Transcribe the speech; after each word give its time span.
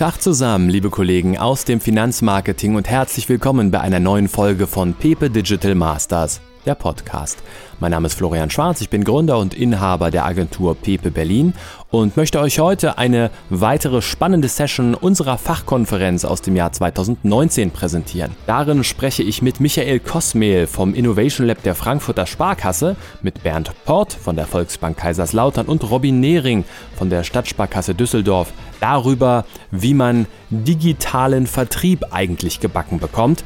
Tag 0.00 0.22
zusammen, 0.22 0.70
liebe 0.70 0.88
Kollegen 0.88 1.36
aus 1.36 1.66
dem 1.66 1.78
Finanzmarketing 1.78 2.74
und 2.74 2.88
herzlich 2.88 3.28
willkommen 3.28 3.70
bei 3.70 3.82
einer 3.82 4.00
neuen 4.00 4.28
Folge 4.28 4.66
von 4.66 4.94
Pepe 4.94 5.28
Digital 5.28 5.74
Masters, 5.74 6.40
der 6.66 6.74
Podcast. 6.74 7.38
Mein 7.78 7.92
Name 7.92 8.06
ist 8.06 8.14
Florian 8.14 8.50
Schwarz, 8.50 8.80
ich 8.80 8.90
bin 8.90 9.04
Gründer 9.04 9.38
und 9.38 9.54
Inhaber 9.54 10.10
der 10.10 10.26
Agentur 10.26 10.74
Pepe 10.74 11.10
Berlin 11.10 11.54
und 11.90 12.16
möchte 12.16 12.40
euch 12.40 12.58
heute 12.58 12.98
eine 12.98 13.30
weitere 13.48 14.02
spannende 14.02 14.48
Session 14.48 14.94
unserer 14.94 15.38
Fachkonferenz 15.38 16.24
aus 16.24 16.42
dem 16.42 16.56
Jahr 16.56 16.72
2019 16.72 17.70
präsentieren. 17.70 18.36
Darin 18.46 18.84
spreche 18.84 19.22
ich 19.22 19.40
mit 19.40 19.60
Michael 19.60 20.00
Kosmehl 20.00 20.66
vom 20.66 20.94
Innovation 20.94 21.46
Lab 21.46 21.62
der 21.62 21.74
Frankfurter 21.74 22.26
Sparkasse, 22.26 22.96
mit 23.22 23.42
Bernd 23.42 23.72
Port 23.84 24.12
von 24.12 24.36
der 24.36 24.46
Volksbank 24.46 24.98
Kaiserslautern 24.98 25.66
und 25.66 25.90
Robin 25.90 26.20
Nehring 26.20 26.64
von 26.96 27.08
der 27.08 27.24
Stadtsparkasse 27.24 27.94
Düsseldorf 27.94 28.52
darüber, 28.80 29.44
wie 29.70 29.94
man 29.94 30.26
digitalen 30.50 31.46
Vertrieb 31.46 32.06
eigentlich 32.10 32.60
gebacken 32.60 32.98
bekommt. 32.98 33.44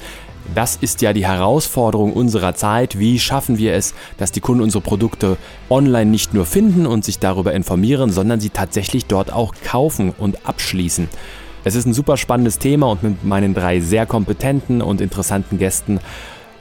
Das 0.54 0.76
ist 0.76 1.00
ja 1.00 1.12
die 1.12 1.26
Herausforderung 1.26 2.12
unserer 2.12 2.54
Zeit. 2.54 2.98
Wie 2.98 3.18
schaffen 3.18 3.56
wir 3.56 3.74
es, 3.74 3.94
dass 4.18 4.30
die 4.30 4.40
Kunden 4.40 4.62
unsere 4.62 4.82
Produkte 4.82 5.36
online 5.70 6.10
nicht 6.10 6.34
nur 6.34 6.44
finden 6.44 6.86
und 6.86 7.04
sich 7.04 7.18
darüber 7.18 7.54
informieren, 7.54 8.10
sondern 8.10 8.40
sie 8.40 8.50
tatsächlich 8.50 9.06
dort 9.06 9.32
auch 9.32 9.54
kaufen 9.64 10.12
und 10.16 10.46
abschließen? 10.46 11.08
Es 11.66 11.74
ist 11.74 11.86
ein 11.86 11.94
super 11.94 12.18
spannendes 12.18 12.58
Thema 12.58 12.88
und 12.88 13.02
mit 13.02 13.24
meinen 13.24 13.54
drei 13.54 13.80
sehr 13.80 14.04
kompetenten 14.04 14.82
und 14.82 15.00
interessanten 15.00 15.58
Gästen 15.58 15.98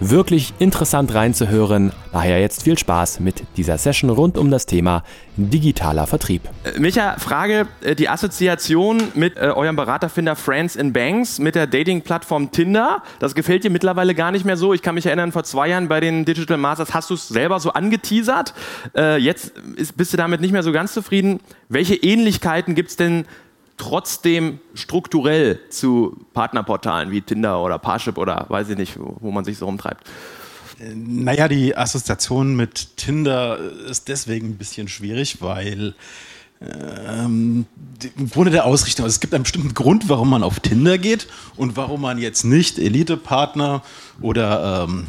wirklich 0.09 0.53
interessant 0.59 1.13
reinzuhören. 1.13 1.91
Daher 2.11 2.39
jetzt 2.39 2.63
viel 2.63 2.77
Spaß 2.77 3.19
mit 3.19 3.43
dieser 3.57 3.77
Session 3.77 4.09
rund 4.09 4.37
um 4.37 4.51
das 4.51 4.65
Thema 4.65 5.03
digitaler 5.35 6.07
Vertrieb. 6.07 6.43
Äh, 6.63 6.79
Micha, 6.79 7.17
Frage, 7.17 7.67
äh, 7.81 7.95
die 7.95 8.09
Assoziation 8.09 9.01
mit 9.15 9.37
äh, 9.37 9.41
eurem 9.41 9.75
Beraterfinder 9.75 10.35
Friends 10.35 10.75
in 10.75 10.93
Banks, 10.93 11.39
mit 11.39 11.55
der 11.55 11.67
Dating-Plattform 11.67 12.51
Tinder, 12.51 13.01
das 13.19 13.35
gefällt 13.35 13.63
dir 13.63 13.71
mittlerweile 13.71 14.15
gar 14.15 14.31
nicht 14.31 14.45
mehr 14.45 14.57
so. 14.57 14.73
Ich 14.73 14.81
kann 14.81 14.95
mich 14.95 15.05
erinnern, 15.05 15.31
vor 15.31 15.43
zwei 15.43 15.69
Jahren 15.69 15.87
bei 15.87 15.99
den 15.99 16.25
Digital 16.25 16.57
Masters 16.57 16.93
hast 16.93 17.09
du 17.09 17.15
es 17.15 17.27
selber 17.27 17.59
so 17.59 17.73
angeteasert. 17.73 18.53
Jetzt 19.17 19.53
ist, 19.75 19.97
bist 19.97 20.13
du 20.13 20.17
damit 20.17 20.41
nicht 20.41 20.51
mehr 20.51 20.63
so 20.63 20.71
ganz 20.71 20.93
zufrieden. 20.93 21.39
Welche 21.69 21.95
Ähnlichkeiten 21.95 22.75
gibt 22.75 22.89
es 22.89 22.95
denn 22.95 23.25
trotzdem 23.77 24.59
strukturell 24.73 25.59
zu 25.69 26.17
Partnerportalen 26.33 27.11
wie 27.11 27.21
Tinder 27.21 27.61
oder 27.61 27.79
Parship 27.79 28.17
oder 28.17 28.45
weiß 28.49 28.69
ich 28.69 28.77
nicht, 28.77 28.97
wo 28.97 29.31
man 29.31 29.45
sich 29.45 29.57
so 29.57 29.65
rumtreibt? 29.65 30.07
Naja, 30.95 31.47
die 31.47 31.77
Assoziation 31.77 32.55
mit 32.55 32.97
Tinder 32.97 33.57
ist 33.89 34.07
deswegen 34.07 34.49
ein 34.49 34.57
bisschen 34.57 34.87
schwierig, 34.87 35.41
weil 35.41 35.93
ähm, 36.61 37.65
im 38.17 38.29
Grunde 38.29 38.51
der 38.51 38.65
Ausrichtung, 38.65 39.05
also 39.05 39.13
es 39.13 39.19
gibt 39.19 39.33
einen 39.33 39.43
bestimmten 39.43 39.73
Grund, 39.73 40.09
warum 40.09 40.29
man 40.29 40.43
auf 40.43 40.59
Tinder 40.59 40.97
geht 40.97 41.27
und 41.57 41.75
warum 41.77 42.01
man 42.01 42.17
jetzt 42.17 42.43
nicht 42.43 42.79
Elite-Partner 42.79 43.83
oder, 44.21 44.87
ähm, 44.87 45.05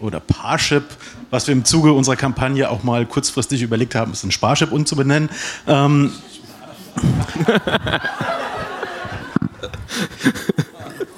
oder 0.00 0.20
Parship, 0.20 0.84
was 1.30 1.46
wir 1.46 1.52
im 1.52 1.64
Zuge 1.64 1.92
unserer 1.92 2.16
Kampagne 2.16 2.70
auch 2.70 2.82
mal 2.82 3.06
kurzfristig 3.06 3.62
überlegt 3.62 3.94
haben, 3.94 4.12
ist 4.12 4.24
ein 4.24 4.32
Sparship 4.32 4.72
umzubenennen, 4.72 5.30
ähm, 5.66 6.12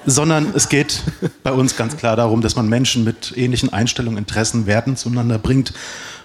sondern 0.07 0.53
es 0.55 0.69
geht 0.69 1.03
bei 1.43 1.53
uns 1.53 1.77
ganz 1.77 1.97
klar 1.97 2.17
darum, 2.17 2.41
dass 2.41 2.57
man 2.57 2.69
Menschen 2.69 3.05
mit 3.05 3.33
ähnlichen 3.37 3.73
Einstellungen, 3.73 4.19
Interessen, 4.19 4.67
Werten 4.67 4.97
zueinander 4.97 5.39
bringt. 5.39 5.73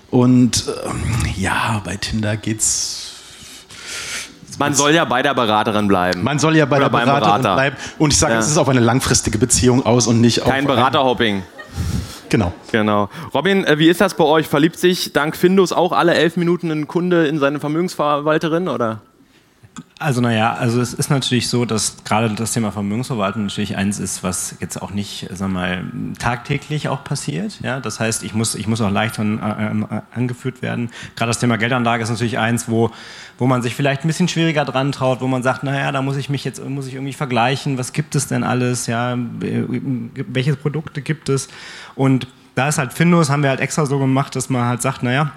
Und 0.10 0.66
äh, 0.68 1.42
ja, 1.42 1.82
bei 1.84 1.96
Tinder 1.98 2.38
geht's. 2.38 3.10
Man 4.60 4.76
soll 4.76 4.92
ja 4.92 5.04
bei 5.06 5.24
der 5.24 5.34
Beraterin 5.34 5.88
bleiben. 5.88 6.24
Man 6.24 6.38
soll 6.38 6.56
ja 6.56 6.66
bei 6.66 6.78
Oder 6.78 6.86
der 6.86 6.90
Beraterin 6.92 7.22
Berater. 7.42 7.54
bleiben. 7.56 7.76
Und 7.98 8.14
ich 8.14 8.20
sage, 8.20 8.34
Ja. 8.34 8.40
es 8.40 8.48
ist 8.48 8.58
auf 8.58 8.70
eine 8.70 8.80
langfristige 8.82 9.40
Beziehung 9.40 9.84
aus 9.86 10.06
und 10.06 10.22
nicht 10.22 10.44
auf. 10.44 10.50
Kein 10.50 10.66
ein- 10.66 10.68
Beraterhopping. 10.68 11.42
Genau. 12.30 12.54
Genau. 12.72 13.10
Robin, 13.34 13.64
äh, 13.66 13.80
wie 13.80 13.90
ist 13.90 14.00
das 14.02 14.14
bei 14.16 14.24
euch? 14.24 14.48
Verliebt 14.48 14.78
sich 14.78 15.12
dank 15.14 15.36
Findus 15.36 15.72
auch 15.74 15.92
alle 15.92 16.14
elf 16.14 16.38
Minuten 16.38 16.72
ein 16.72 16.88
Kunde 16.88 17.26
in 17.28 17.40
seine 17.40 17.60
Vermögensverwalterin 17.60 18.68
oder? 18.70 19.02
Also 20.00 20.20
naja, 20.20 20.54
also 20.54 20.82
es 20.82 20.94
ist 20.94 21.10
natürlich 21.10 21.48
so, 21.48 21.64
dass 21.64 22.04
gerade 22.04 22.30
das 22.30 22.52
Thema 22.52 22.72
Vermögensverwaltung 22.72 23.44
natürlich 23.44 23.78
eins 23.78 24.00
ist, 24.00 24.22
was 24.22 24.56
jetzt 24.60 24.82
auch 24.82 24.92
nicht, 24.92 25.30
wir 25.40 25.48
mal, 25.48 25.86
tagtäglich 26.20 26.90
auch 26.90 27.04
passiert. 27.06 27.60
Ja, 27.62 27.80
das 27.80 28.02
heißt, 28.02 28.24
ich 28.24 28.34
muss, 28.34 28.56
ich 28.56 28.68
muss 28.68 28.82
auch 28.82 28.92
leicht 28.92 29.18
an, 29.20 29.40
äh, 29.40 30.02
angeführt 30.14 30.62
werden. 30.62 30.90
Gerade 31.16 31.30
das 31.30 31.40
Thema 31.40 31.58
Geldanlage 31.58 32.04
ist 32.04 32.10
natürlich 32.10 32.38
eins, 32.38 32.68
wo, 32.68 32.92
wo 33.38 33.48
man 33.48 33.62
sich 33.62 33.76
vielleicht 33.76 34.04
ein 34.04 34.08
bisschen 34.08 34.28
schwieriger 34.28 34.66
dran 34.66 34.92
traut, 34.92 35.22
wo 35.22 35.28
man 35.28 35.42
sagt, 35.42 35.64
naja, 35.64 35.92
da 35.92 36.02
muss 36.02 36.18
ich 36.18 36.30
mich 36.30 36.44
jetzt, 36.44 36.64
muss 36.68 36.88
ich 36.88 36.96
irgendwie 36.96 37.14
vergleichen, 37.14 37.78
was 37.78 37.94
gibt 37.94 38.16
es 38.16 38.28
denn 38.28 38.44
alles, 38.44 38.88
ja, 38.88 39.16
welche 39.18 40.56
Produkte 40.58 41.02
gibt 41.02 41.30
es? 41.30 41.48
Und 41.96 42.28
da 42.56 42.68
ist 42.68 42.78
halt 42.78 42.92
Findus, 42.94 43.30
haben 43.30 43.42
wir 43.42 43.50
halt 43.50 43.62
extra 43.62 43.86
so 43.86 44.00
gemacht, 44.00 44.36
dass 44.36 44.50
man 44.50 44.66
halt 44.66 44.82
sagt, 44.82 45.02
naja, 45.02 45.32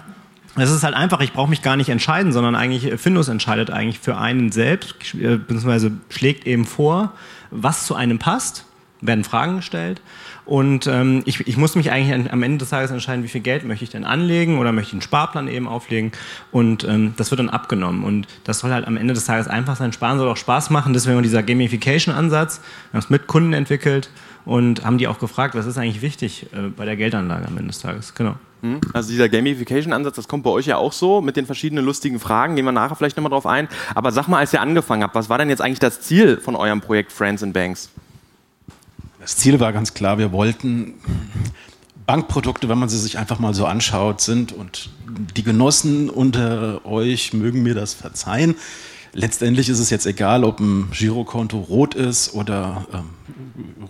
es 0.63 0.71
ist 0.71 0.83
halt 0.83 0.95
einfach, 0.95 1.21
ich 1.21 1.33
brauche 1.33 1.49
mich 1.49 1.61
gar 1.61 1.75
nicht 1.75 1.89
entscheiden, 1.89 2.31
sondern 2.31 2.55
eigentlich 2.55 2.85
äh, 2.85 2.97
Findus 2.97 3.27
entscheidet 3.27 3.69
eigentlich 3.69 3.99
für 3.99 4.17
einen 4.17 4.51
selbst, 4.51 4.95
äh, 5.13 5.37
beziehungsweise 5.37 5.91
schlägt 6.09 6.47
eben 6.47 6.65
vor, 6.65 7.13
was 7.51 7.85
zu 7.85 7.95
einem 7.95 8.19
passt, 8.19 8.65
werden 9.01 9.23
Fragen 9.23 9.57
gestellt. 9.57 10.01
Und 10.45 10.87
ähm, 10.87 11.23
ich, 11.25 11.45
ich 11.45 11.57
muss 11.57 11.75
mich 11.75 11.91
eigentlich 11.91 12.31
am 12.31 12.41
Ende 12.41 12.59
des 12.59 12.69
Tages 12.69 12.89
entscheiden, 12.89 13.23
wie 13.23 13.27
viel 13.27 13.41
Geld 13.41 13.65
möchte 13.65 13.83
ich 13.83 13.89
denn 13.89 14.05
anlegen 14.05 14.59
oder 14.59 14.71
möchte 14.71 14.89
ich 14.89 14.93
einen 14.93 15.01
Sparplan 15.01 15.49
eben 15.49 15.67
auflegen. 15.67 16.13
Und 16.51 16.85
ähm, 16.85 17.13
das 17.17 17.31
wird 17.31 17.39
dann 17.39 17.49
abgenommen. 17.49 18.03
Und 18.03 18.27
das 18.45 18.59
soll 18.59 18.71
halt 18.71 18.87
am 18.87 18.95
Ende 18.95 19.13
des 19.13 19.25
Tages 19.25 19.47
einfach 19.47 19.75
sein, 19.75 19.91
Sparen 19.91 20.17
soll 20.17 20.29
auch 20.29 20.37
Spaß 20.37 20.69
machen, 20.69 20.93
deswegen 20.93 21.21
dieser 21.21 21.43
Gamification-Ansatz, 21.43 22.61
wir 22.91 22.97
haben 22.97 23.03
es 23.03 23.09
mit 23.09 23.27
Kunden 23.27 23.53
entwickelt 23.53 24.09
und 24.45 24.85
haben 24.85 24.97
die 24.97 25.07
auch 25.07 25.19
gefragt, 25.19 25.53
was 25.55 25.65
ist 25.65 25.77
eigentlich 25.77 26.01
wichtig 26.01 26.47
äh, 26.53 26.69
bei 26.69 26.85
der 26.85 26.95
Geldanlage 26.95 27.45
am 27.45 27.57
Ende 27.57 27.67
des 27.67 27.79
Tages, 27.79 28.15
genau. 28.15 28.35
Hm? 28.61 28.81
Also 28.93 29.11
dieser 29.11 29.29
Gamification-Ansatz, 29.29 30.15
das 30.15 30.27
kommt 30.27 30.43
bei 30.43 30.49
euch 30.49 30.65
ja 30.65 30.77
auch 30.77 30.93
so 30.93 31.21
mit 31.21 31.37
den 31.37 31.45
verschiedenen 31.45 31.85
lustigen 31.85 32.19
Fragen, 32.19 32.55
gehen 32.55 32.65
wir 32.65 32.71
nachher 32.71 32.95
vielleicht 32.95 33.17
nochmal 33.17 33.29
drauf 33.29 33.45
ein. 33.45 33.67
Aber 33.93 34.11
sag 34.11 34.27
mal, 34.27 34.39
als 34.39 34.53
ihr 34.53 34.61
angefangen 34.61 35.03
habt, 35.03 35.15
was 35.15 35.29
war 35.29 35.37
denn 35.37 35.49
jetzt 35.49 35.61
eigentlich 35.61 35.79
das 35.79 36.01
Ziel 36.01 36.37
von 36.37 36.55
eurem 36.55 36.81
Projekt 36.81 37.11
Friends 37.11 37.43
and 37.43 37.53
Banks? 37.53 37.89
Das 39.19 39.37
Ziel 39.37 39.59
war 39.59 39.73
ganz 39.73 39.93
klar, 39.93 40.17
wir 40.17 40.31
wollten 40.31 40.95
Bankprodukte, 42.05 42.69
wenn 42.69 42.77
man 42.77 42.89
sie 42.89 42.97
sich 42.97 43.17
einfach 43.17 43.39
mal 43.39 43.53
so 43.53 43.65
anschaut, 43.65 44.21
sind 44.21 44.53
und 44.53 44.89
die 45.35 45.43
Genossen 45.43 46.09
unter 46.09 46.85
euch 46.85 47.33
mögen 47.33 47.63
mir 47.63 47.75
das 47.75 47.93
verzeihen. 47.93 48.55
Letztendlich 49.13 49.67
ist 49.67 49.79
es 49.79 49.89
jetzt 49.89 50.05
egal, 50.05 50.43
ob 50.43 50.59
ein 50.59 50.89
Girokonto 50.91 51.57
rot 51.57 51.95
ist 51.95 52.33
oder 52.33 52.85
ähm, 52.93 53.09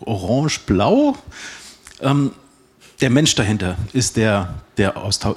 orange-blau. 0.01 1.15
Ähm, 2.01 2.31
der 3.01 3.09
Mensch 3.09 3.35
dahinter 3.35 3.77
ist 3.93 4.17
der, 4.17 4.55
der, 4.77 4.93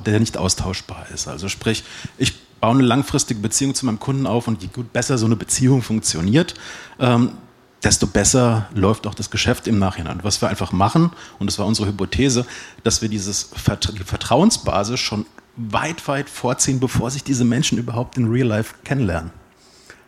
der 0.06 0.20
nicht 0.20 0.36
austauschbar 0.36 1.06
ist. 1.12 1.28
Also 1.28 1.48
sprich, 1.48 1.84
ich 2.18 2.34
baue 2.60 2.72
eine 2.72 2.82
langfristige 2.82 3.40
Beziehung 3.40 3.74
zu 3.74 3.86
meinem 3.86 4.00
Kunden 4.00 4.26
auf 4.26 4.48
und 4.48 4.62
je 4.62 4.68
gut 4.68 4.92
besser 4.92 5.18
so 5.18 5.26
eine 5.26 5.36
Beziehung 5.36 5.82
funktioniert, 5.82 6.54
ähm, 6.98 7.32
desto 7.82 8.06
besser 8.06 8.68
läuft 8.74 9.06
auch 9.06 9.14
das 9.14 9.30
Geschäft 9.30 9.66
im 9.66 9.78
Nachhinein. 9.78 10.20
Was 10.22 10.42
wir 10.42 10.48
einfach 10.48 10.72
machen, 10.72 11.10
und 11.38 11.46
das 11.46 11.58
war 11.58 11.66
unsere 11.66 11.88
Hypothese, 11.88 12.46
dass 12.82 13.00
wir 13.00 13.08
dieses 13.08 13.50
Vert 13.54 13.92
die 13.98 14.04
Vertrauensbasis 14.04 15.00
schon 15.00 15.26
weit, 15.56 16.06
weit 16.06 16.28
vorziehen, 16.28 16.80
bevor 16.80 17.10
sich 17.10 17.24
diese 17.24 17.44
Menschen 17.44 17.78
überhaupt 17.78 18.16
in 18.18 18.28
Real 18.28 18.46
Life 18.46 18.74
kennenlernen. 18.84 19.30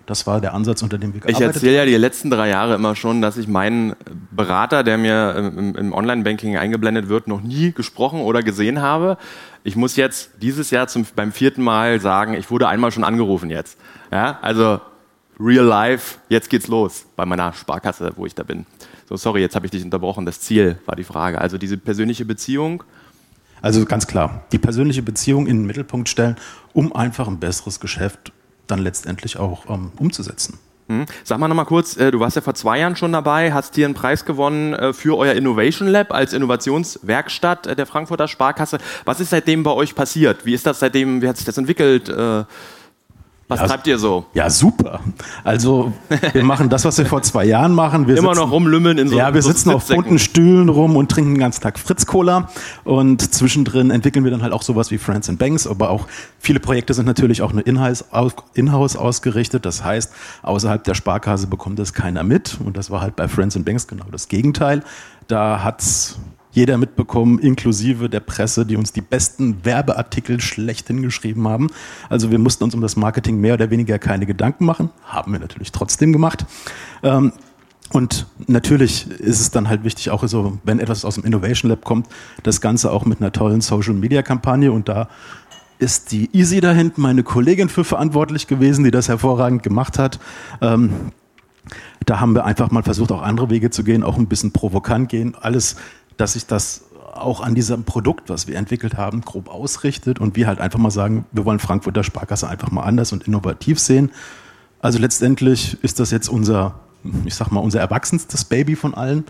Das 0.06 0.26
war 0.26 0.40
der 0.40 0.54
Ansatz, 0.54 0.82
unter 0.82 0.98
dem 0.98 1.14
wir 1.14 1.20
Ich 1.20 1.38
gearbeitet 1.38 1.56
erzähle 1.56 1.76
ja 1.76 1.84
die 1.84 1.96
letzten 1.96 2.30
drei 2.30 2.48
Jahre 2.48 2.74
immer 2.74 2.96
schon, 2.96 3.22
dass 3.22 3.36
ich 3.36 3.46
meinen 3.46 3.94
Berater, 4.30 4.82
der 4.82 4.98
mir 4.98 5.36
im, 5.36 5.76
im 5.76 5.92
Online-Banking 5.92 6.56
eingeblendet 6.56 7.08
wird, 7.08 7.28
noch 7.28 7.40
nie 7.40 7.72
gesprochen 7.72 8.20
oder 8.20 8.42
gesehen 8.42 8.82
habe. 8.82 9.16
Ich 9.64 9.76
muss 9.76 9.96
jetzt 9.96 10.30
dieses 10.40 10.70
Jahr 10.70 10.88
zum, 10.88 11.06
beim 11.14 11.32
vierten 11.32 11.62
Mal 11.62 12.00
sagen, 12.00 12.34
ich 12.34 12.50
wurde 12.50 12.68
einmal 12.68 12.90
schon 12.90 13.04
angerufen 13.04 13.48
jetzt. 13.48 13.78
Ja, 14.10 14.38
also 14.42 14.80
real 15.38 15.64
life, 15.64 16.18
jetzt 16.28 16.50
geht's 16.50 16.66
los 16.68 17.06
bei 17.16 17.24
meiner 17.24 17.52
Sparkasse, 17.52 18.12
wo 18.16 18.26
ich 18.26 18.34
da 18.34 18.42
bin. 18.42 18.66
So, 19.08 19.16
sorry, 19.16 19.40
jetzt 19.40 19.54
habe 19.54 19.66
ich 19.66 19.70
dich 19.70 19.84
unterbrochen. 19.84 20.26
Das 20.26 20.40
Ziel 20.40 20.78
war 20.86 20.96
die 20.96 21.04
Frage. 21.04 21.40
Also 21.40 21.58
diese 21.58 21.76
persönliche 21.76 22.24
Beziehung. 22.24 22.82
Also 23.60 23.84
ganz 23.84 24.08
klar, 24.08 24.42
die 24.50 24.58
persönliche 24.58 25.02
Beziehung 25.02 25.46
in 25.46 25.58
den 25.58 25.66
Mittelpunkt 25.66 26.08
stellen, 26.08 26.36
um 26.72 26.94
einfach 26.96 27.28
ein 27.28 27.38
besseres 27.38 27.78
Geschäft 27.78 28.32
dann 28.72 28.80
letztendlich 28.80 29.36
auch 29.38 29.68
ähm, 29.68 29.92
umzusetzen. 29.98 30.58
Hm. 30.88 31.06
Sag 31.22 31.38
mal 31.38 31.48
nochmal 31.48 31.66
kurz, 31.66 31.96
äh, 31.96 32.10
du 32.10 32.18
warst 32.20 32.36
ja 32.36 32.42
vor 32.42 32.54
zwei 32.54 32.80
Jahren 32.80 32.96
schon 32.96 33.12
dabei, 33.12 33.52
hast 33.52 33.76
hier 33.76 33.86
einen 33.86 33.94
Preis 33.94 34.24
gewonnen 34.24 34.74
äh, 34.74 34.92
für 34.92 35.16
euer 35.16 35.34
Innovation 35.34 35.88
Lab 35.88 36.12
als 36.12 36.32
Innovationswerkstatt 36.32 37.66
äh, 37.66 37.76
der 37.76 37.86
Frankfurter 37.86 38.26
Sparkasse. 38.26 38.78
Was 39.04 39.20
ist 39.20 39.30
seitdem 39.30 39.62
bei 39.62 39.70
euch 39.70 39.94
passiert? 39.94 40.44
Wie 40.44 40.54
ist 40.54 40.66
das 40.66 40.80
seitdem, 40.80 41.22
wie 41.22 41.28
hat 41.28 41.36
sich 41.36 41.46
das 41.46 41.56
entwickelt? 41.56 42.12
Was 43.48 43.60
ja, 43.60 43.66
treibt 43.66 43.86
ihr 43.86 43.98
so? 43.98 44.24
Ja, 44.34 44.48
super. 44.48 45.00
Also, 45.44 45.92
wir 46.32 46.44
machen 46.44 46.68
das, 46.68 46.84
was 46.84 46.96
wir 46.96 47.06
vor 47.06 47.22
zwei 47.22 47.44
Jahren 47.44 47.74
machen. 47.74 48.06
Wir 48.06 48.16
Immer 48.16 48.34
sitzen, 48.34 48.44
noch 48.44 48.50
rumlümmeln 48.50 48.98
in 48.98 49.08
so 49.08 49.16
Ja, 49.16 49.34
wir 49.34 49.42
so 49.42 49.50
sitzen 49.50 49.70
auf 49.70 49.86
bunten 49.88 50.18
Stühlen 50.18 50.68
rum 50.68 50.96
und 50.96 51.10
trinken 51.10 51.34
den 51.34 51.40
ganzen 51.40 51.60
Tag 51.60 51.78
Fritz-Cola. 51.78 52.48
Und 52.84 53.34
zwischendrin 53.34 53.90
entwickeln 53.90 54.24
wir 54.24 54.30
dann 54.30 54.42
halt 54.42 54.52
auch 54.52 54.62
sowas 54.62 54.90
wie 54.90 54.98
Friends 54.98 55.28
and 55.28 55.38
Banks. 55.38 55.66
Aber 55.66 55.90
auch 55.90 56.06
viele 56.38 56.60
Projekte 56.60 56.94
sind 56.94 57.06
natürlich 57.06 57.42
auch 57.42 57.52
nur 57.52 57.66
in-house 57.66 58.96
ausgerichtet. 58.96 59.66
Das 59.66 59.84
heißt, 59.84 60.12
außerhalb 60.42 60.82
der 60.84 60.94
Sparkasse 60.94 61.46
bekommt 61.46 61.78
das 61.78 61.92
keiner 61.92 62.22
mit. 62.22 62.58
Und 62.64 62.76
das 62.76 62.90
war 62.90 63.02
halt 63.02 63.16
bei 63.16 63.28
Friends 63.28 63.56
and 63.56 63.66
Banks 63.66 63.86
genau 63.86 64.06
das 64.10 64.28
Gegenteil. 64.28 64.82
Da 65.28 65.62
hat's 65.62 66.18
jeder 66.52 66.78
mitbekommen, 66.78 67.38
inklusive 67.38 68.08
der 68.08 68.20
Presse, 68.20 68.64
die 68.64 68.76
uns 68.76 68.92
die 68.92 69.00
besten 69.00 69.64
Werbeartikel 69.64 70.40
schlechthin 70.40 71.02
geschrieben 71.02 71.48
haben. 71.48 71.68
Also 72.08 72.30
wir 72.30 72.38
mussten 72.38 72.64
uns 72.64 72.74
um 72.74 72.80
das 72.80 72.96
Marketing 72.96 73.40
mehr 73.40 73.54
oder 73.54 73.70
weniger 73.70 73.98
keine 73.98 74.26
Gedanken 74.26 74.64
machen, 74.64 74.90
haben 75.04 75.32
wir 75.32 75.40
natürlich 75.40 75.72
trotzdem 75.72 76.12
gemacht. 76.12 76.44
Ähm, 77.02 77.32
und 77.92 78.26
natürlich 78.46 79.10
ist 79.10 79.40
es 79.40 79.50
dann 79.50 79.68
halt 79.68 79.84
wichtig, 79.84 80.10
auch 80.10 80.26
so, 80.26 80.58
wenn 80.64 80.78
etwas 80.78 81.04
aus 81.04 81.16
dem 81.16 81.24
Innovation 81.24 81.70
Lab 81.70 81.84
kommt, 81.84 82.06
das 82.42 82.60
Ganze 82.60 82.90
auch 82.90 83.04
mit 83.04 83.20
einer 83.20 83.32
tollen 83.32 83.60
Social 83.60 83.94
Media 83.94 84.22
Kampagne 84.22 84.72
und 84.72 84.88
da 84.88 85.08
ist 85.78 86.12
die 86.12 86.30
Easy 86.32 86.60
da 86.60 86.72
hinten 86.72 87.02
meine 87.02 87.22
Kollegin 87.22 87.68
für 87.68 87.84
verantwortlich 87.84 88.46
gewesen, 88.46 88.84
die 88.84 88.90
das 88.90 89.08
hervorragend 89.08 89.62
gemacht 89.62 89.98
hat. 89.98 90.20
Ähm, 90.60 91.12
da 92.06 92.20
haben 92.20 92.34
wir 92.34 92.44
einfach 92.44 92.70
mal 92.70 92.82
versucht, 92.82 93.12
auch 93.12 93.22
andere 93.22 93.50
Wege 93.50 93.70
zu 93.70 93.84
gehen, 93.84 94.02
auch 94.02 94.16
ein 94.16 94.26
bisschen 94.26 94.52
provokant 94.52 95.08
gehen. 95.08 95.34
Alles 95.40 95.76
dass 96.22 96.34
sich 96.34 96.46
das 96.46 96.84
auch 97.14 97.40
an 97.40 97.56
diesem 97.56 97.82
Produkt, 97.82 98.30
was 98.30 98.46
wir 98.46 98.56
entwickelt 98.56 98.96
haben, 98.96 99.22
grob 99.22 99.48
ausrichtet 99.48 100.20
und 100.20 100.36
wir 100.36 100.46
halt 100.46 100.60
einfach 100.60 100.78
mal 100.78 100.92
sagen, 100.92 101.26
wir 101.32 101.44
wollen 101.44 101.58
Frankfurter 101.58 102.04
Sparkasse 102.04 102.48
einfach 102.48 102.70
mal 102.70 102.82
anders 102.82 103.12
und 103.12 103.26
innovativ 103.26 103.80
sehen. 103.80 104.12
Also 104.80 105.00
letztendlich 105.00 105.82
ist 105.82 105.98
das 105.98 106.12
jetzt 106.12 106.28
unser, 106.28 106.76
ich 107.24 107.34
sag 107.34 107.50
mal, 107.50 107.58
unser 107.58 107.80
erwachsenstes 107.80 108.44
Baby 108.44 108.76
von 108.76 108.94
allen. 108.94 109.24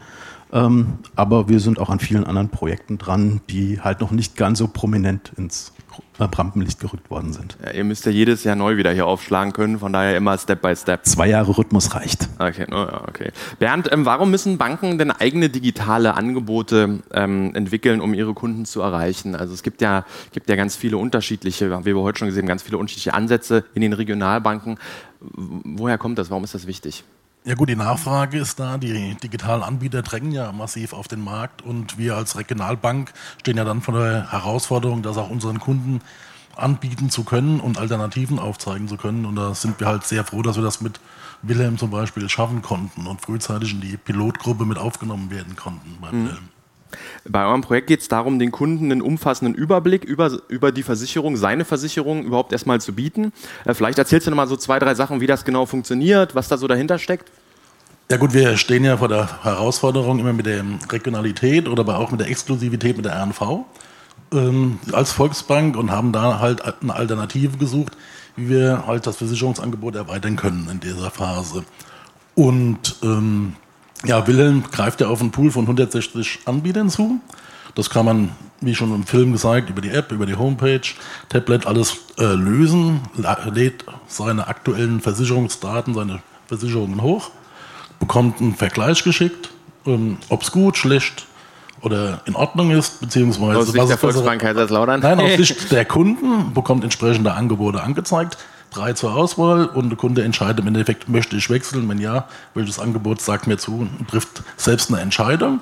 Ähm, 0.52 0.98
aber 1.16 1.48
wir 1.48 1.60
sind 1.60 1.78
auch 1.78 1.88
an 1.88 1.98
vielen 1.98 2.24
anderen 2.24 2.50
Projekten 2.50 2.98
dran, 2.98 3.40
die 3.48 3.80
halt 3.80 4.00
noch 4.00 4.10
nicht 4.10 4.36
ganz 4.36 4.58
so 4.58 4.68
prominent 4.68 5.32
ins 5.36 5.72
Rampenlicht 6.18 6.78
gerückt 6.80 7.10
worden 7.10 7.32
sind. 7.32 7.56
Ja, 7.64 7.72
ihr 7.72 7.84
müsst 7.84 8.06
ja 8.06 8.12
jedes 8.12 8.44
Jahr 8.44 8.54
neu 8.54 8.76
wieder 8.76 8.92
hier 8.92 9.06
aufschlagen 9.06 9.52
können, 9.52 9.78
von 9.78 9.92
daher 9.92 10.16
immer 10.16 10.36
Step 10.38 10.62
by 10.62 10.76
Step. 10.76 11.04
Zwei 11.06 11.28
Jahre 11.28 11.56
Rhythmus 11.56 11.94
reicht. 11.94 12.28
Okay, 12.38 12.66
oh 12.70 12.74
ja, 12.74 13.02
okay. 13.08 13.32
Bernd, 13.58 13.90
ähm, 13.90 14.04
warum 14.04 14.30
müssen 14.30 14.58
Banken 14.58 14.98
denn 14.98 15.10
eigene 15.10 15.48
digitale 15.48 16.14
Angebote 16.14 17.00
ähm, 17.12 17.54
entwickeln, 17.54 18.00
um 18.00 18.14
ihre 18.14 18.34
Kunden 18.34 18.64
zu 18.64 18.80
erreichen? 18.80 19.34
Also 19.34 19.54
es 19.54 19.62
gibt 19.62 19.80
ja, 19.80 20.04
gibt 20.32 20.48
ja 20.48 20.56
ganz 20.56 20.76
viele 20.76 20.96
unterschiedliche, 20.98 21.70
wie 21.84 21.94
wir 21.94 22.02
heute 22.02 22.20
schon 22.20 22.28
gesehen, 22.28 22.46
ganz 22.46 22.62
viele 22.62 22.78
unterschiedliche 22.78 23.14
Ansätze 23.14 23.64
in 23.74 23.82
den 23.82 23.92
Regionalbanken. 23.92 24.78
Woher 25.20 25.98
kommt 25.98 26.18
das? 26.18 26.30
Warum 26.30 26.44
ist 26.44 26.54
das 26.54 26.66
wichtig? 26.66 27.04
Ja 27.44 27.56
gut, 27.56 27.68
die 27.68 27.76
Nachfrage 27.76 28.38
ist 28.38 28.60
da. 28.60 28.78
Die 28.78 29.16
digitalen 29.16 29.64
Anbieter 29.64 30.02
drängen 30.02 30.30
ja 30.30 30.52
massiv 30.52 30.92
auf 30.92 31.08
den 31.08 31.22
Markt 31.24 31.62
und 31.62 31.98
wir 31.98 32.16
als 32.16 32.38
Regionalbank 32.38 33.12
stehen 33.40 33.56
ja 33.56 33.64
dann 33.64 33.80
vor 33.80 33.98
der 33.98 34.30
Herausforderung, 34.30 35.02
das 35.02 35.16
auch 35.16 35.28
unseren 35.28 35.58
Kunden 35.58 36.00
anbieten 36.54 37.10
zu 37.10 37.24
können 37.24 37.58
und 37.58 37.78
Alternativen 37.78 38.38
aufzeigen 38.38 38.86
zu 38.86 38.96
können. 38.96 39.24
Und 39.24 39.36
da 39.36 39.54
sind 39.54 39.80
wir 39.80 39.88
halt 39.88 40.04
sehr 40.04 40.24
froh, 40.24 40.42
dass 40.42 40.56
wir 40.56 40.62
das 40.62 40.80
mit 40.80 41.00
Wilhelm 41.42 41.78
zum 41.78 41.90
Beispiel 41.90 42.28
schaffen 42.28 42.62
konnten 42.62 43.06
und 43.06 43.20
frühzeitig 43.20 43.72
in 43.72 43.80
die 43.80 43.96
Pilotgruppe 43.96 44.64
mit 44.64 44.78
aufgenommen 44.78 45.30
werden 45.30 45.56
konnten 45.56 45.98
bei 46.00 46.12
mhm. 46.12 46.24
Wilhelm. 46.26 46.48
Bei 47.28 47.46
eurem 47.46 47.60
Projekt 47.60 47.88
geht 47.88 48.00
es 48.00 48.08
darum, 48.08 48.38
den 48.38 48.50
Kunden 48.50 48.90
einen 48.90 49.02
umfassenden 49.02 49.54
Überblick 49.54 50.04
über, 50.04 50.30
über 50.48 50.72
die 50.72 50.82
Versicherung, 50.82 51.36
seine 51.36 51.64
Versicherung 51.64 52.24
überhaupt 52.24 52.52
erstmal 52.52 52.80
zu 52.80 52.92
bieten. 52.92 53.32
Äh, 53.64 53.74
vielleicht 53.74 53.98
erzählst 53.98 54.26
du 54.26 54.30
noch 54.30 54.36
mal 54.36 54.48
so 54.48 54.56
zwei, 54.56 54.78
drei 54.78 54.94
Sachen, 54.94 55.20
wie 55.20 55.26
das 55.26 55.44
genau 55.44 55.66
funktioniert, 55.66 56.34
was 56.34 56.48
da 56.48 56.56
so 56.56 56.66
dahinter 56.66 56.98
steckt. 56.98 57.30
Ja 58.10 58.18
gut, 58.18 58.34
wir 58.34 58.56
stehen 58.56 58.84
ja 58.84 58.96
vor 58.96 59.08
der 59.08 59.42
Herausforderung 59.42 60.18
immer 60.18 60.32
mit 60.32 60.46
der 60.46 60.64
Regionalität 60.90 61.68
oder 61.68 61.80
aber 61.80 61.98
auch 61.98 62.10
mit 62.10 62.20
der 62.20 62.28
Exklusivität 62.28 62.96
mit 62.96 63.06
der 63.06 63.14
RNV 63.22 63.64
ähm, 64.32 64.78
als 64.92 65.12
Volksbank 65.12 65.76
und 65.76 65.90
haben 65.90 66.12
da 66.12 66.40
halt 66.40 66.62
eine 66.82 66.94
Alternative 66.94 67.58
gesucht, 67.58 67.96
wie 68.36 68.48
wir 68.48 68.86
halt 68.86 69.06
das 69.06 69.16
Versicherungsangebot 69.16 69.94
erweitern 69.96 70.36
können 70.36 70.68
in 70.70 70.80
dieser 70.80 71.10
Phase. 71.10 71.64
Und 72.34 72.96
ähm, 73.02 73.56
ja, 74.04 74.26
Wilhelm 74.26 74.64
greift 74.70 75.00
ja 75.00 75.08
auf 75.08 75.20
einen 75.20 75.30
Pool 75.30 75.50
von 75.50 75.62
160 75.62 76.40
Anbietern 76.44 76.90
zu. 76.90 77.20
Das 77.74 77.88
kann 77.88 78.04
man, 78.04 78.30
wie 78.60 78.74
schon 78.74 78.94
im 78.94 79.04
Film 79.04 79.32
gesagt, 79.32 79.70
über 79.70 79.80
die 79.80 79.90
App, 79.90 80.12
über 80.12 80.26
die 80.26 80.34
Homepage, 80.34 80.80
Tablet 81.28 81.66
alles 81.66 81.96
äh, 82.18 82.24
lösen, 82.24 83.00
lädt 83.52 83.84
seine 84.06 84.46
aktuellen 84.46 85.00
Versicherungsdaten, 85.00 85.94
seine 85.94 86.20
Versicherungen 86.48 87.00
hoch, 87.00 87.30
bekommt 87.98 88.40
einen 88.40 88.54
Vergleich 88.54 89.04
geschickt, 89.04 89.50
ähm, 89.86 90.18
ob 90.28 90.42
es 90.42 90.52
gut, 90.52 90.76
schlecht 90.76 91.26
oder 91.80 92.20
in 92.26 92.34
Ordnung 92.34 92.70
ist, 92.72 93.00
beziehungsweise 93.00 93.58
aus 93.58 93.72
Sicht 93.72 93.88
der 93.88 93.98
Volksbank 93.98 94.40
Kaiserslautern? 94.42 95.00
Nein, 95.00 95.20
aus 95.20 95.32
Sicht 95.36 95.72
der 95.72 95.84
Kunden 95.84 96.52
bekommt 96.52 96.84
entsprechende 96.84 97.32
Angebote 97.32 97.82
angezeigt 97.82 98.36
drei 98.72 98.92
zur 98.92 99.14
Auswahl 99.14 99.66
und 99.66 99.90
der 99.90 99.96
Kunde 99.96 100.22
entscheidet 100.22 100.60
im 100.60 100.66
Endeffekt, 100.66 101.08
möchte 101.08 101.36
ich 101.36 101.50
wechseln? 101.50 101.88
Wenn 101.88 101.98
ja, 101.98 102.28
welches 102.54 102.78
Angebot 102.78 103.20
sagt 103.20 103.46
mir 103.46 103.58
zu 103.58 103.80
und 103.80 104.08
trifft 104.08 104.42
selbst 104.56 104.90
eine 104.90 105.00
Entscheidung. 105.00 105.60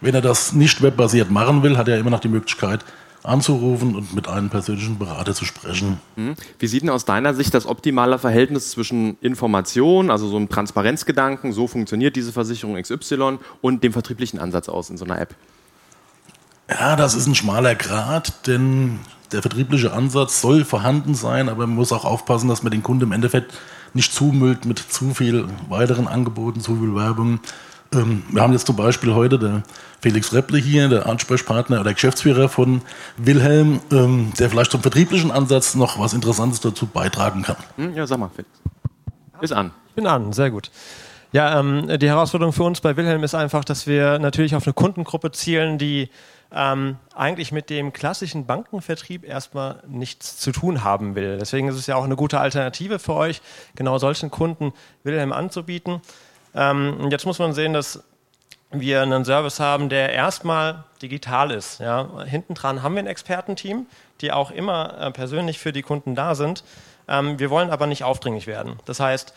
Wenn 0.00 0.14
er 0.14 0.20
das 0.20 0.52
nicht 0.52 0.82
webbasiert 0.82 1.30
machen 1.30 1.62
will, 1.62 1.76
hat 1.76 1.88
er 1.88 1.98
immer 1.98 2.10
noch 2.10 2.20
die 2.20 2.28
Möglichkeit, 2.28 2.84
anzurufen 3.22 3.96
und 3.96 4.14
mit 4.14 4.28
einem 4.28 4.50
persönlichen 4.50 4.98
Berater 4.98 5.34
zu 5.34 5.44
sprechen. 5.44 5.98
Mhm. 6.16 6.34
Wie 6.58 6.66
sieht 6.66 6.82
denn 6.82 6.90
aus 6.90 7.06
deiner 7.06 7.32
Sicht 7.34 7.54
das 7.54 7.66
optimale 7.66 8.18
Verhältnis 8.18 8.70
zwischen 8.70 9.16
Information, 9.20 10.10
also 10.10 10.28
so 10.28 10.36
einem 10.36 10.50
Transparenzgedanken, 10.50 11.52
so 11.52 11.66
funktioniert 11.66 12.16
diese 12.16 12.32
Versicherung 12.32 12.80
XY, 12.80 13.38
und 13.62 13.82
dem 13.82 13.92
vertrieblichen 13.92 14.38
Ansatz 14.38 14.68
aus 14.68 14.90
in 14.90 14.98
so 14.98 15.06
einer 15.06 15.18
App? 15.18 15.34
Ja, 16.68 16.96
das 16.96 17.14
ist 17.14 17.26
ein 17.26 17.34
schmaler 17.34 17.74
Grad, 17.74 18.46
denn 18.46 18.98
der 19.32 19.42
vertriebliche 19.42 19.92
Ansatz 19.92 20.40
soll 20.40 20.64
vorhanden 20.64 21.14
sein, 21.14 21.48
aber 21.48 21.66
man 21.66 21.76
muss 21.76 21.92
auch 21.92 22.04
aufpassen, 22.04 22.48
dass 22.48 22.62
man 22.62 22.70
den 22.70 22.82
Kunden 22.82 23.04
im 23.04 23.12
Endeffekt 23.12 23.54
nicht 23.94 24.12
zumüllt 24.12 24.64
mit 24.64 24.78
zu 24.78 25.14
viel 25.14 25.46
weiteren 25.68 26.08
Angeboten, 26.08 26.60
zu 26.60 26.76
viel 26.76 26.94
Werbung. 26.94 27.40
Ähm, 27.92 28.24
wir 28.30 28.42
haben 28.42 28.52
jetzt 28.52 28.66
zum 28.66 28.76
Beispiel 28.76 29.14
heute 29.14 29.38
der 29.38 29.62
Felix 30.00 30.32
Repple 30.32 30.58
hier, 30.58 30.88
der 30.88 31.06
Ansprechpartner 31.06 31.80
oder 31.80 31.94
Geschäftsführer 31.94 32.48
von 32.48 32.82
Wilhelm, 33.16 33.80
ähm, 33.90 34.32
der 34.38 34.50
vielleicht 34.50 34.72
zum 34.72 34.82
vertrieblichen 34.82 35.30
Ansatz 35.30 35.74
noch 35.74 35.98
was 35.98 36.12
Interessantes 36.12 36.60
dazu 36.60 36.86
beitragen 36.86 37.42
kann. 37.42 37.56
Hm, 37.76 37.94
ja, 37.94 38.06
sag 38.06 38.18
mal, 38.18 38.30
Felix. 38.34 38.50
Bis 39.40 39.52
an. 39.52 39.70
Ich 39.88 39.94
bin 39.94 40.06
an, 40.06 40.32
sehr 40.32 40.50
gut. 40.50 40.70
Ja, 41.32 41.58
ähm, 41.58 41.98
die 41.98 42.06
Herausforderung 42.08 42.52
für 42.52 42.62
uns 42.62 42.80
bei 42.80 42.96
Wilhelm 42.96 43.24
ist 43.24 43.34
einfach, 43.34 43.64
dass 43.64 43.86
wir 43.86 44.18
natürlich 44.18 44.54
auf 44.54 44.66
eine 44.66 44.72
Kundengruppe 44.72 45.32
zielen, 45.32 45.78
die 45.78 46.08
ähm, 46.54 46.96
eigentlich 47.14 47.50
mit 47.50 47.68
dem 47.68 47.92
klassischen 47.92 48.46
Bankenvertrieb 48.46 49.24
erstmal 49.24 49.82
nichts 49.88 50.38
zu 50.38 50.52
tun 50.52 50.84
haben 50.84 51.16
will. 51.16 51.38
Deswegen 51.38 51.68
ist 51.68 51.76
es 51.76 51.86
ja 51.86 51.96
auch 51.96 52.04
eine 52.04 52.16
gute 52.16 52.38
Alternative 52.38 52.98
für 52.98 53.14
euch, 53.14 53.42
genau 53.74 53.98
solchen 53.98 54.30
Kunden 54.30 54.72
Wilhelm 55.02 55.32
anzubieten. 55.32 56.00
Ähm, 56.54 57.08
jetzt 57.10 57.26
muss 57.26 57.40
man 57.40 57.52
sehen, 57.52 57.72
dass 57.72 58.04
wir 58.70 59.02
einen 59.02 59.24
Service 59.24 59.60
haben, 59.60 59.88
der 59.88 60.12
erstmal 60.12 60.84
digital 61.02 61.50
ist. 61.50 61.80
Ja. 61.80 62.24
Hinten 62.24 62.54
dran 62.54 62.82
haben 62.82 62.94
wir 62.94 63.02
ein 63.02 63.08
Expertenteam, 63.08 63.86
die 64.20 64.32
auch 64.32 64.50
immer 64.50 64.98
äh, 65.00 65.10
persönlich 65.10 65.58
für 65.58 65.72
die 65.72 65.82
Kunden 65.82 66.14
da 66.14 66.34
sind. 66.34 66.64
Ähm, 67.08 67.38
wir 67.38 67.50
wollen 67.50 67.70
aber 67.70 67.86
nicht 67.86 68.04
aufdringlich 68.04 68.46
werden. 68.46 68.78
Das 68.84 69.00
heißt, 69.00 69.34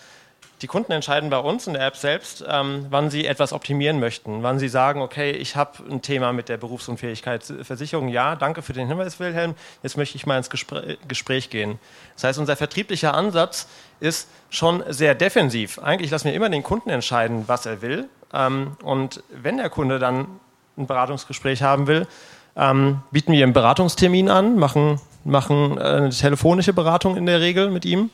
die 0.62 0.68
Kunden 0.68 0.92
entscheiden 0.92 1.30
bei 1.30 1.38
uns 1.38 1.68
in 1.68 1.74
der 1.74 1.86
App 1.86 1.96
selbst, 1.96 2.44
ähm, 2.48 2.88
wann 2.90 3.12
sie 3.12 3.28
etwas 3.28 3.54
optimieren 3.54 4.00
möchten, 4.00 4.42
wann 4.42 4.58
sie 4.58 4.70
sagen, 4.70 5.02
okay, 5.02 5.32
ich 5.32 5.56
habe 5.56 5.84
ein 5.90 6.02
Thema 6.02 6.34
mit 6.34 6.50
der 6.50 6.58
Berufsunfähigkeitsversicherung. 6.58 8.08
Ja, 8.08 8.36
danke 8.36 8.64
für 8.64 8.74
den 8.74 8.88
Hinweis, 8.88 9.20
Wilhelm. 9.20 9.54
Jetzt 9.84 9.98
möchte 9.98 10.16
ich 10.16 10.26
mal 10.26 10.38
ins 10.38 10.50
Gespr 10.50 10.82
Gespräch 11.08 11.50
gehen. 11.52 11.78
Das 12.16 12.24
heißt, 12.24 12.40
unser 12.40 12.56
vertrieblicher 12.56 13.14
Ansatz 13.14 13.68
ist 14.00 14.30
schon 14.50 14.84
sehr 14.90 15.14
defensiv. 15.14 15.80
Eigentlich 15.80 16.10
lassen 16.10 16.26
wir 16.26 16.34
immer 16.34 16.50
den 16.50 16.64
Kunden 16.64 16.90
entscheiden, 16.90 17.44
was 17.48 17.66
er 17.68 17.82
will. 17.84 18.10
Ähm, 18.34 18.78
und 18.84 19.24
wenn 19.30 19.58
der 19.58 19.70
Kunde 19.70 20.00
dann 20.00 20.28
ein 20.76 20.88
Beratungsgespräch 20.88 21.62
haben 21.62 21.86
will, 21.86 22.08
ähm, 22.56 23.02
bieten 23.12 23.32
wir 23.32 23.44
einen 23.44 23.54
Beratungstermin 23.54 24.30
an, 24.30 24.58
machen, 24.58 25.00
machen 25.24 25.78
äh, 25.78 25.82
eine 25.82 26.10
telefonische 26.10 26.74
Beratung 26.74 27.16
in 27.16 27.28
der 27.28 27.42
Regel 27.42 27.70
mit 27.70 27.86
ihm 27.86 28.10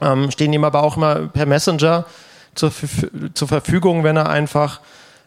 ähm, 0.00 0.30
stehen 0.30 0.52
ihm 0.52 0.64
aber 0.64 0.82
auch 0.82 0.96
immer 0.96 1.26
per 1.28 1.46
Messenger 1.46 2.04
zur, 2.54 2.72
zur 3.34 3.48
Verfügung, 3.48 4.04
wenn 4.04 4.16
er 4.16 4.28
einfach 4.28 4.80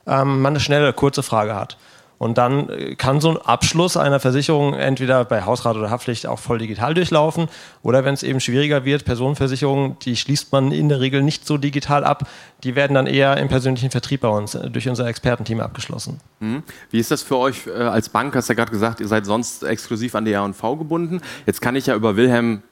ähm, 0.06 0.42
mal 0.42 0.50
eine 0.50 0.60
schnelle, 0.60 0.94
kurze 0.94 1.24
Frage 1.24 1.56
hat. 1.56 1.78
Und 2.18 2.38
dann 2.38 2.70
äh, 2.70 2.96
kann 2.96 3.22
so 3.22 3.30
ein 3.30 3.38
Abschluss 3.38 3.96
einer 3.96 4.20
Versicherung 4.20 4.74
entweder 4.74 5.24
bei 5.26 5.44
Hausrat 5.44 5.76
oder 5.76 5.92
Haftpflicht 5.92 6.26
auch 6.26 6.40
voll 6.40 6.58
digital 6.58 6.94
durchlaufen 6.94 7.48
oder 7.84 8.06
wenn 8.06 8.14
es 8.14 8.24
eben 8.24 8.40
schwieriger 8.40 8.86
wird, 8.86 9.06
Personenversicherungen, 9.06 9.98
die 10.00 10.16
schließt 10.16 10.52
man 10.52 10.72
in 10.72 10.90
der 10.90 11.00
Regel 11.00 11.22
nicht 11.22 11.46
so 11.46 11.58
digital 11.58 12.04
ab, 12.04 12.28
die 12.64 12.76
werden 12.76 12.96
dann 12.96 13.06
eher 13.06 13.38
im 13.38 13.50
persönlichen 13.50 13.92
Vertrieb 13.92 14.22
bei 14.22 14.30
uns 14.30 14.56
äh, 14.56 14.70
durch 14.70 14.90
unser 14.90 15.06
Expertenteam 15.06 15.60
abgeschlossen. 15.60 16.20
Mhm. 16.40 16.64
Wie 16.90 17.00
ist 17.00 17.12
das 17.12 17.22
für 17.22 17.38
euch 17.38 17.68
äh, 17.68 17.72
als 17.72 18.10
Bank? 18.10 18.36
Hast 18.36 18.50
du 18.50 18.54
ja 18.54 18.58
gerade 18.58 18.72
gesagt, 18.72 19.00
ihr 19.00 19.08
seid 19.08 19.26
sonst 19.26 19.64
exklusiv 19.64 20.16
an 20.16 20.26
die 20.26 20.32
R&V 20.32 20.78
gebunden. 20.78 21.22
Jetzt 21.46 21.62
kann 21.62 21.76
ich 21.76 21.86
ja 21.86 21.96
über 21.96 22.16
Wilhelm 22.16 22.64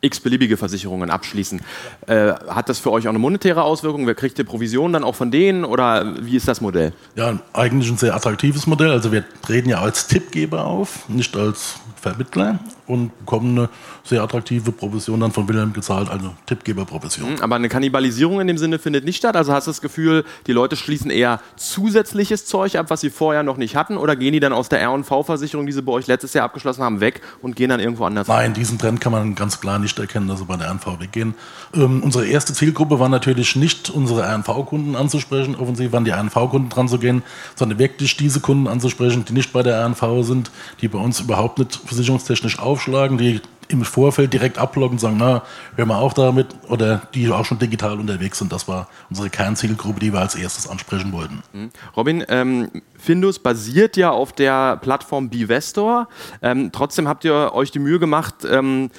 x-beliebige 0.00 0.56
Versicherungen 0.56 1.10
abschließen. 1.10 1.60
Äh, 2.06 2.32
hat 2.48 2.68
das 2.68 2.78
für 2.78 2.90
euch 2.92 3.06
auch 3.06 3.10
eine 3.10 3.18
monetäre 3.18 3.62
Auswirkung? 3.62 4.06
Wer 4.06 4.14
kriegt 4.14 4.38
die 4.38 4.44
Provision 4.44 4.92
dann 4.92 5.04
auch 5.04 5.14
von 5.14 5.30
denen 5.30 5.64
oder 5.64 6.14
wie 6.20 6.36
ist 6.36 6.48
das 6.48 6.60
Modell? 6.60 6.92
Ja, 7.14 7.38
eigentlich 7.52 7.90
ein 7.90 7.96
sehr 7.96 8.14
attraktives 8.14 8.66
Modell. 8.66 8.90
Also 8.90 9.12
wir 9.12 9.24
treten 9.42 9.68
ja 9.68 9.80
als 9.80 10.06
Tippgeber 10.06 10.64
auf, 10.64 11.08
nicht 11.08 11.36
als 11.36 11.76
Vermittler 12.06 12.58
und 12.86 13.18
bekommen 13.18 13.58
eine 13.58 13.68
sehr 14.04 14.22
attraktive 14.22 14.70
Provision 14.70 15.20
dann 15.20 15.32
von 15.32 15.48
Wilhelm 15.48 15.72
gezahlt, 15.72 16.08
also 16.08 16.34
Tippgeberprovision. 16.46 17.34
Mhm, 17.34 17.40
aber 17.40 17.56
eine 17.56 17.68
Kannibalisierung 17.68 18.40
in 18.40 18.46
dem 18.46 18.58
Sinne 18.58 18.78
findet 18.78 19.04
nicht 19.04 19.16
statt. 19.16 19.36
Also 19.36 19.52
hast 19.52 19.66
du 19.66 19.70
das 19.70 19.80
Gefühl, 19.80 20.24
die 20.46 20.52
Leute 20.52 20.76
schließen 20.76 21.10
eher 21.10 21.40
zusätzliches 21.56 22.46
Zeug 22.46 22.76
ab, 22.76 22.86
was 22.88 23.00
sie 23.00 23.10
vorher 23.10 23.42
noch 23.42 23.56
nicht 23.56 23.74
hatten, 23.74 23.96
oder 23.96 24.14
gehen 24.14 24.32
die 24.32 24.40
dann 24.40 24.52
aus 24.52 24.68
der 24.68 24.80
R&V-Versicherung, 24.80 25.66
die 25.66 25.72
sie 25.72 25.82
bei 25.82 25.92
euch 25.92 26.06
letztes 26.06 26.32
Jahr 26.34 26.44
abgeschlossen 26.44 26.82
haben, 26.82 27.00
weg 27.00 27.20
und 27.42 27.56
gehen 27.56 27.70
dann 27.70 27.80
irgendwo 27.80 28.04
anders? 28.04 28.28
Nein, 28.28 28.54
diesen 28.54 28.78
Trend 28.78 29.00
kann 29.00 29.12
man 29.12 29.34
ganz 29.34 29.60
klar 29.60 29.78
nicht 29.78 29.98
erkennen, 29.98 30.28
dass 30.28 30.38
sie 30.38 30.44
bei 30.44 30.56
der 30.56 30.68
R&V 30.68 31.00
weggehen. 31.00 31.34
Ähm, 31.74 32.02
unsere 32.02 32.26
erste 32.26 32.52
Zielgruppe 32.52 33.00
war 33.00 33.08
natürlich 33.08 33.56
nicht 33.56 33.90
unsere 33.90 34.22
R&V-Kunden 34.22 34.94
anzusprechen, 34.94 35.56
offensiv 35.56 35.92
an 35.94 36.04
die 36.04 36.12
R&V-Kunden 36.12 36.68
dran 36.68 36.88
zu 36.88 36.98
gehen, 36.98 37.22
sondern 37.56 37.78
wirklich 37.78 38.16
diese 38.16 38.40
Kunden 38.40 38.68
anzusprechen, 38.68 39.24
die 39.24 39.32
nicht 39.32 39.52
bei 39.52 39.62
der 39.62 39.76
R&V 39.76 40.22
sind, 40.22 40.50
die 40.80 40.88
bei 40.88 40.98
uns 40.98 41.20
überhaupt 41.20 41.58
nicht 41.58 41.80
versicherungstechnisch 41.96 42.58
aufschlagen, 42.58 43.18
die 43.18 43.40
im 43.68 43.84
Vorfeld 43.84 44.32
direkt 44.32 44.58
abloggen 44.58 44.92
und 44.92 44.98
sagen, 45.00 45.16
na, 45.18 45.42
hör 45.74 45.86
mal 45.86 45.98
auch 45.98 46.12
damit, 46.12 46.46
oder 46.68 47.02
die 47.14 47.28
auch 47.30 47.44
schon 47.44 47.58
digital 47.58 47.98
unterwegs 47.98 48.38
sind. 48.38 48.52
Das 48.52 48.68
war 48.68 48.88
unsere 49.10 49.28
Kernzielgruppe, 49.28 49.98
die 49.98 50.12
wir 50.12 50.20
als 50.20 50.36
erstes 50.36 50.68
ansprechen 50.68 51.12
wollten. 51.12 51.42
Mhm. 51.52 51.70
Robin, 51.96 52.24
ähm, 52.28 52.70
Findus 52.96 53.40
basiert 53.40 53.96
ja 53.96 54.10
auf 54.10 54.32
der 54.32 54.76
Plattform 54.76 55.30
Bivestor. 55.30 56.08
Ähm, 56.42 56.70
trotzdem 56.72 57.08
habt 57.08 57.24
ihr 57.24 57.52
euch 57.54 57.70
die 57.72 57.80
Mühe 57.80 57.98
gemacht, 57.98 58.34
ähm, 58.48 58.90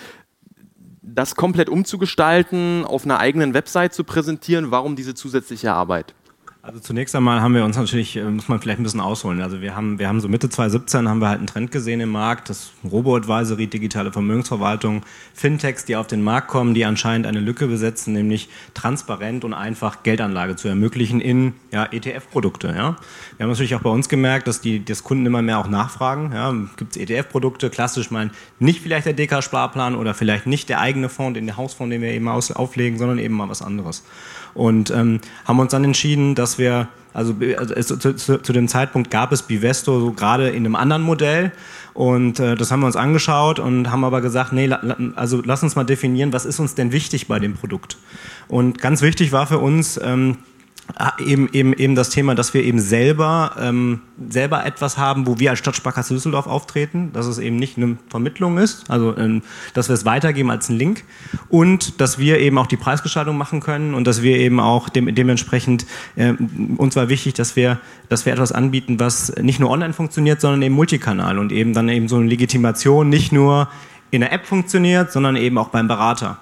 das 1.02 1.36
komplett 1.36 1.70
umzugestalten, 1.70 2.84
auf 2.84 3.06
einer 3.06 3.20
eigenen 3.20 3.54
Website 3.54 3.94
zu 3.94 4.04
präsentieren. 4.04 4.72
Warum 4.72 4.98
diese 4.98 5.16
zusätzliche 5.16 5.72
Arbeit? 5.72 6.14
Also 6.68 6.82
zunächst 6.82 7.16
einmal 7.16 7.40
haben 7.40 7.56
wir 7.56 7.64
uns 7.64 7.78
natürlich, 7.78 8.18
äh, 8.18 8.24
muss 8.26 8.50
man 8.50 8.60
vielleicht 8.60 8.82
ein 8.82 8.84
bisschen 8.84 9.00
ausholen. 9.00 9.42
Also 9.42 9.62
wir 9.62 9.74
haben, 9.74 10.00
wir 10.00 10.10
haben 10.10 10.20
so 10.20 10.28
Mitte 10.28 10.50
2017 10.50 11.08
haben 11.08 11.20
wir 11.20 11.30
halt 11.30 11.38
einen 11.38 11.48
Trend 11.48 11.72
gesehen 11.72 12.02
im 12.02 12.10
Markt, 12.10 12.50
das 12.50 12.72
Robo-Advisory, 12.84 13.68
digitale 13.68 14.12
Vermögensverwaltung, 14.12 15.04
Fintechs, 15.34 15.86
die 15.86 15.96
auf 15.96 16.08
den 16.08 16.22
Markt 16.22 16.50
kommen, 16.50 16.74
die 16.74 16.84
anscheinend 16.84 17.26
eine 17.26 17.40
Lücke 17.40 17.68
besetzen, 17.68 18.12
nämlich 18.12 18.50
transparent 18.74 19.46
und 19.46 19.54
einfach 19.54 20.04
Geldanlage 20.04 20.58
zu 20.58 20.68
ermöglichen 20.68 21.22
in 21.22 21.54
ja, 21.72 21.86
ETF-Produkte. 21.86 22.68
Ja. 22.68 22.98
Wir 23.38 23.46
haben 23.46 23.52
natürlich 23.52 23.76
auch 23.76 23.82
bei 23.82 23.90
uns 23.90 24.10
gemerkt, 24.10 24.50
dass 24.50 24.60
die 24.60 24.84
das 24.84 25.06
Kunden 25.06 25.26
immer 25.26 25.42
mehr 25.42 25.60
auch 25.60 25.70
nachfragen. 25.70 26.34
Ja. 26.34 26.54
Gibt 26.76 26.98
es 26.98 27.02
ETF-Produkte, 27.02 27.70
klassisch 27.70 28.12
mal 28.12 28.30
nicht 28.60 28.82
vielleicht 28.82 29.06
der 29.06 29.14
DK-Sparplan 29.14 29.96
oder 29.96 30.14
vielleicht 30.14 30.48
nicht 30.48 30.68
der 30.68 30.82
eigene 30.82 31.08
Fonds, 31.08 31.38
den 31.38 31.46
der 31.46 31.56
Hausfonds, 31.56 31.94
den 31.94 32.02
wir 32.02 32.12
eben 32.12 32.28
auflegen, 32.28 33.00
sondern 33.00 33.20
eben 33.20 33.36
mal 33.36 33.48
was 33.48 33.62
anderes 33.62 34.04
und 34.58 34.90
ähm, 34.90 35.20
haben 35.46 35.60
uns 35.60 35.72
dann 35.72 35.84
entschieden, 35.84 36.36
dass 36.36 36.58
wir, 36.58 36.88
also, 37.14 37.36
also 37.58 37.96
zu, 37.96 38.16
zu, 38.16 38.42
zu, 38.42 38.54
dem 38.54 38.68
Zeitpunkt 38.68 39.12
gab 39.12 39.32
es 39.32 39.44
Bivesto 39.44 40.00
so 40.00 40.12
gerade 40.12 40.50
in 40.50 40.66
einem 40.66 40.76
anderen 40.76 41.04
Modell 41.04 41.52
und 41.94 42.40
äh, 42.40 42.56
das 42.56 42.72
haben 42.72 42.82
wir 42.82 42.88
uns 42.88 42.96
angeschaut 42.96 43.60
und 43.60 43.92
haben 43.92 44.04
aber 44.04 44.22
gesagt, 44.22 44.54
nee, 44.54 44.66
la, 44.66 44.82
also 45.16 45.42
lass 45.46 45.64
uns 45.64 45.76
mal 45.76 45.84
definieren, 45.84 46.34
was 46.34 46.46
ist 46.46 46.60
uns 46.60 46.76
denn 46.76 46.92
wichtig 46.92 47.28
bei 47.28 47.40
dem 47.40 47.54
Produkt. 47.54 47.98
Und 48.48 48.80
ganz 48.80 49.02
wichtig 49.02 49.32
war 49.32 49.48
für 49.48 49.60
uns, 49.60 50.00
ähm, 50.04 50.38
eben, 51.20 51.50
eben, 51.54 51.74
eben 51.74 51.96
das 51.96 52.10
Thema, 52.10 52.36
dass 52.36 52.54
wir 52.54 52.64
eben 52.64 52.80
selber, 52.80 53.56
ähm, 53.60 54.02
selber 54.30 54.66
etwas 54.66 54.98
haben, 54.98 55.28
wo 55.28 55.40
wir 55.40 55.52
als 55.52 55.60
Stadtsparkasse 55.60 56.14
Düsseldorf 56.14 56.48
auftreten, 56.48 57.12
dass 57.14 57.26
es 57.26 57.38
eben 57.38 57.58
nicht 57.58 57.78
eine 57.78 57.98
Vermittlung 58.10 58.58
ist, 58.58 58.90
also 58.90 59.16
ähm, 59.18 59.42
dass 59.74 59.90
wir 59.90 59.94
es 59.94 60.06
weitergeben 60.06 60.50
als 60.50 60.70
einen 60.70 60.80
Link 60.80 61.04
und 61.50 62.02
dass 62.02 62.18
wir 62.18 62.40
eben 62.40 62.58
auch 62.58 62.68
die 62.68 62.78
Preisgestaltung 62.78 63.38
machen 63.38 63.60
können 63.60 63.94
und 63.94 64.08
dass 64.08 64.22
wir 64.22 64.38
eben 64.38 64.60
auch 64.60 64.90
dem, 64.90 65.14
dementsprechend, 65.14 65.86
äh, 66.16 66.34
uns 66.78 66.96
war 66.96 67.10
wichtig, 67.10 67.34
dass 67.36 67.56
wir, 67.56 67.80
dass 68.10 68.26
wir 68.26 68.34
etwas 68.34 68.52
anbieten, 68.52 69.00
was 69.00 69.36
nicht 69.42 69.60
nur 69.60 69.70
online 69.70 69.94
funktioniert, 69.94 70.42
sondern 70.42 70.62
eben 70.62 70.76
multikanal 70.76 71.38
und 71.38 71.52
eben 71.52 71.74
dann 71.74 71.90
eben 71.90 72.08
so 72.08 72.16
eine 72.16 72.28
Legitimation 72.28 73.10
nicht 73.10 73.32
nur 73.32 73.68
in 74.10 74.22
der 74.22 74.32
App 74.32 74.46
funktioniert, 74.46 75.12
sondern 75.12 75.36
eben 75.36 75.58
auch 75.58 75.70
beim 75.70 75.88
Berater 75.88 76.40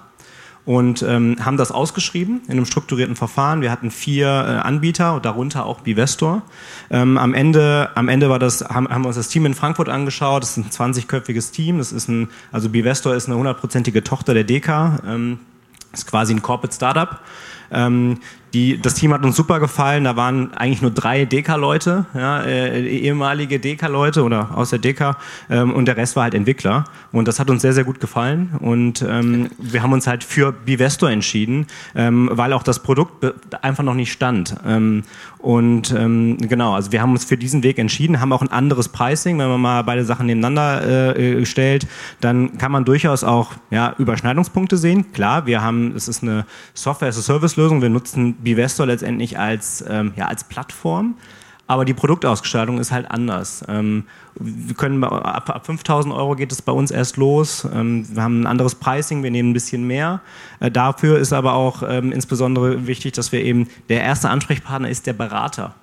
und 0.66 1.02
ähm, 1.02 1.36
haben 1.40 1.56
das 1.56 1.70
ausgeschrieben 1.70 2.42
in 2.46 2.52
einem 2.52 2.66
strukturierten 2.66 3.14
Verfahren. 3.14 3.60
Wir 3.60 3.70
hatten 3.70 3.92
vier 3.92 4.26
äh, 4.26 4.66
Anbieter, 4.66 5.20
darunter 5.22 5.64
auch 5.64 5.80
Bivestor. 5.80 6.42
Ähm, 6.90 7.16
am 7.16 7.34
Ende, 7.34 7.90
am 7.94 8.08
Ende 8.08 8.28
war 8.28 8.40
das, 8.40 8.62
haben, 8.62 8.88
haben 8.88 9.02
wir 9.02 9.08
uns 9.08 9.16
das 9.16 9.28
Team 9.28 9.46
in 9.46 9.54
Frankfurt 9.54 9.88
angeschaut. 9.88 10.42
Das 10.42 10.58
ist 10.58 10.80
ein 10.80 10.92
20-köpfiges 10.92 11.52
Team. 11.52 11.78
Das 11.78 11.92
ist 11.92 12.08
ein, 12.08 12.28
also 12.50 12.68
Bivestor 12.68 13.14
ist 13.14 13.26
eine 13.26 13.36
hundertprozentige 13.36 14.02
Tochter 14.02 14.34
der 14.34 14.42
DK. 14.42 15.00
Ähm, 15.06 15.38
ist 15.92 16.08
quasi 16.08 16.34
ein 16.34 16.42
Corporate 16.42 16.74
Startup. 16.74 17.20
Ähm, 17.70 18.18
die, 18.56 18.80
das 18.80 18.94
Team 18.94 19.12
hat 19.12 19.22
uns 19.22 19.36
super 19.36 19.60
gefallen. 19.60 20.04
Da 20.04 20.16
waren 20.16 20.54
eigentlich 20.54 20.80
nur 20.80 20.90
drei 20.90 21.26
Deka-Leute, 21.26 22.06
ja, 22.14 22.40
äh, 22.42 22.80
ehemalige 22.86 23.60
Deka-Leute 23.60 24.22
oder 24.22 24.56
aus 24.56 24.70
der 24.70 24.78
Deka, 24.78 25.18
ähm, 25.50 25.74
und 25.74 25.84
der 25.84 25.96
Rest 25.98 26.16
war 26.16 26.22
halt 26.22 26.34
Entwickler. 26.34 26.84
Und 27.12 27.28
das 27.28 27.38
hat 27.38 27.50
uns 27.50 27.60
sehr, 27.60 27.74
sehr 27.74 27.84
gut 27.84 28.00
gefallen. 28.00 28.54
Und 28.60 29.04
ähm, 29.06 29.50
wir 29.58 29.82
haben 29.82 29.92
uns 29.92 30.06
halt 30.06 30.24
für 30.24 30.52
Bivestor 30.52 31.10
entschieden, 31.10 31.66
ähm, 31.94 32.30
weil 32.32 32.54
auch 32.54 32.62
das 32.62 32.82
Produkt 32.82 33.26
einfach 33.62 33.84
noch 33.84 33.94
nicht 33.94 34.10
stand. 34.10 34.56
Ähm, 34.66 35.02
und 35.38 35.92
ähm, 35.92 36.38
genau, 36.38 36.74
also 36.74 36.90
wir 36.92 37.02
haben 37.02 37.12
uns 37.12 37.24
für 37.24 37.36
diesen 37.36 37.62
Weg 37.62 37.78
entschieden, 37.78 38.20
haben 38.20 38.32
auch 38.32 38.42
ein 38.42 38.50
anderes 38.50 38.88
Pricing. 38.88 39.38
Wenn 39.38 39.48
man 39.48 39.60
mal 39.60 39.82
beide 39.82 40.04
Sachen 40.04 40.26
nebeneinander 40.26 41.16
äh, 41.16 41.44
stellt, 41.44 41.86
dann 42.20 42.58
kann 42.58 42.72
man 42.72 42.84
durchaus 42.84 43.22
auch 43.22 43.52
ja, 43.70 43.94
Überschneidungspunkte 43.98 44.76
sehen. 44.76 45.12
Klar, 45.12 45.46
wir 45.46 45.62
haben, 45.62 45.92
es 45.94 46.08
ist 46.08 46.22
eine 46.22 46.46
Software-as-a-Service-Lösung. 46.74 47.82
Wir 47.82 47.90
nutzen 47.90 48.36
Bivestor 48.46 48.86
letztendlich 48.86 49.38
als, 49.38 49.84
ähm, 49.88 50.12
ja, 50.16 50.26
als 50.26 50.44
Plattform. 50.44 51.16
Aber 51.68 51.84
die 51.84 51.94
Produktausgestaltung 51.94 52.78
ist 52.78 52.92
halt 52.92 53.10
anders. 53.10 53.64
Ähm, 53.68 54.04
wir 54.36 54.76
können 54.76 55.02
ab, 55.02 55.50
ab 55.50 55.66
5000 55.66 56.14
Euro 56.14 56.36
geht 56.36 56.52
es 56.52 56.62
bei 56.62 56.70
uns 56.70 56.92
erst 56.92 57.16
los. 57.16 57.66
Ähm, 57.74 58.06
wir 58.08 58.22
haben 58.22 58.42
ein 58.42 58.46
anderes 58.46 58.76
Pricing, 58.76 59.24
wir 59.24 59.32
nehmen 59.32 59.50
ein 59.50 59.52
bisschen 59.52 59.84
mehr. 59.84 60.20
Äh, 60.60 60.70
dafür 60.70 61.18
ist 61.18 61.32
aber 61.32 61.54
auch 61.54 61.82
ähm, 61.82 62.12
insbesondere 62.12 62.86
wichtig, 62.86 63.14
dass 63.14 63.32
wir 63.32 63.42
eben 63.42 63.66
der 63.88 64.02
erste 64.02 64.30
Ansprechpartner 64.30 64.88
ist 64.88 65.08
der 65.08 65.14
Berater. 65.14 65.74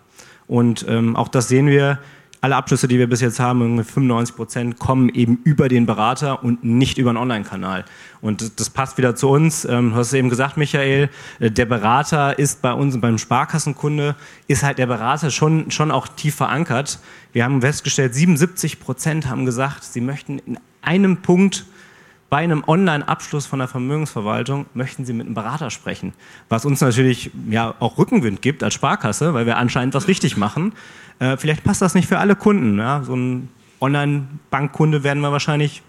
Und 0.47 0.85
ähm, 0.87 1.17
auch 1.17 1.27
das 1.27 1.49
sehen 1.49 1.67
wir 1.67 1.99
alle 2.43 2.57
Abschlüsse, 2.57 2.89
die 2.89 2.99
wir 2.99 3.07
bis 3.07 3.21
jetzt 3.21 3.39
haben, 3.39 3.81
95 3.81 4.35
Prozent, 4.35 4.77
kommen 4.77 5.07
eben 5.07 5.39
über 5.45 5.69
den 5.69 5.85
Berater 5.85 6.43
und 6.43 6.61
nicht 6.61 6.97
über 6.97 7.11
einen 7.11 7.17
Online-Kanal. 7.17 7.85
Und 8.19 8.59
das 8.59 8.69
passt 8.69 8.97
wieder 8.97 9.15
zu 9.15 9.29
uns. 9.29 9.63
Ähm, 9.63 9.91
du 9.91 9.95
hast 9.95 10.07
es 10.07 10.13
eben 10.13 10.27
gesagt, 10.27 10.57
Michael, 10.57 11.09
äh, 11.39 11.49
der 11.49 11.65
Berater 11.65 12.37
ist 12.37 12.61
bei 12.61 12.73
uns, 12.73 12.99
beim 12.99 13.17
Sparkassenkunde, 13.17 14.17
ist 14.47 14.61
halt 14.61 14.77
der 14.77 14.87
Berater 14.87 15.31
schon, 15.31 15.71
schon 15.71 15.89
auch 15.89 16.09
tief 16.09 16.35
verankert. 16.35 16.99
Wir 17.31 17.45
haben 17.45 17.61
festgestellt, 17.61 18.13
77 18.13 18.81
Prozent 18.81 19.29
haben 19.29 19.45
gesagt, 19.45 19.85
sie 19.85 20.01
möchten 20.01 20.39
in 20.39 20.59
einem 20.81 21.21
Punkt 21.21 21.65
bei 22.33 22.39
einem 22.39 22.63
Online-Abschluss 22.65 23.45
von 23.45 23.59
der 23.59 23.67
Vermögensverwaltung 23.67 24.65
möchten 24.73 25.05
Sie 25.05 25.13
mit 25.13 25.27
einem 25.27 25.35
Berater 25.35 25.69
sprechen. 25.69 26.13
Was 26.49 26.65
uns 26.65 26.81
natürlich 26.81 27.29
ja 27.47 27.75
auch 27.77 27.99
Rückenwind 27.99 28.41
gibt 28.41 28.63
als 28.63 28.73
Sparkasse, 28.73 29.35
weil 29.35 29.45
wir 29.45 29.57
anscheinend 29.57 29.93
was 29.93 30.07
richtig 30.07 30.35
machen. 30.35 30.73
Äh, 31.19 31.37
vielleicht 31.37 31.63
passt 31.63 31.83
das 31.83 31.93
nicht 31.93 32.07
für 32.07 32.17
alle 32.17 32.35
Kunden. 32.35 32.79
Ja? 32.79 33.03
So 33.03 33.15
ein 33.15 33.49
Online-Bankkunde 33.79 35.03
werden 35.03 35.21
wir 35.21 35.31
wahrscheinlich 35.31 35.83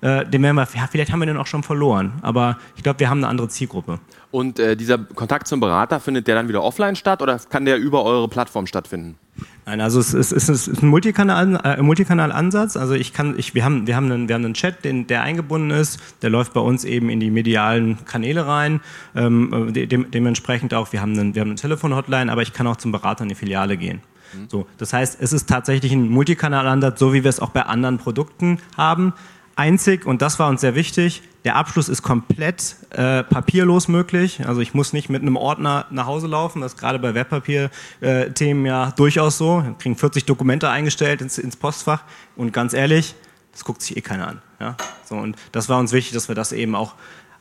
äh, 0.00 0.24
den 0.26 0.42
werden 0.42 0.56
wir, 0.56 0.68
ja, 0.74 0.86
vielleicht 0.90 1.12
haben 1.12 1.20
wir 1.20 1.26
den 1.26 1.36
auch 1.36 1.46
schon 1.46 1.62
verloren, 1.62 2.14
aber 2.22 2.58
ich 2.76 2.82
glaube, 2.82 3.00
wir 3.00 3.10
haben 3.10 3.18
eine 3.18 3.28
andere 3.28 3.48
Zielgruppe. 3.48 3.98
Und 4.30 4.58
äh, 4.58 4.76
dieser 4.76 4.98
Kontakt 4.98 5.48
zum 5.48 5.60
Berater, 5.60 5.98
findet 5.98 6.28
der 6.28 6.36
dann 6.36 6.48
wieder 6.48 6.62
offline 6.62 6.94
statt 6.94 7.20
oder 7.20 7.38
kann 7.50 7.64
der 7.64 7.78
über 7.78 8.04
eure 8.04 8.28
Plattform 8.28 8.66
stattfinden? 8.66 9.18
Nein, 9.66 9.80
also 9.80 10.00
es 10.00 10.14
ist, 10.14 10.32
es 10.32 10.48
ist 10.48 10.82
ein 10.82 10.88
Multikanal, 10.88 11.60
äh, 11.64 11.82
Multikanal-Ansatz. 11.82 12.76
Also 12.76 12.94
ich 12.94 13.12
kann, 13.12 13.38
ich, 13.38 13.54
wir, 13.54 13.64
haben, 13.64 13.86
wir, 13.86 13.96
haben 13.96 14.10
einen, 14.10 14.28
wir 14.28 14.34
haben 14.34 14.44
einen 14.44 14.54
Chat, 14.54 14.84
den, 14.84 15.06
der 15.06 15.22
eingebunden 15.22 15.70
ist, 15.70 16.00
der 16.22 16.30
läuft 16.30 16.52
bei 16.52 16.60
uns 16.60 16.84
eben 16.84 17.10
in 17.10 17.20
die 17.20 17.30
medialen 17.30 18.04
Kanäle 18.04 18.46
rein. 18.46 18.80
Ähm, 19.14 19.72
de, 19.72 19.86
dementsprechend 19.86 20.74
auch, 20.74 20.92
wir 20.92 21.00
haben, 21.00 21.18
einen, 21.18 21.34
wir 21.34 21.40
haben 21.40 21.50
eine 21.50 21.56
Telefon-Hotline, 21.56 22.30
aber 22.30 22.42
ich 22.42 22.52
kann 22.52 22.66
auch 22.66 22.76
zum 22.76 22.92
Berater 22.92 23.22
in 23.22 23.28
die 23.28 23.34
Filiale 23.34 23.76
gehen. 23.76 24.00
Mhm. 24.34 24.48
So, 24.48 24.66
das 24.78 24.92
heißt, 24.92 25.18
es 25.20 25.32
ist 25.32 25.48
tatsächlich 25.48 25.92
ein 25.92 26.08
Multikanal-Ansatz, 26.08 26.98
so 26.98 27.12
wie 27.12 27.24
wir 27.24 27.30
es 27.30 27.40
auch 27.40 27.50
bei 27.50 27.62
anderen 27.62 27.98
Produkten 27.98 28.58
haben 28.76 29.12
einzig, 29.60 30.06
und 30.06 30.22
das 30.22 30.38
war 30.38 30.48
uns 30.48 30.62
sehr 30.62 30.74
wichtig, 30.74 31.22
der 31.44 31.56
Abschluss 31.56 31.88
ist 31.88 32.02
komplett 32.02 32.76
äh, 32.90 33.22
papierlos 33.22 33.88
möglich. 33.88 34.46
Also 34.46 34.60
ich 34.60 34.74
muss 34.74 34.92
nicht 34.92 35.08
mit 35.08 35.22
einem 35.22 35.36
Ordner 35.36 35.86
nach 35.90 36.06
Hause 36.06 36.26
laufen. 36.26 36.60
Das 36.60 36.74
ist 36.74 36.78
gerade 36.78 36.98
bei 36.98 37.14
Wertpapier-Themen 37.14 38.64
äh, 38.64 38.68
ja 38.68 38.90
durchaus 38.90 39.38
so. 39.38 39.62
Wir 39.62 39.74
kriegen 39.78 39.96
40 39.96 40.24
Dokumente 40.24 40.68
eingestellt 40.68 41.22
ins, 41.22 41.38
ins, 41.38 41.56
Postfach. 41.56 42.02
Und 42.36 42.52
ganz 42.52 42.74
ehrlich, 42.74 43.14
das 43.52 43.64
guckt 43.64 43.80
sich 43.82 43.96
eh 43.96 44.00
keiner 44.00 44.28
an. 44.28 44.42
Ja? 44.60 44.76
So, 45.04 45.16
und 45.16 45.36
das 45.52 45.68
war 45.68 45.78
uns 45.78 45.92
wichtig, 45.92 46.12
dass 46.12 46.28
wir 46.28 46.34
das 46.34 46.52
eben 46.52 46.74
auch 46.74 46.94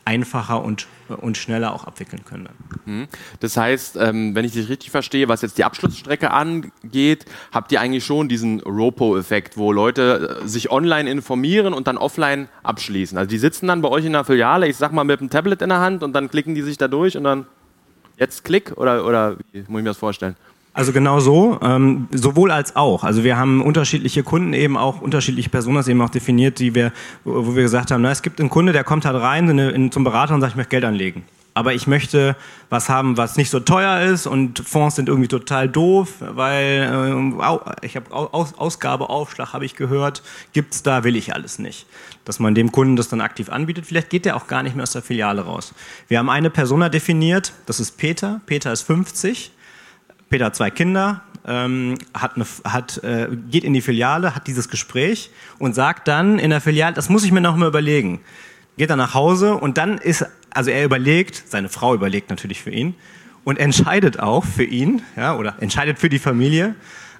einfacher 0.09 0.63
und, 0.63 0.87
und 1.07 1.37
schneller 1.37 1.71
auch 1.71 1.83
abwickeln 1.83 2.25
können. 2.25 2.49
Mhm. 2.85 3.07
Das 3.39 3.55
heißt, 3.57 3.95
ähm, 3.97 4.33
wenn 4.33 4.43
ich 4.43 4.53
dich 4.53 4.67
richtig 4.67 4.89
verstehe, 4.89 5.27
was 5.27 5.43
jetzt 5.43 5.59
die 5.59 5.63
Abschlussstrecke 5.63 6.31
angeht, 6.31 7.25
habt 7.51 7.71
ihr 7.71 7.79
eigentlich 7.79 8.03
schon 8.03 8.27
diesen 8.27 8.59
Ropo-Effekt, 8.61 9.55
wo 9.55 9.71
Leute 9.71 10.39
äh, 10.43 10.47
sich 10.47 10.71
online 10.71 11.07
informieren 11.07 11.75
und 11.75 11.85
dann 11.85 11.97
offline 11.97 12.49
abschließen. 12.63 13.19
Also 13.19 13.29
die 13.29 13.37
sitzen 13.37 13.67
dann 13.67 13.83
bei 13.83 13.89
euch 13.89 14.03
in 14.03 14.13
der 14.13 14.25
Filiale, 14.25 14.67
ich 14.67 14.77
sag 14.77 14.93
mal 14.93 15.03
mit 15.03 15.19
dem 15.19 15.29
Tablet 15.29 15.61
in 15.61 15.69
der 15.69 15.79
Hand 15.79 16.01
und 16.01 16.13
dann 16.13 16.27
klicken 16.27 16.55
die 16.55 16.63
sich 16.63 16.79
da 16.79 16.87
durch 16.87 17.15
und 17.15 17.23
dann 17.23 17.45
jetzt 18.17 18.43
Klick 18.43 18.73
oder, 18.77 19.05
oder 19.05 19.37
wie 19.51 19.59
muss 19.59 19.67
ich 19.67 19.83
mir 19.83 19.83
das 19.83 19.97
vorstellen? 19.97 20.35
Also 20.79 20.93
genau 20.93 21.19
so, 21.19 21.59
ähm, 21.61 22.07
sowohl 22.09 22.51
als 22.51 22.77
auch. 22.77 23.03
Also 23.03 23.25
wir 23.25 23.35
haben 23.35 23.61
unterschiedliche 23.61 24.23
Kunden 24.23 24.53
eben 24.53 24.77
auch, 24.77 25.01
unterschiedliche 25.01 25.49
Personen 25.49 25.83
eben 25.85 26.01
auch 26.01 26.09
definiert, 26.09 26.57
die 26.57 26.73
wir, 26.73 26.93
wo 27.25 27.53
wir 27.53 27.63
gesagt 27.63 27.91
haben, 27.91 28.01
na, 28.01 28.11
es 28.11 28.21
gibt 28.21 28.39
einen 28.39 28.49
Kunde, 28.49 28.71
der 28.71 28.85
kommt 28.85 29.03
halt 29.03 29.21
rein 29.21 29.49
in, 29.49 29.59
in, 29.59 29.91
zum 29.91 30.05
Berater 30.05 30.33
und 30.33 30.39
sagt, 30.39 30.53
ich 30.53 30.55
möchte 30.55 30.69
Geld 30.69 30.85
anlegen. 30.85 31.25
Aber 31.53 31.73
ich 31.73 31.85
möchte 31.85 32.37
was 32.69 32.87
haben, 32.87 33.17
was 33.17 33.35
nicht 33.35 33.49
so 33.49 33.59
teuer 33.59 34.09
ist 34.09 34.25
und 34.25 34.59
Fonds 34.59 34.95
sind 34.95 35.09
irgendwie 35.09 35.27
total 35.27 35.67
doof, 35.67 36.13
weil 36.21 37.33
äh, 37.41 37.85
ich 37.85 37.97
habe 37.97 38.09
Aus, 38.13 38.53
Ausgabeaufschlag, 38.57 39.51
habe 39.51 39.65
ich 39.65 39.75
gehört, 39.75 40.23
gibt's 40.53 40.81
da, 40.81 41.03
will 41.03 41.17
ich 41.17 41.35
alles 41.35 41.59
nicht. 41.59 41.87
Dass 42.23 42.39
man 42.39 42.55
dem 42.55 42.71
Kunden 42.71 42.95
das 42.95 43.09
dann 43.09 43.19
aktiv 43.19 43.49
anbietet. 43.49 43.85
Vielleicht 43.85 44.09
geht 44.09 44.23
der 44.23 44.37
auch 44.37 44.47
gar 44.47 44.63
nicht 44.63 44.77
mehr 44.77 44.83
aus 44.83 44.93
der 44.93 45.01
Filiale 45.01 45.41
raus. 45.41 45.73
Wir 46.07 46.19
haben 46.19 46.29
eine 46.29 46.49
Persona 46.49 46.87
definiert, 46.87 47.51
das 47.65 47.81
ist 47.81 47.97
Peter. 47.97 48.39
Peter 48.45 48.71
ist 48.71 48.83
50 48.83 49.51
Peter 50.29 50.45
hat 50.45 50.55
zwei 50.55 50.69
Kinder, 50.69 51.21
ähm, 51.45 51.95
hat 52.13 52.35
eine, 52.35 52.45
hat, 52.63 53.03
äh, 53.03 53.27
geht 53.49 53.63
in 53.63 53.73
die 53.73 53.81
Filiale, 53.81 54.35
hat 54.35 54.47
dieses 54.47 54.69
Gespräch 54.69 55.31
und 55.57 55.73
sagt 55.73 56.07
dann 56.07 56.39
in 56.39 56.51
der 56.51 56.61
Filiale, 56.61 56.93
das 56.93 57.09
muss 57.09 57.23
ich 57.23 57.31
mir 57.31 57.41
noch 57.41 57.55
mal 57.55 57.67
überlegen. 57.67 58.21
Geht 58.77 58.89
dann 58.91 58.99
nach 58.99 59.13
Hause 59.13 59.55
und 59.55 59.77
dann 59.77 59.97
ist, 59.97 60.25
also 60.51 60.69
er 60.69 60.85
überlegt, 60.85 61.43
seine 61.47 61.69
Frau 61.69 61.93
überlegt 61.93 62.29
natürlich 62.29 62.61
für 62.61 62.71
ihn 62.71 62.95
und 63.43 63.59
entscheidet 63.59 64.19
auch 64.19 64.45
für 64.45 64.63
ihn, 64.63 65.01
ja, 65.15 65.35
oder 65.35 65.55
entscheidet 65.59 65.99
für 65.99 66.09
die 66.09 66.19
Familie. 66.19 66.75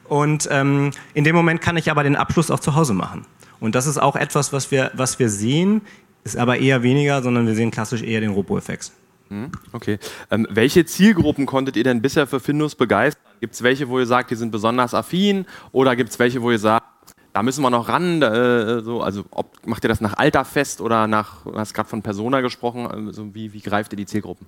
Und 0.08 0.48
ähm, 0.52 0.92
in 1.14 1.24
dem 1.24 1.36
Moment 1.36 1.62
kann 1.62 1.78
ich 1.78 1.92
aber 1.92 2.04
den 2.04 2.16
Abschluss 2.16 2.52
auch 2.52 2.60
zu 2.60 2.76
Hause 2.76 2.94
machen. 2.94 3.26
Und 3.60 3.76
das 3.76 3.88
ist 3.88 3.98
auch 3.98 4.16
etwas, 4.16 4.54
was 4.54 4.72
wir, 4.72 4.92
was 4.94 5.20
wir 5.20 5.30
sehen, 5.30 5.82
ist 6.24 6.38
aber 6.38 6.60
eher 6.60 6.84
weniger, 6.84 7.22
sondern 7.22 7.48
wir 7.48 7.56
sehen 7.56 7.72
klassisch 7.72 8.04
eher 8.04 8.22
den 8.22 8.32
Robo-Effekt. 8.32 8.92
Hm, 9.30 9.52
okay. 9.74 10.00
Ähm, 10.32 10.48
welche 10.50 10.86
Zielgruppen 10.86 11.46
konntet 11.46 11.76
ihr 11.78 11.84
denn 11.84 12.02
bisher 12.02 12.28
für 12.28 12.40
Findus 12.40 12.76
begeistern? 12.76 13.24
Gibt 13.40 13.54
es 13.54 13.64
welche, 13.64 13.88
wo 13.88 14.00
ihr 14.00 14.06
sagt, 14.06 14.32
die 14.32 14.36
sind 14.36 14.52
besonders 14.52 14.94
affin? 14.94 15.46
Oder 15.72 15.96
gibt 15.96 16.10
es 16.10 16.20
welche, 16.20 16.42
wo 16.42 16.52
ihr 16.52 16.60
sagt, 16.60 16.86
da 17.32 17.44
müssen 17.44 17.62
wir 17.62 17.70
noch 17.70 17.88
ran? 17.88 18.22
Äh, 18.22 18.82
so, 18.82 19.02
also 19.02 19.24
ob, 19.32 19.56
macht 19.68 19.84
ihr 19.84 19.88
das 19.88 20.02
nach 20.02 20.16
Alter 20.18 20.46
fest 20.46 20.82
oder 20.82 21.08
nach, 21.08 21.44
du 21.44 21.56
hast 21.56 21.74
gerade 21.74 21.88
von 21.88 22.02
Persona 22.02 22.42
gesprochen, 22.42 22.88
also 22.88 23.34
wie, 23.34 23.54
wie 23.54 23.62
greift 23.62 23.94
ihr 23.94 23.98
die 23.98 24.08
Zielgruppen? 24.08 24.48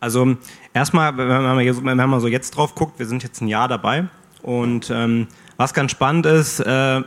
Also 0.00 0.36
erstmal, 0.72 1.16
wenn 1.16 1.96
man, 1.96 2.20
so 2.20 2.28
jetzt 2.28 2.50
drauf 2.50 2.74
guckt, 2.74 2.98
wir 2.98 3.06
sind 3.06 3.22
jetzt 3.22 3.40
ein 3.40 3.48
Jahr 3.48 3.68
dabei 3.68 4.08
und 4.42 4.90
ähm, 4.90 5.28
was 5.56 5.72
ganz 5.72 5.90
spannend 5.90 6.26
ist, 6.26 6.60
äh, 6.60 7.02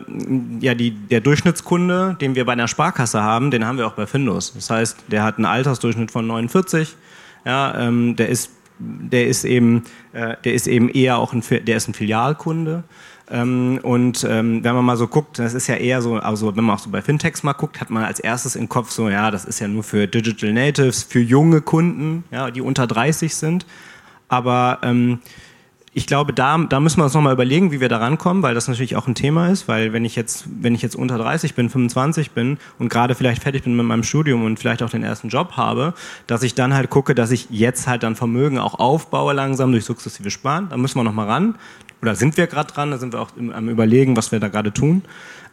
ja, 0.59 0.73
die, 0.75 0.91
der 0.91 1.21
Durchschnittskunde, 1.21 2.17
den 2.19 2.35
wir 2.35 2.45
bei 2.45 2.53
einer 2.53 2.67
Sparkasse 2.67 3.21
haben, 3.21 3.51
den 3.51 3.65
haben 3.65 3.77
wir 3.77 3.87
auch 3.87 3.93
bei 3.93 4.07
Findus. 4.07 4.53
Das 4.53 4.69
heißt, 4.69 4.97
der 5.07 5.23
hat 5.23 5.37
einen 5.37 5.45
Altersdurchschnitt 5.45 6.11
von 6.11 6.25
49, 6.25 6.95
ja, 7.45 7.79
ähm, 7.79 8.15
der 8.15 8.29
ist 8.29 8.51
der 8.79 9.27
ist 9.27 9.43
eben, 9.43 9.83
äh, 10.13 10.35
der 10.43 10.53
ist 10.53 10.67
eben 10.67 10.89
eher 10.89 11.17
auch 11.17 11.33
ein, 11.33 11.43
der 11.49 11.77
ist 11.77 11.87
ein 11.87 11.93
Filialkunde. 11.93 12.83
Ähm, 13.29 13.79
und 13.83 14.25
ähm, 14.27 14.63
wenn 14.63 14.73
man 14.73 14.85
mal 14.85 14.97
so 14.97 15.07
guckt, 15.07 15.37
das 15.37 15.53
ist 15.53 15.67
ja 15.67 15.75
eher 15.75 16.01
so, 16.01 16.15
also 16.15 16.55
wenn 16.55 16.63
man 16.63 16.75
auch 16.75 16.79
so 16.79 16.89
bei 16.89 17.01
Fintechs 17.01 17.43
mal 17.43 17.53
guckt, 17.53 17.79
hat 17.79 17.89
man 17.89 18.03
als 18.03 18.19
erstes 18.19 18.55
im 18.55 18.69
Kopf 18.69 18.89
so, 18.89 19.09
ja, 19.09 19.29
das 19.29 19.45
ist 19.45 19.59
ja 19.59 19.67
nur 19.67 19.83
für 19.83 20.07
Digital 20.07 20.53
Natives, 20.53 21.03
für 21.03 21.19
junge 21.19 21.61
Kunden, 21.61 22.23
ja, 22.31 22.49
die 22.49 22.61
unter 22.61 22.87
30 22.87 23.35
sind. 23.35 23.65
Aber 24.29 24.79
ähm, 24.81 25.19
ich 25.93 26.05
glaube, 26.05 26.33
da, 26.33 26.57
da 26.57 26.79
müssen 26.79 26.97
wir 26.99 27.05
uns 27.05 27.13
nochmal 27.13 27.33
überlegen, 27.33 27.71
wie 27.71 27.79
wir 27.79 27.89
da 27.89 27.97
rankommen, 27.97 28.43
weil 28.43 28.53
das 28.53 28.67
natürlich 28.67 28.95
auch 28.95 29.07
ein 29.07 29.15
Thema 29.15 29.47
ist, 29.49 29.67
weil 29.67 29.91
wenn 29.91 30.05
ich 30.05 30.15
jetzt, 30.15 30.45
wenn 30.61 30.75
ich 30.75 30.81
jetzt 30.81 30.95
unter 30.95 31.17
30 31.17 31.55
bin, 31.55 31.69
25 31.69 32.31
bin 32.31 32.57
und 32.77 32.89
gerade 32.89 33.15
vielleicht 33.15 33.41
fertig 33.41 33.63
bin 33.63 33.75
mit 33.75 33.85
meinem 33.85 34.03
Studium 34.03 34.43
und 34.45 34.59
vielleicht 34.59 34.83
auch 34.83 34.89
den 34.89 35.03
ersten 35.03 35.29
Job 35.29 35.53
habe, 35.57 35.93
dass 36.27 36.43
ich 36.43 36.53
dann 36.53 36.73
halt 36.73 36.89
gucke, 36.89 37.15
dass 37.15 37.31
ich 37.31 37.47
jetzt 37.49 37.87
halt 37.87 38.03
dann 38.03 38.15
Vermögen 38.15 38.59
auch 38.59 38.75
aufbaue 38.75 39.33
langsam 39.33 39.71
durch 39.71 39.85
sukzessive 39.85 40.29
Sparen. 40.29 40.69
Da 40.69 40.77
müssen 40.77 40.97
wir 40.97 41.03
nochmal 41.03 41.27
ran. 41.27 41.55
Oder 42.01 42.15
sind 42.15 42.37
wir 42.37 42.47
gerade 42.47 42.71
dran, 42.71 42.91
da 42.91 42.97
sind 42.97 43.13
wir 43.13 43.19
auch 43.19 43.31
am 43.37 43.67
überlegen, 43.67 44.15
was 44.15 44.31
wir 44.31 44.39
da 44.39 44.47
gerade 44.47 44.71
tun. 44.71 45.01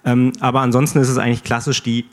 Ähm, 0.05 0.33
aber 0.41 0.61
ansonsten 0.61 0.99
ist 1.01 1.09
es 1.09 1.19
eigentlich 1.19 1.43
klassisch 1.43 1.83
die 1.83 2.05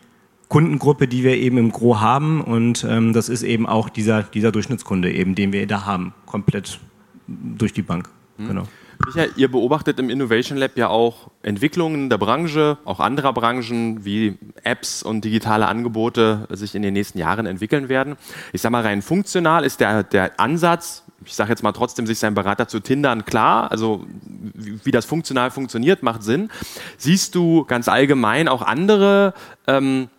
Kundengruppe, 0.47 1.07
die 1.07 1.23
wir 1.23 1.35
eben 1.37 1.57
im 1.57 1.71
Gro 1.71 1.99
haben 1.99 2.41
und 2.41 2.85
ähm, 2.87 3.13
das 3.13 3.29
ist 3.29 3.43
eben 3.43 3.65
auch 3.65 3.89
dieser, 3.89 4.23
dieser 4.23 4.51
Durchschnittskunde 4.51 5.11
eben, 5.11 5.35
den 5.35 5.51
wir 5.51 5.65
da 5.67 5.85
haben, 5.85 6.13
komplett 6.25 6.79
durch 7.27 7.73
die 7.73 7.81
Bank. 7.81 8.09
Mhm. 8.37 8.47
Genau. 8.47 8.63
Michael, 9.05 9.31
ihr 9.35 9.51
beobachtet 9.51 9.99
im 9.99 10.09
Innovation 10.09 10.57
Lab 10.57 10.77
ja 10.77 10.87
auch 10.87 11.29
Entwicklungen 11.41 12.09
der 12.09 12.17
Branche, 12.17 12.77
auch 12.85 12.99
anderer 12.99 13.33
Branchen, 13.33 14.05
wie 14.05 14.37
Apps 14.63 15.03
und 15.03 15.25
digitale 15.25 15.67
Angebote 15.67 16.47
sich 16.51 16.75
in 16.75 16.83
den 16.83 16.93
nächsten 16.93 17.17
Jahren 17.17 17.45
entwickeln 17.45 17.89
werden. 17.89 18.15
Ich 18.53 18.61
sage 18.61 18.71
mal, 18.71 18.81
rein 18.81 19.01
funktional 19.01 19.65
ist 19.65 19.79
der, 19.79 20.03
der 20.03 20.39
Ansatz, 20.39 21.03
ich 21.25 21.33
sage 21.35 21.49
jetzt 21.49 21.63
mal 21.63 21.71
trotzdem, 21.71 22.05
sich 22.05 22.19
seinen 22.19 22.33
Berater 22.33 22.67
zu 22.67 22.79
tindern, 22.79 23.25
klar. 23.25 23.71
Also 23.71 24.05
wie, 24.53 24.85
wie, 24.85 24.91
das 24.91 25.05
funktional 25.05 25.51
funktioniert, 25.51 26.03
macht 26.03 26.23
Sinn. 26.23 26.49
Siehst 26.97 27.35
du 27.35 27.65
ganz 27.65 27.87
allgemein 27.87 28.47
auch 28.47 28.61
andere 28.61 29.33
ähm, 29.67 30.09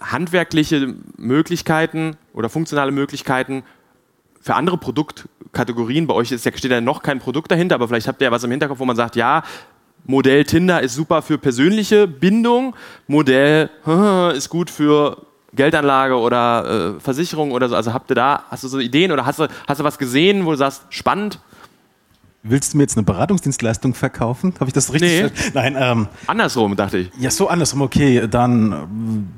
handwerkliche 0.00 0.94
Möglichkeiten 1.16 2.16
oder 2.32 2.48
funktionale 2.48 2.92
Möglichkeiten 2.92 3.64
für 4.48 4.54
andere 4.54 4.78
Produktkategorien, 4.78 6.06
bei 6.06 6.14
euch 6.14 6.32
ist, 6.32 6.40
steht 6.40 6.70
ja 6.70 6.80
noch 6.80 7.02
kein 7.02 7.18
Produkt 7.18 7.50
dahinter, 7.50 7.74
aber 7.74 7.86
vielleicht 7.86 8.08
habt 8.08 8.22
ihr 8.22 8.28
ja 8.28 8.30
was 8.30 8.44
im 8.44 8.50
Hinterkopf, 8.50 8.78
wo 8.78 8.86
man 8.86 8.96
sagt, 8.96 9.14
ja, 9.14 9.42
Modell 10.06 10.44
Tinder 10.44 10.80
ist 10.80 10.94
super 10.94 11.20
für 11.20 11.36
persönliche 11.36 12.08
Bindung, 12.08 12.74
Modell 13.08 13.68
ist 14.34 14.48
gut 14.48 14.70
für 14.70 15.18
Geldanlage 15.52 16.16
oder 16.16 16.94
äh, 16.96 17.00
Versicherung 17.00 17.52
oder 17.52 17.68
so. 17.68 17.76
Also 17.76 17.92
habt 17.92 18.10
ihr 18.10 18.14
da, 18.14 18.44
hast 18.48 18.64
du 18.64 18.68
so 18.68 18.78
Ideen 18.78 19.12
oder 19.12 19.26
hast 19.26 19.38
du, 19.38 19.48
hast 19.66 19.80
du 19.80 19.84
was 19.84 19.98
gesehen, 19.98 20.46
wo 20.46 20.52
du 20.52 20.56
sagst, 20.56 20.86
spannend? 20.88 21.40
Willst 22.42 22.72
du 22.72 22.78
mir 22.78 22.84
jetzt 22.84 22.96
eine 22.96 23.04
Beratungsdienstleistung 23.04 23.92
verkaufen? 23.92 24.54
Habe 24.60 24.70
ich 24.70 24.72
das 24.72 24.90
richtig? 24.94 25.24
Nee. 25.24 25.50
Nein, 25.52 25.76
ähm, 25.78 26.08
andersrum 26.26 26.74
dachte 26.74 26.96
ich. 26.96 27.10
Ja, 27.18 27.30
so 27.30 27.48
andersrum. 27.48 27.82
Okay, 27.82 28.26
dann 28.30 29.28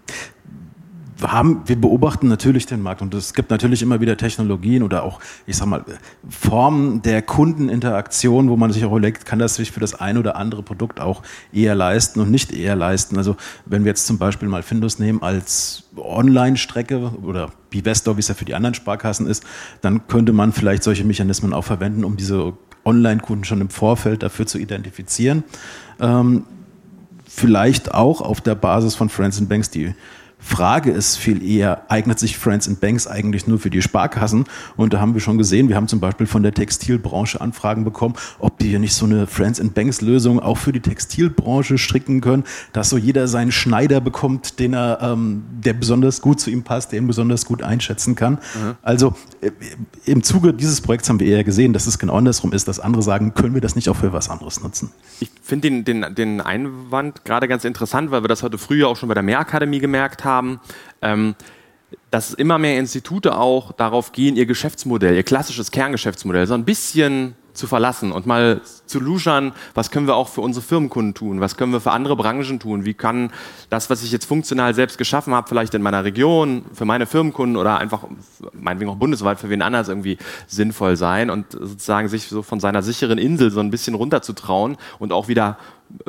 haben, 1.23 1.63
wir 1.67 1.81
beobachten 1.81 2.29
natürlich 2.29 2.67
den 2.67 2.83
Markt 2.83 3.03
und 3.03 3.15
es 3.15 3.35
gibt 3.35 3.51
natürlich 3.51 3.83
immer 3.83 4.01
wieder 4.01 4.17
Technologien 4.17 4.83
oder 4.83 5.03
auch, 5.03 5.21
ich 5.47 5.57
sag 5.57 5.67
mal, 5.67 5.85
Formen 6.29 7.03
der 7.03 7.23
Kundeninteraktion, 7.23 8.49
wo 8.49 8.57
man 8.57 8.73
sich 8.73 8.85
auch 8.85 8.91
überlegt, 8.91 9.27
kann 9.27 9.39
das 9.39 9.57
sich 9.57 9.71
für 9.73 9.81
das 9.81 9.95
ein 9.95 10.19
oder 10.19 10.37
andere 10.37 10.63
Produkt 10.63 11.01
auch 11.01 11.23
eher 11.53 11.75
leisten 11.75 12.21
und 12.21 12.31
nicht 12.31 12.53
eher 12.53 12.77
leisten. 12.77 13.17
Also 13.17 13.37
wenn 13.67 13.85
wir 13.85 13.91
jetzt 13.91 14.07
zum 14.07 14.19
Beispiel 14.19 14.49
mal 14.49 14.63
Findus 14.63 14.99
nehmen 14.99 15.23
als 15.23 15.85
Online-Strecke 15.97 17.13
oder 17.23 17.51
Bivestor, 17.71 18.17
wie 18.17 18.21
es 18.21 18.29
ja 18.29 18.35
für 18.35 18.45
die 18.45 18.55
anderen 18.55 18.75
Sparkassen 18.75 19.27
ist, 19.27 19.45
dann 19.81 20.07
könnte 20.09 20.33
man 20.33 20.53
vielleicht 20.53 20.83
solche 20.83 21.05
Mechanismen 21.05 21.53
auch 21.53 21.65
verwenden, 21.65 22.05
um 22.05 22.17
diese 22.17 22.55
Online-Kunden 22.85 23.45
schon 23.45 23.61
im 23.61 23.69
Vorfeld 23.69 24.23
dafür 24.23 24.47
zu 24.47 24.59
identifizieren. 24.59 25.45
Ähm, 26.01 26.45
vielleicht 27.27 27.95
auch 27.95 28.21
auf 28.21 28.41
der 28.41 28.55
Basis 28.55 28.95
von 28.95 29.09
Friends 29.09 29.41
Banks, 29.47 29.71
die 29.71 29.95
Frage 30.41 30.91
ist 30.91 31.17
viel 31.17 31.43
eher, 31.43 31.83
eignet 31.89 32.19
sich 32.19 32.39
Friends 32.39 32.67
and 32.67 32.81
Banks 32.81 33.07
eigentlich 33.07 33.47
nur 33.47 33.59
für 33.59 33.71
die 33.71 33.83
Sparkassen? 33.83 34.45
Und 34.77 34.95
da 34.95 35.01
haben 35.01 35.15
wir 35.15 35.21
schon 35.21 35.39
gesehen, 35.39 35.69
wir 35.69 35.77
haben 35.77 35.87
zum 35.87 36.01
Beispiel 36.01 36.27
von 36.27 36.43
der 36.43 36.55
Textilbranche 36.55 37.41
Anfragen 37.41 37.85
bekommen, 37.85 38.15
ob 38.39 38.59
die 38.59 38.69
hier 38.69 38.79
nicht 38.79 38.95
so 38.95 39.05
eine 39.05 39.27
Friends 39.27 39.61
and 39.61 39.75
Banks 39.75 40.01
Lösung 40.01 40.41
auch 40.41 40.57
für 40.57 40.73
die 40.73 40.81
Textilbranche 40.81 41.77
stricken 41.77 42.21
können, 42.21 42.45
dass 42.73 42.89
so 42.89 42.97
jeder 42.97 43.29
seinen 43.29 43.53
Schneider 43.53 44.01
bekommt, 44.01 44.59
den 44.59 44.75
er, 44.75 44.99
ähm, 45.03 45.45
der 45.51 45.75
besonders 45.75 46.23
gut 46.23 46.41
zu 46.41 46.51
ihm 46.51 46.63
passt, 46.63 46.93
den 46.93 47.07
besonders 47.07 47.45
gut 47.45 47.63
einschätzen 47.63 48.15
kann. 48.15 48.35
Mhm. 48.35 48.77
Also 48.83 49.15
äh, 49.43 49.51
im 50.07 50.23
Zuge 50.23 50.55
dieses 50.55 50.81
Projekts 50.81 51.09
haben 51.11 51.21
wir 51.21 51.27
eher 51.27 51.45
gesehen, 51.45 51.75
dass 51.75 51.87
es 51.87 51.99
genau 51.99 52.17
andersrum 52.17 52.53
ist, 52.53 52.67
dass 52.67 52.81
andere 52.81 53.03
sagen, 53.03 53.35
können 53.35 53.55
wir 53.55 53.61
das 53.61 53.77
nicht 53.77 53.91
auch 53.91 53.97
für 53.97 54.13
was 54.13 54.31
anderes 54.31 54.63
nutzen? 54.63 54.91
Ich 55.21 55.31
finde 55.43 55.71
den, 55.71 55.85
den, 55.85 56.15
den 56.15 56.41
Einwand 56.41 57.25
gerade 57.27 57.47
ganz 57.47 57.65
interessant, 57.65 58.11
weil 58.11 58.25
wir 58.25 58.29
das 58.29 58.43
heute 58.43 58.57
früher 58.57 58.89
auch 58.89 58.97
schon 58.97 59.09
bei 59.09 59.15
der 59.15 59.23
Mehrakademie 59.23 59.81
gemerkt 59.81 60.25
haben 60.25 60.30
haben, 60.31 60.61
ähm, 61.03 61.35
dass 62.11 62.35
immer 62.35 62.59
mehr 62.59 62.79
Institute 62.79 63.37
auch 63.37 63.73
darauf 63.73 64.13
gehen, 64.13 64.37
ihr 64.37 64.47
Geschäftsmodell, 64.47 65.15
ihr 65.15 65.23
klassisches 65.23 65.71
Kerngeschäftsmodell 65.71 66.47
so 66.47 66.55
ein 66.55 66.65
bisschen 66.65 67.35
zu 67.53 67.67
verlassen 67.67 68.13
und 68.13 68.27
mal 68.27 68.61
zu 68.87 69.01
luschern, 69.01 69.53
was 69.75 69.91
können 69.91 70.07
wir 70.07 70.17
auch 70.17 70.29
für 70.29 70.41
unsere 70.41 70.65
Firmenkunden 70.65 71.15
tun, 71.15 71.41
was 71.41 71.57
können 71.57 71.73
wir 71.73 71.81
für 71.81 71.93
andere 71.93 72.17
Branchen 72.17 72.59
tun, 72.59 72.85
wie 72.85 72.95
kann 72.95 73.31
das, 73.69 73.91
was 73.91 74.03
ich 74.03 74.13
jetzt 74.13 74.25
funktional 74.25 74.75
selbst 74.75 74.99
geschaffen 74.99 75.35
habe, 75.35 75.49
vielleicht 75.49 75.75
in 75.75 75.83
meiner 75.83 76.05
Region, 76.05 76.65
für 76.73 76.85
meine 76.85 77.07
Firmenkunden 77.07 77.57
oder 77.57 77.79
einfach 77.79 78.05
meinetwegen 78.53 78.91
auch 78.91 78.97
bundesweit 78.97 79.39
für 79.39 79.51
wen 79.51 79.63
anders 79.63 79.89
irgendwie 79.89 80.19
sinnvoll 80.47 80.97
sein 80.97 81.31
und 81.31 81.53
sozusagen 81.53 82.09
sich 82.09 82.27
so 82.27 82.43
von 82.43 82.61
seiner 82.61 82.83
sicheren 82.83 83.19
Insel 83.19 83.51
so 83.51 83.61
ein 83.61 83.71
bisschen 83.71 83.95
runterzutrauen 83.95 84.77
und 84.99 85.13
auch 85.13 85.29
wieder 85.29 85.59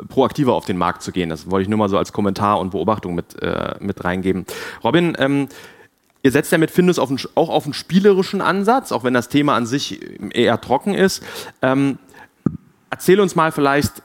proaktiver 0.08 0.54
auf 0.54 0.64
den 0.64 0.78
Markt 0.78 1.02
zu 1.02 1.12
gehen. 1.12 1.28
Das 1.28 1.50
wollte 1.50 1.62
ich 1.62 1.68
nur 1.68 1.78
mal 1.78 1.88
so 1.88 1.98
als 1.98 2.12
Kommentar 2.12 2.60
und 2.60 2.70
Beobachtung 2.70 3.14
mit, 3.14 3.40
äh, 3.42 3.74
mit 3.80 4.04
reingeben. 4.04 4.46
Robin, 4.84 5.16
ähm, 5.18 5.48
Ihr 6.22 6.30
setzt 6.30 6.52
ja 6.52 6.58
mit 6.58 6.70
Findus 6.70 6.98
auf 6.98 7.08
einen, 7.08 7.18
auch 7.34 7.48
auf 7.48 7.64
einen 7.64 7.74
spielerischen 7.74 8.40
Ansatz, 8.40 8.92
auch 8.92 9.04
wenn 9.04 9.14
das 9.14 9.28
Thema 9.28 9.56
an 9.56 9.66
sich 9.66 10.00
eher 10.32 10.60
trocken 10.60 10.94
ist. 10.94 11.22
Ähm, 11.62 11.98
erzähl 12.90 13.20
uns 13.20 13.34
mal 13.34 13.50
vielleicht 13.52 14.02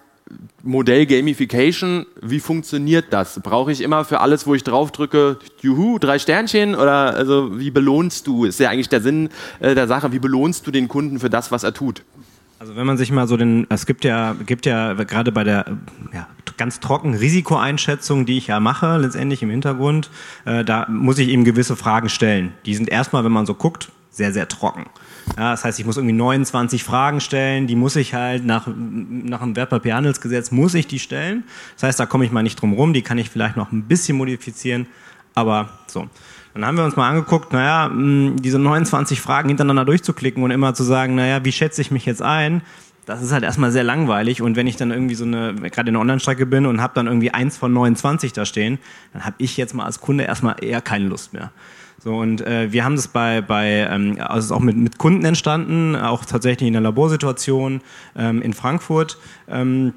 Modell 0.64 1.06
Gamification, 1.06 2.06
wie 2.22 2.40
funktioniert 2.40 3.06
das? 3.12 3.40
Brauche 3.42 3.72
ich 3.72 3.82
immer 3.82 4.04
für 4.04 4.20
alles, 4.20 4.46
wo 4.48 4.56
ich 4.56 4.64
drauf 4.64 4.92
drücke, 4.92 5.38
juhu, 5.62 5.98
drei 6.00 6.20
Sternchen? 6.20 6.76
Oder 6.76 7.16
also 7.16 7.58
wie 7.60 7.72
belohnst 7.72 8.28
du? 8.28 8.44
Ist 8.44 8.60
ja 8.60 8.70
eigentlich 8.70 8.90
der 8.90 9.02
Sinn 9.02 9.30
äh, 9.60 9.76
der 9.76 9.88
Sache, 9.88 10.12
wie 10.12 10.20
belohnst 10.20 10.68
du 10.68 10.72
den 10.72 10.88
Kunden 10.88 11.20
für 11.20 11.30
das, 11.30 11.52
was 11.52 11.64
er 11.64 11.74
tut? 11.74 12.04
Also 12.60 12.76
wenn 12.76 12.88
man 12.88 12.98
sich 12.98 13.12
mal 13.12 13.28
so 13.28 13.38
den, 13.38 13.68
es 13.70 13.86
gibt 13.86 14.04
ja, 14.04 14.34
gibt 14.46 14.66
ja 14.66 14.94
gerade 14.94 15.32
bei 15.32 15.44
der 15.44 15.78
ja, 16.12 16.28
ganz 16.58 16.80
trocken 16.80 17.14
Risikoeinschätzung, 17.14 18.26
die 18.26 18.38
ich 18.38 18.48
ja 18.48 18.60
mache, 18.60 18.98
letztendlich 18.98 19.44
im 19.44 19.50
Hintergrund, 19.52 20.10
äh, 20.46 20.66
da 20.66 20.88
muss 20.90 21.20
ich 21.20 21.30
eben 21.30 21.44
gewisse 21.44 21.76
Fragen 21.76 22.10
stellen. 22.10 22.54
Die 22.66 22.74
sind 22.74 22.90
erstmal, 22.90 23.24
wenn 23.24 23.32
man 23.32 23.46
so 23.46 23.54
guckt, 23.54 23.92
sehr, 24.10 24.34
sehr 24.34 24.48
trocken. 24.48 24.88
Ja, 25.38 25.52
das 25.52 25.64
heißt, 25.64 25.80
ich 25.80 25.86
muss 25.86 25.98
irgendwie 25.98 26.16
29 26.16 26.84
Fragen 26.84 27.22
stellen, 27.22 27.68
die 27.68 27.76
muss 27.76 27.96
ich 27.96 28.16
halt 28.16 28.44
nach, 28.44 28.68
nach 28.68 29.42
dem 29.42 29.56
Wertpapierhandelsgesetz 29.56 30.50
muss 30.50 30.74
ich 30.74 30.88
die 30.88 31.00
stellen. 31.00 31.44
Das 31.76 31.84
heißt, 31.84 32.00
da 32.00 32.08
komme 32.08 32.26
ich 32.26 32.32
mal 32.32 32.42
nicht 32.42 32.60
drum 32.60 32.74
rum, 32.74 32.94
die 32.94 33.04
kann 33.04 33.20
ich 33.20 33.30
vielleicht 33.30 33.58
noch 33.58 33.72
ein 33.72 33.84
bisschen 33.84 34.18
modifizieren, 34.18 34.88
aber 35.36 35.70
so. 35.86 36.08
Dann 36.58 36.66
haben 36.66 36.78
wir 36.78 36.86
uns 36.86 36.96
mal 36.96 37.08
angeguckt, 37.08 37.54
naja, 37.54 37.92
diese 37.94 38.58
29 38.58 39.22
Fragen 39.22 39.50
hintereinander 39.50 39.86
durchzuklicken 39.86 40.42
und 40.42 40.50
immer 40.50 40.74
zu 40.74 40.84
sagen, 40.84 41.14
naja, 41.14 41.46
wie 41.46 41.52
schätze 41.52 41.82
ich 41.82 41.92
mich 41.92 42.08
jetzt 42.08 42.24
ein? 42.24 42.64
Das 43.06 43.22
ist 43.22 43.32
halt 43.32 43.44
erstmal 43.44 43.72
sehr 43.72 43.84
langweilig 43.84 44.42
und 44.42 44.56
wenn 44.56 44.66
ich 44.66 44.76
dann 44.76 44.90
irgendwie 44.90 45.14
so 45.14 45.24
eine, 45.24 45.54
gerade 45.54 45.90
in 45.90 45.94
der 45.94 46.02
Online-Strecke 46.02 46.48
bin 46.48 46.66
und 46.66 46.82
habe 46.82 46.94
dann 46.96 47.06
irgendwie 47.06 47.30
eins 47.30 47.58
von 47.58 47.72
29 47.72 48.34
da 48.34 48.44
stehen, 48.44 48.80
dann 49.14 49.24
habe 49.24 49.36
ich 49.38 49.56
jetzt 49.56 49.76
mal 49.76 49.86
als 49.86 50.02
Kunde 50.02 50.24
erstmal 50.24 50.56
eher 50.60 50.82
keine 50.82 51.06
Lust 51.06 51.32
mehr. 51.32 51.52
So, 52.04 52.16
und 52.16 52.42
äh, 52.42 52.72
wir 52.72 52.84
haben 52.84 52.96
das 52.96 53.08
bei, 53.08 53.42
bei 53.42 53.88
ähm, 53.92 54.18
also 54.20 54.56
auch 54.56 54.60
mit, 54.60 54.78
mit 54.78 54.98
Kunden 54.98 55.26
entstanden, 55.26 55.96
auch 55.96 56.26
tatsächlich 56.26 56.66
in 56.66 56.74
der 56.74 56.82
Laborsituation 56.82 57.82
ähm, 58.16 58.42
in 58.42 58.54
Frankfurt. 58.54 59.20
Ähm, 59.48 59.94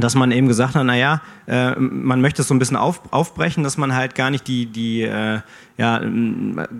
dass 0.00 0.14
man 0.14 0.30
eben 0.30 0.48
gesagt 0.48 0.74
hat, 0.74 0.84
naja, 0.84 1.20
äh, 1.46 1.74
man 1.76 2.20
möchte 2.20 2.42
es 2.42 2.48
so 2.48 2.54
ein 2.54 2.58
bisschen 2.58 2.76
auf, 2.76 3.00
aufbrechen, 3.10 3.64
dass 3.64 3.76
man 3.76 3.94
halt 3.94 4.14
gar 4.14 4.30
nicht 4.30 4.46
die, 4.46 4.66
die 4.66 5.02
äh, 5.02 5.40
ja, 5.78 6.02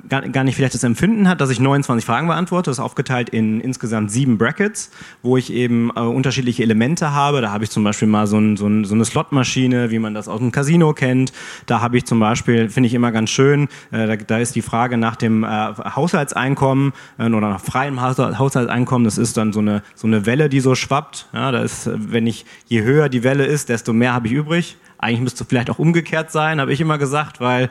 gar, 0.08 0.22
gar 0.22 0.42
nicht 0.42 0.56
vielleicht 0.56 0.74
das 0.74 0.82
Empfinden 0.82 1.28
hat, 1.28 1.40
dass 1.40 1.50
ich 1.50 1.61
29 1.61 2.04
Fragen 2.04 2.26
beantworte. 2.26 2.68
Das 2.68 2.78
ist 2.78 2.84
aufgeteilt 2.84 3.30
in 3.30 3.61
insgesamt 3.61 4.11
sieben 4.11 4.38
Brackets, 4.38 4.90
wo 5.22 5.37
ich 5.37 5.52
eben 5.52 5.90
äh, 5.94 6.00
unterschiedliche 6.00 6.64
Elemente 6.64 7.12
habe. 7.12 7.40
Da 7.40 7.52
habe 7.52 7.62
ich 7.62 7.70
zum 7.70 7.84
Beispiel 7.84 8.08
mal 8.08 8.26
so, 8.26 8.38
ein, 8.38 8.56
so, 8.56 8.66
ein, 8.66 8.84
so 8.84 8.96
eine 8.96 9.04
Slotmaschine, 9.04 9.92
wie 9.92 10.00
man 10.00 10.14
das 10.14 10.26
aus 10.26 10.40
dem 10.40 10.50
Casino 10.50 10.94
kennt. 10.94 11.32
Da 11.66 11.80
habe 11.80 11.96
ich 11.96 12.06
zum 12.06 12.18
Beispiel, 12.18 12.68
finde 12.70 12.88
ich 12.88 12.94
immer 12.94 13.12
ganz 13.12 13.30
schön, 13.30 13.68
äh, 13.92 14.08
da, 14.08 14.16
da 14.16 14.38
ist 14.38 14.56
die 14.56 14.62
Frage 14.62 14.96
nach 14.96 15.14
dem 15.14 15.44
äh, 15.44 15.46
Haushaltseinkommen 15.46 16.92
äh, 17.18 17.26
oder 17.26 17.50
nach 17.50 17.61
freiem 17.61 18.00
Haushaltseinkommen. 18.00 19.04
Das 19.04 19.16
ist 19.16 19.37
dann 19.37 19.52
so 19.52 19.61
eine, 19.61 19.84
so 19.94 20.08
eine 20.08 20.26
Welle, 20.26 20.48
die 20.48 20.58
so 20.58 20.74
schwappt. 20.74 21.28
Ja, 21.32 21.52
da 21.52 21.62
ist, 21.62 21.88
wenn 21.94 22.26
ich, 22.26 22.46
je 22.66 22.82
höher 22.82 23.08
die 23.08 23.22
Welle 23.22 23.46
ist, 23.46 23.68
desto 23.68 23.92
mehr 23.92 24.12
habe 24.12 24.26
ich 24.26 24.32
übrig. 24.32 24.76
Eigentlich 24.98 25.20
müsste 25.20 25.44
vielleicht 25.44 25.70
auch 25.70 25.78
umgekehrt 25.78 26.32
sein, 26.32 26.61
habe 26.61 26.72
ich 26.72 26.80
immer 26.80 26.98
gesagt, 26.98 27.40
weil 27.40 27.70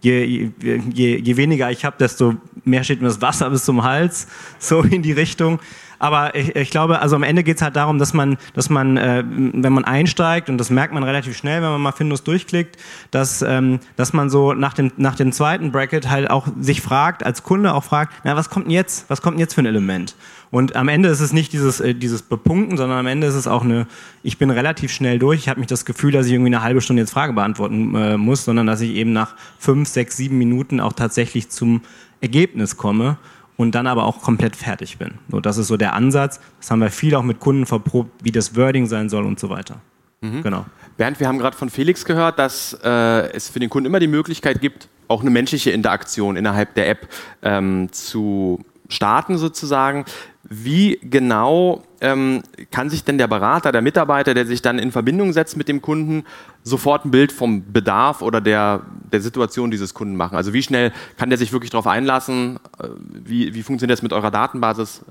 je, 0.00 0.50
je, 0.92 1.18
je 1.24 1.36
weniger 1.36 1.70
ich 1.70 1.84
habe, 1.84 1.96
desto 1.98 2.34
mehr 2.64 2.84
steht 2.84 3.00
mir 3.00 3.08
das 3.08 3.20
Wasser 3.20 3.50
bis 3.50 3.64
zum 3.64 3.82
Hals, 3.82 4.26
so 4.58 4.82
in 4.82 5.02
die 5.02 5.12
Richtung. 5.12 5.58
Aber 5.98 6.34
ich, 6.34 6.54
ich 6.54 6.70
glaube, 6.70 7.00
also 7.00 7.16
am 7.16 7.22
Ende 7.22 7.42
geht 7.42 7.56
es 7.56 7.62
halt 7.62 7.76
darum, 7.76 7.98
dass 7.98 8.14
man, 8.14 8.38
dass 8.54 8.70
man, 8.70 8.96
äh, 8.96 9.24
wenn 9.26 9.72
man 9.72 9.84
einsteigt, 9.84 10.48
und 10.48 10.58
das 10.58 10.70
merkt 10.70 10.94
man 10.94 11.02
relativ 11.02 11.36
schnell, 11.36 11.62
wenn 11.62 11.70
man 11.70 11.80
mal 11.80 11.92
Findus 11.92 12.22
durchklickt, 12.24 12.76
dass, 13.10 13.42
ähm, 13.42 13.80
dass 13.96 14.12
man 14.12 14.30
so 14.30 14.52
nach 14.52 14.74
dem, 14.74 14.92
nach 14.96 15.16
dem 15.16 15.32
zweiten 15.32 15.72
Bracket 15.72 16.08
halt 16.08 16.30
auch 16.30 16.48
sich 16.60 16.80
fragt, 16.80 17.24
als 17.24 17.42
Kunde 17.42 17.74
auch 17.74 17.84
fragt, 17.84 18.14
na, 18.24 18.36
was 18.36 18.50
kommt 18.50 18.66
denn 18.66 18.72
jetzt? 18.72 19.08
Was 19.08 19.22
kommt 19.22 19.34
denn 19.34 19.40
jetzt 19.40 19.54
für 19.54 19.62
ein 19.62 19.66
Element? 19.66 20.14
Und 20.50 20.76
am 20.76 20.88
Ende 20.88 21.08
ist 21.08 21.20
es 21.20 21.32
nicht 21.32 21.52
dieses, 21.52 21.80
äh, 21.80 21.94
dieses 21.94 22.22
Bepunkten, 22.22 22.76
sondern 22.76 22.98
am 22.98 23.06
Ende 23.06 23.26
ist 23.26 23.34
es 23.34 23.46
auch 23.46 23.64
eine, 23.64 23.86
ich 24.22 24.38
bin 24.38 24.50
relativ 24.50 24.92
schnell 24.92 25.18
durch, 25.18 25.40
ich 25.40 25.48
habe 25.48 25.60
nicht 25.60 25.70
das 25.70 25.84
Gefühl, 25.84 26.12
dass 26.12 26.26
ich 26.26 26.32
irgendwie 26.32 26.54
eine 26.54 26.62
halbe 26.62 26.80
Stunde 26.80 27.02
jetzt 27.02 27.10
Frage 27.10 27.32
beantworten 27.32 27.94
äh, 27.94 28.16
muss, 28.16 28.44
sondern 28.44 28.66
dass 28.66 28.80
ich 28.80 28.90
eben 28.90 29.12
nach 29.12 29.34
fünf, 29.58 29.88
sechs, 29.88 30.16
sieben 30.16 30.38
Minuten 30.38 30.80
auch 30.80 30.92
tatsächlich 30.92 31.50
zum 31.50 31.82
Ergebnis 32.20 32.76
komme 32.76 33.18
und 33.58 33.74
dann 33.74 33.86
aber 33.86 34.04
auch 34.04 34.22
komplett 34.22 34.56
fertig 34.56 34.96
bin. 34.96 35.18
So, 35.30 35.40
das 35.40 35.58
ist 35.58 35.66
so 35.66 35.76
der 35.76 35.92
Ansatz. 35.92 36.40
Das 36.60 36.70
haben 36.70 36.80
wir 36.80 36.90
viel 36.90 37.14
auch 37.16 37.24
mit 37.24 37.40
Kunden 37.40 37.66
verprobt, 37.66 38.10
wie 38.22 38.30
das 38.30 38.56
Wording 38.56 38.86
sein 38.86 39.10
soll 39.10 39.26
und 39.26 39.38
so 39.38 39.50
weiter. 39.50 39.80
Mhm. 40.20 40.42
Genau. 40.42 40.64
Bernd, 40.96 41.20
wir 41.20 41.28
haben 41.28 41.38
gerade 41.38 41.56
von 41.56 41.68
Felix 41.68 42.04
gehört, 42.04 42.38
dass 42.38 42.78
äh, 42.84 43.32
es 43.32 43.48
für 43.48 43.58
den 43.58 43.68
Kunden 43.68 43.86
immer 43.86 44.00
die 44.00 44.06
Möglichkeit 44.06 44.60
gibt, 44.60 44.88
auch 45.08 45.20
eine 45.22 45.30
menschliche 45.30 45.72
Interaktion 45.72 46.36
innerhalb 46.36 46.74
der 46.74 46.88
App 46.88 47.08
ähm, 47.42 47.88
zu 47.90 48.64
starten 48.88 49.38
sozusagen. 49.38 50.04
Wie 50.44 51.00
genau 51.02 51.82
ähm, 52.00 52.42
kann 52.70 52.90
sich 52.90 53.04
denn 53.04 53.18
der 53.18 53.26
Berater, 53.26 53.72
der 53.72 53.82
Mitarbeiter, 53.82 54.34
der 54.34 54.46
sich 54.46 54.62
dann 54.62 54.78
in 54.78 54.92
Verbindung 54.92 55.32
setzt 55.32 55.56
mit 55.56 55.68
dem 55.68 55.82
Kunden, 55.82 56.24
sofort 56.62 57.04
ein 57.04 57.10
Bild 57.10 57.32
vom 57.32 57.72
Bedarf 57.72 58.22
oder 58.22 58.40
der, 58.40 58.82
der 59.12 59.20
Situation 59.20 59.70
dieses 59.70 59.94
Kunden 59.94 60.16
machen? 60.16 60.36
Also 60.36 60.52
wie 60.52 60.62
schnell 60.62 60.92
kann 61.16 61.30
der 61.30 61.38
sich 61.38 61.52
wirklich 61.52 61.70
darauf 61.70 61.86
einlassen? 61.86 62.58
Äh, 62.78 62.88
wie, 63.24 63.54
wie 63.54 63.62
funktioniert 63.62 63.98
das 63.98 64.02
mit 64.02 64.12
eurer 64.12 64.30
Datenbasis? 64.30 65.04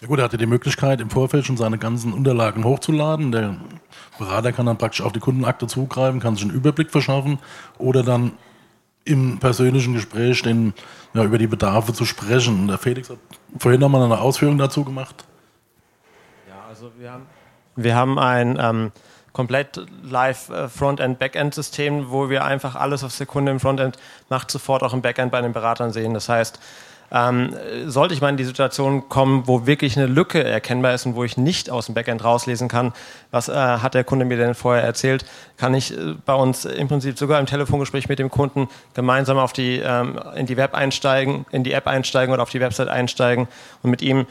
Ja 0.00 0.08
gut, 0.08 0.18
er 0.18 0.24
hatte 0.24 0.38
die 0.38 0.46
Möglichkeit, 0.46 1.00
im 1.00 1.10
Vorfeld 1.10 1.46
schon 1.46 1.56
seine 1.56 1.78
ganzen 1.78 2.12
Unterlagen 2.12 2.64
hochzuladen. 2.64 3.30
Der 3.30 3.56
Berater 4.18 4.52
kann 4.52 4.66
dann 4.66 4.76
praktisch 4.76 5.00
auf 5.00 5.12
die 5.12 5.20
Kundenakte 5.20 5.66
zugreifen, 5.68 6.18
kann 6.18 6.34
sich 6.34 6.44
einen 6.44 6.54
Überblick 6.54 6.90
verschaffen 6.90 7.38
oder 7.78 8.02
dann 8.02 8.32
im 9.04 9.38
persönlichen 9.38 9.94
Gespräch 9.94 10.42
den, 10.42 10.74
ja, 11.14 11.24
über 11.24 11.38
die 11.38 11.46
Bedarfe 11.46 11.92
zu 11.92 12.04
sprechen. 12.04 12.60
Und 12.60 12.68
der 12.68 12.78
Felix 12.78 13.10
hat 13.10 13.18
vorhin 13.58 13.80
nochmal 13.80 14.02
eine 14.02 14.20
Ausführung 14.20 14.58
dazu 14.58 14.84
gemacht. 14.84 15.24
Also 16.82 16.94
wir 16.98 17.12
haben, 17.12 17.26
wir 17.76 17.94
haben 17.94 18.18
ein 18.18 18.58
ähm, 18.60 18.92
komplett 19.32 19.80
live 20.02 20.48
äh, 20.48 20.68
Frontend, 20.68 21.20
Backend 21.20 21.54
System, 21.54 22.10
wo 22.10 22.28
wir 22.28 22.42
einfach 22.42 22.74
alles, 22.74 23.04
was 23.04 23.18
der 23.18 23.28
Kunde 23.28 23.52
im 23.52 23.60
Frontend 23.60 23.98
macht, 24.28 24.50
sofort 24.50 24.82
auch 24.82 24.92
im 24.92 25.00
Backend 25.00 25.30
bei 25.30 25.40
den 25.40 25.52
Beratern 25.52 25.92
sehen. 25.92 26.12
Das 26.12 26.28
heißt, 26.28 26.58
ähm, 27.12 27.54
sollte 27.86 28.14
ich 28.14 28.20
mal 28.20 28.30
in 28.30 28.36
die 28.36 28.42
Situation 28.42 29.08
kommen, 29.08 29.46
wo 29.46 29.64
wirklich 29.64 29.96
eine 29.96 30.08
Lücke 30.08 30.42
erkennbar 30.42 30.94
ist 30.94 31.06
und 31.06 31.14
wo 31.14 31.22
ich 31.22 31.36
nicht 31.36 31.70
aus 31.70 31.86
dem 31.86 31.94
Backend 31.94 32.24
rauslesen 32.24 32.66
kann, 32.66 32.92
was 33.30 33.48
äh, 33.48 33.52
hat 33.52 33.94
der 33.94 34.02
Kunde 34.02 34.24
mir 34.24 34.36
denn 34.36 34.56
vorher 34.56 34.82
erzählt, 34.82 35.24
kann 35.58 35.74
ich 35.74 35.96
äh, 35.96 36.14
bei 36.26 36.34
uns 36.34 36.64
im 36.64 36.88
Prinzip 36.88 37.16
sogar 37.16 37.38
im 37.38 37.46
Telefongespräch 37.46 38.08
mit 38.08 38.18
dem 38.18 38.28
Kunden 38.28 38.68
gemeinsam 38.94 39.38
auf 39.38 39.52
die, 39.52 39.78
ähm, 39.78 40.18
in 40.34 40.46
die 40.46 40.56
Web 40.56 40.74
einsteigen, 40.74 41.46
in 41.52 41.62
die 41.62 41.74
App 41.74 41.86
einsteigen 41.86 42.34
oder 42.34 42.42
auf 42.42 42.50
die 42.50 42.60
Website 42.60 42.88
einsteigen 42.88 43.46
und 43.84 43.90
mit 43.92 44.02
ihm 44.02 44.26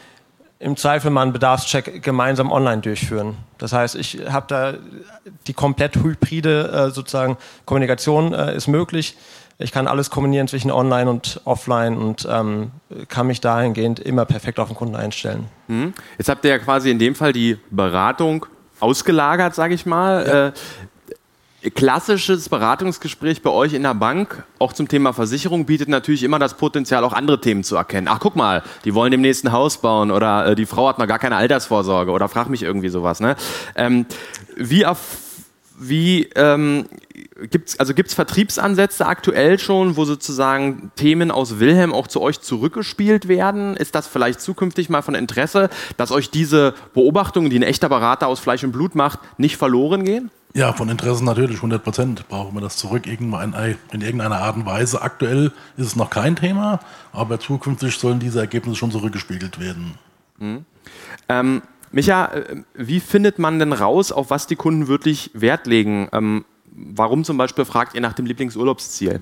im 0.62 0.78
Zweifel 0.78 1.10
mal 1.10 1.24
einen 1.24 1.34
Bedarfscheck 1.34 2.04
gemeinsam 2.04 2.52
online 2.52 2.82
durchführen. 2.82 3.36
Das 3.58 3.74
heißt, 3.74 3.96
ich 3.96 4.20
habe 4.30 4.46
da 4.48 4.74
die 5.48 5.54
komplett 5.54 5.96
hybride 5.96 6.70
äh, 6.72 6.92
sozusagen 6.92 7.38
Kommunikation 7.66 8.34
äh, 8.34 8.56
ist 8.56 8.68
möglich. 8.68 9.18
Ich 9.58 9.72
kann 9.72 9.88
alles 9.88 10.10
kombinieren 10.10 10.48
zwischen 10.48 10.72
online 10.72 11.10
und 11.10 11.42
offline 11.46 11.98
und 11.98 12.28
ähm, 12.30 12.72
kann 13.10 13.28
mich 13.28 13.42
dahingehend 13.42 14.00
immer 14.00 14.26
perfekt 14.26 14.60
auf 14.60 14.70
den 14.70 14.76
Kunden 14.76 14.96
einstellen. 14.96 15.46
Mhm. 15.68 15.94
Jetzt 16.18 16.30
habt 16.30 16.46
ihr 16.46 16.52
ja 16.52 16.60
quasi 16.60 16.90
in 16.90 17.00
dem 17.00 17.16
Fall 17.16 17.34
die 17.34 17.58
Beratung 17.70 18.46
ausgelagert, 18.80 19.54
sage 19.56 19.74
ich 19.74 19.86
mal. 19.86 20.28
Ja. 20.28 20.62
Klassisches 21.70 22.50
Beratungsgespräch 22.50 23.44
bei 23.44 23.52
euch 23.52 23.74
in 23.74 23.84
der 23.84 23.94
Bank, 23.94 24.46
auch 24.58 24.74
zum 24.74 24.88
Thema 24.88 25.14
Versicherung, 25.14 25.68
bietet 25.68 25.90
natürlich 25.90 26.24
immer 26.24 26.40
das 26.40 26.56
Potenzial, 26.56 27.04
auch 27.04 27.14
andere 27.14 27.40
Themen 27.40 27.64
zu 27.64 27.76
erkennen. 27.76 28.08
Ach, 28.10 28.20
guck 28.20 28.36
mal, 28.36 28.64
die 28.84 28.96
wollen 28.96 29.12
dem 29.12 29.22
nächsten 29.22 29.52
Haus 29.52 29.78
bauen 29.78 30.10
oder 30.10 30.48
äh, 30.48 30.56
die 30.56 30.66
Frau 30.66 30.88
hat 30.88 30.98
noch 30.98 31.06
gar 31.06 31.20
keine 31.20 31.36
Altersvorsorge 31.36 32.12
oder 32.12 32.28
frag 32.30 32.50
mich 32.50 32.64
irgendwie 32.64 32.90
sowas. 32.90 33.20
Ne? 33.20 33.36
Ähm, 33.76 34.08
wie 34.56 34.88
wie 35.78 36.30
ähm, 36.36 36.86
gibt's 37.52 37.80
also 37.80 37.94
gibt's 37.94 38.16
Vertriebsansätze 38.16 39.06
aktuell 39.06 39.60
schon, 39.60 39.98
wo 39.98 40.06
sozusagen 40.06 40.92
Themen 40.96 41.30
aus 41.30 41.60
Wilhelm 41.60 41.94
auch 41.94 42.08
zu 42.08 42.22
euch 42.22 42.42
zurückgespielt 42.42 43.28
werden? 43.28 43.78
Ist 43.78 43.94
das 43.94 44.08
vielleicht 44.08 44.42
zukünftig 44.42 44.90
mal 44.90 45.04
von 45.04 45.14
Interesse, 45.14 45.70
dass 45.98 46.12
euch 46.12 46.32
diese 46.32 46.74
Beobachtungen, 46.96 47.52
die 47.52 47.60
ein 47.60 47.64
echter 47.64 47.90
Berater 47.90 48.26
aus 48.26 48.40
Fleisch 48.40 48.64
und 48.64 48.72
Blut 48.72 48.96
macht, 48.96 49.20
nicht 49.38 49.58
verloren 49.58 50.06
gehen? 50.06 50.32
Ja, 50.54 50.74
von 50.74 50.90
Interesse 50.90 51.24
natürlich, 51.24 51.58
100 51.58 51.84
Prozent 51.84 52.28
brauchen 52.28 52.54
wir 52.56 52.62
das 52.62 52.76
zurück 52.76 53.08
in 53.08 53.32
irgendeiner 53.32 54.38
Art 54.42 54.58
und 54.58 54.66
Weise. 54.66 55.02
Aktuell 55.02 55.54
ist 55.78 55.86
es 55.86 55.96
noch 55.96 56.10
kein 56.10 56.36
Thema, 56.36 56.80
aber 57.14 57.40
zukünftig 57.40 57.98
sollen 57.98 58.20
diese 58.20 58.40
Ergebnisse 58.40 58.78
schon 58.78 58.92
zurückgespiegelt 58.92 59.60
werden. 59.60 59.94
Mhm. 60.40 60.66
Ähm, 61.30 61.62
Micha, 61.92 62.26
äh, 62.26 62.64
wie 62.74 63.00
findet 63.00 63.40
man 63.40 63.60
denn 63.60 63.72
raus, 63.74 64.12
auf 64.12 64.30
was 64.30 64.48
die 64.48 64.56
Kunden 64.56 64.88
wirklich 64.88 65.32
Wert 65.34 65.68
legen? 65.68 66.10
Ähm, 66.12 66.46
warum 66.72 67.24
zum 67.24 67.38
Beispiel 67.38 67.64
fragt 67.64 67.96
ihr 67.96 68.02
nach 68.02 68.14
dem 68.14 68.26
Lieblingsurlaubsziel? 68.26 69.22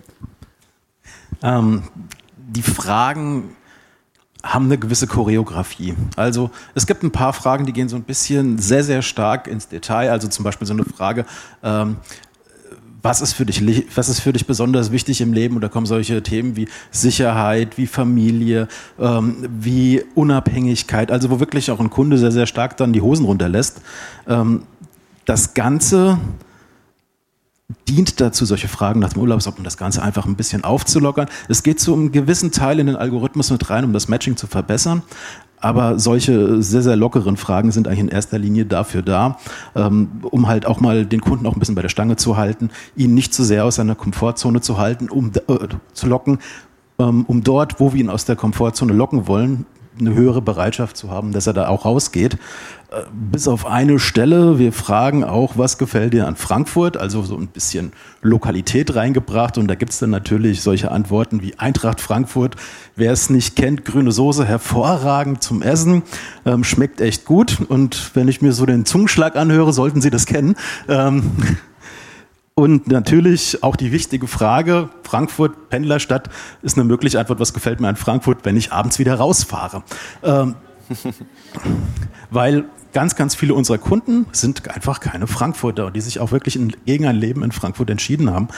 Ähm, 1.43 1.83
die 2.37 2.63
Fragen 2.63 3.55
haben 4.43 4.65
eine 4.65 4.77
gewisse 4.77 5.07
Choreografie. 5.07 5.95
Also 6.15 6.49
es 6.73 6.87
gibt 6.87 7.03
ein 7.03 7.11
paar 7.11 7.33
Fragen, 7.33 7.65
die 7.65 7.73
gehen 7.73 7.89
so 7.89 7.97
ein 7.97 8.03
bisschen 8.03 8.57
sehr, 8.57 8.83
sehr 8.83 9.01
stark 9.01 9.47
ins 9.47 9.67
Detail. 9.67 10.11
Also 10.11 10.27
zum 10.27 10.43
Beispiel 10.45 10.65
so 10.65 10.73
eine 10.73 10.85
Frage, 10.85 11.25
ähm, 11.61 11.97
was 13.01 13.21
ist 13.21 13.33
für 13.33 13.45
dich, 13.45 13.63
was 13.95 14.09
ist 14.09 14.19
für 14.19 14.33
dich 14.33 14.45
besonders 14.45 14.91
wichtig 14.91 15.21
im 15.21 15.33
Leben? 15.33 15.55
Und 15.55 15.61
da 15.61 15.69
kommen 15.69 15.85
solche 15.85 16.21
Themen 16.23 16.55
wie 16.55 16.67
Sicherheit, 16.91 17.77
wie 17.77 17.87
Familie, 17.87 18.67
ähm, 18.99 19.47
wie 19.59 20.03
Unabhängigkeit, 20.15 21.11
also 21.11 21.29
wo 21.29 21.39
wirklich 21.39 21.71
auch 21.71 21.79
ein 21.79 21.89
Kunde 21.89 22.17
sehr, 22.17 22.31
sehr 22.31 22.45
stark 22.45 22.77
dann 22.77 22.93
die 22.93 23.01
Hosen 23.01 23.25
runterlässt. 23.25 23.81
Ähm, 24.27 24.63
das 25.25 25.53
Ganze 25.53 26.17
dient 27.87 28.19
dazu, 28.19 28.45
solche 28.45 28.67
Fragen 28.67 28.99
nach 28.99 29.13
dem 29.13 29.21
Urlaub, 29.21 29.41
um 29.57 29.63
das 29.63 29.77
Ganze 29.77 30.01
einfach 30.01 30.25
ein 30.25 30.35
bisschen 30.35 30.63
aufzulockern. 30.63 31.27
Es 31.47 31.63
geht 31.63 31.79
zu 31.79 31.93
einem 31.93 32.11
gewissen 32.11 32.51
Teil 32.51 32.79
in 32.79 32.87
den 32.87 32.95
Algorithmus 32.95 33.51
mit 33.51 33.69
rein, 33.69 33.83
um 33.83 33.93
das 33.93 34.07
Matching 34.07 34.37
zu 34.37 34.47
verbessern. 34.47 35.03
Aber 35.61 35.99
solche 35.99 36.61
sehr, 36.61 36.81
sehr 36.81 36.95
lockeren 36.95 37.35
Fragen 37.35 37.71
sind 37.71 37.87
eigentlich 37.87 37.99
in 37.99 38.07
erster 38.07 38.39
Linie 38.39 38.65
dafür 38.65 39.01
da, 39.01 39.37
ähm, 39.75 40.09
um 40.23 40.47
halt 40.47 40.65
auch 40.65 40.79
mal 40.79 41.05
den 41.05 41.19
Kunden 41.19 41.45
auch 41.45 41.53
ein 41.53 41.59
bisschen 41.59 41.75
bei 41.75 41.81
der 41.81 41.89
Stange 41.89 42.15
zu 42.15 42.37
halten, 42.37 42.69
ihn 42.95 43.13
nicht 43.13 43.33
zu 43.33 43.43
sehr 43.43 43.65
aus 43.65 43.75
seiner 43.75 43.95
Komfortzone 43.95 44.61
zu 44.61 44.77
halten, 44.77 45.09
um 45.09 45.31
äh, 45.47 45.67
zu 45.93 46.07
locken, 46.07 46.39
ähm, 46.97 47.25
um 47.25 47.43
dort, 47.43 47.79
wo 47.79 47.91
wir 47.91 47.99
ihn 47.99 48.09
aus 48.09 48.23
der 48.23 48.37
Komfortzone 48.37 48.93
locken 48.93 49.27
wollen, 49.27 49.65
eine 49.99 50.13
höhere 50.13 50.41
Bereitschaft 50.41 50.97
zu 50.97 51.09
haben, 51.09 51.31
dass 51.31 51.47
er 51.47 51.53
da 51.53 51.67
auch 51.67 51.85
rausgeht. 51.85 52.37
Äh, 52.91 53.03
bis 53.11 53.47
auf 53.47 53.65
eine 53.65 53.99
Stelle, 53.99 54.57
wir 54.57 54.73
fragen 54.73 55.23
auch, 55.23 55.57
was 55.57 55.77
gefällt 55.77 56.13
dir 56.13 56.27
an 56.27 56.35
Frankfurt? 56.35 56.97
Also 56.97 57.21
so 57.23 57.37
ein 57.37 57.47
bisschen 57.47 57.91
Lokalität 58.21 58.95
reingebracht. 58.95 59.57
Und 59.57 59.67
da 59.67 59.75
gibt 59.75 59.91
es 59.91 59.99
dann 59.99 60.09
natürlich 60.09 60.61
solche 60.61 60.91
Antworten 60.91 61.41
wie 61.41 61.57
Eintracht 61.59 62.01
Frankfurt. 62.01 62.55
Wer 62.95 63.11
es 63.11 63.29
nicht 63.29 63.55
kennt, 63.55 63.85
grüne 63.85 64.11
Soße, 64.11 64.45
hervorragend 64.45 65.43
zum 65.43 65.61
Essen. 65.61 66.03
Ähm, 66.45 66.63
schmeckt 66.63 66.99
echt 67.01 67.25
gut. 67.25 67.57
Und 67.67 68.11
wenn 68.15 68.27
ich 68.27 68.41
mir 68.41 68.53
so 68.53 68.65
den 68.65 68.85
Zungenschlag 68.85 69.35
anhöre, 69.35 69.71
sollten 69.71 70.01
Sie 70.01 70.09
das 70.09 70.25
kennen. 70.25 70.55
Ähm, 70.87 71.31
und 72.59 72.87
natürlich 72.89 73.63
auch 73.63 73.77
die 73.77 73.93
wichtige 73.93 74.27
Frage, 74.27 74.89
Frankfurt, 75.03 75.69
Pendlerstadt, 75.69 76.29
ist 76.61 76.77
eine 76.77 76.83
mögliche 76.83 77.17
Antwort, 77.17 77.39
was 77.39 77.53
gefällt 77.53 77.79
mir 77.79 77.87
an 77.87 77.95
Frankfurt, 77.95 78.39
wenn 78.43 78.57
ich 78.57 78.73
abends 78.73 78.99
wieder 78.99 79.15
rausfahre. 79.15 79.83
Ähm, 80.23 80.55
weil 82.31 82.65
ganz, 82.91 83.15
ganz 83.15 83.33
viele 83.33 83.53
unserer 83.53 83.77
Kunden 83.77 84.25
sind 84.33 84.69
einfach 84.69 84.99
keine 84.99 85.25
Frankfurter, 85.25 85.89
die 85.89 86.01
sich 86.01 86.19
auch 86.19 86.33
wirklich 86.33 86.59
gegen 86.85 87.05
ein 87.05 87.15
Leben 87.15 87.43
in 87.43 87.53
Frankfurt 87.53 87.89
entschieden 87.89 88.29
haben. 88.29 88.49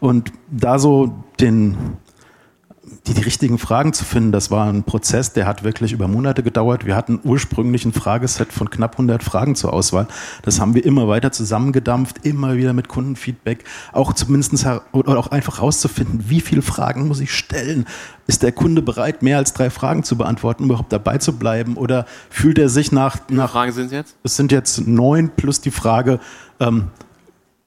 Und 0.00 0.32
da 0.50 0.78
so 0.78 1.24
den 1.40 1.76
die, 3.06 3.14
die 3.14 3.22
richtigen 3.22 3.58
Fragen 3.58 3.92
zu 3.92 4.04
finden, 4.04 4.32
das 4.32 4.50
war 4.50 4.66
ein 4.66 4.82
Prozess, 4.82 5.32
der 5.32 5.46
hat 5.46 5.62
wirklich 5.62 5.92
über 5.92 6.08
Monate 6.08 6.42
gedauert. 6.42 6.84
Wir 6.86 6.96
hatten 6.96 7.20
ursprünglich 7.22 7.84
ein 7.84 7.92
Frageset 7.92 8.52
von 8.52 8.70
knapp 8.70 8.92
100 8.92 9.22
Fragen 9.22 9.54
zur 9.54 9.72
Auswahl. 9.72 10.08
Das 10.42 10.60
haben 10.60 10.74
wir 10.74 10.84
immer 10.84 11.06
weiter 11.08 11.30
zusammengedampft, 11.30 12.24
immer 12.26 12.56
wieder 12.56 12.72
mit 12.72 12.88
Kundenfeedback, 12.88 13.64
auch 13.92 14.12
zumindest 14.12 14.66
oder 14.92 15.18
auch 15.18 15.28
einfach 15.28 15.60
rauszufinden, 15.60 16.24
wie 16.28 16.40
viele 16.40 16.62
Fragen 16.62 17.08
muss 17.08 17.20
ich 17.20 17.32
stellen? 17.32 17.86
Ist 18.26 18.42
der 18.42 18.52
Kunde 18.52 18.82
bereit, 18.82 19.22
mehr 19.22 19.38
als 19.38 19.52
drei 19.52 19.70
Fragen 19.70 20.02
zu 20.02 20.16
beantworten, 20.16 20.64
um 20.64 20.70
überhaupt 20.70 20.92
dabei 20.92 21.18
zu 21.18 21.38
bleiben? 21.38 21.76
Oder 21.76 22.06
fühlt 22.28 22.58
er 22.58 22.68
sich 22.68 22.90
nach... 22.90 23.18
nach 23.28 23.52
Fragen 23.52 23.72
sind 23.72 23.86
es 23.86 23.92
jetzt? 23.92 24.16
Es 24.24 24.36
sind 24.36 24.50
jetzt 24.50 24.86
neun 24.86 25.30
plus 25.36 25.60
die 25.60 25.70
Frage, 25.70 26.18
ähm, 26.58 26.88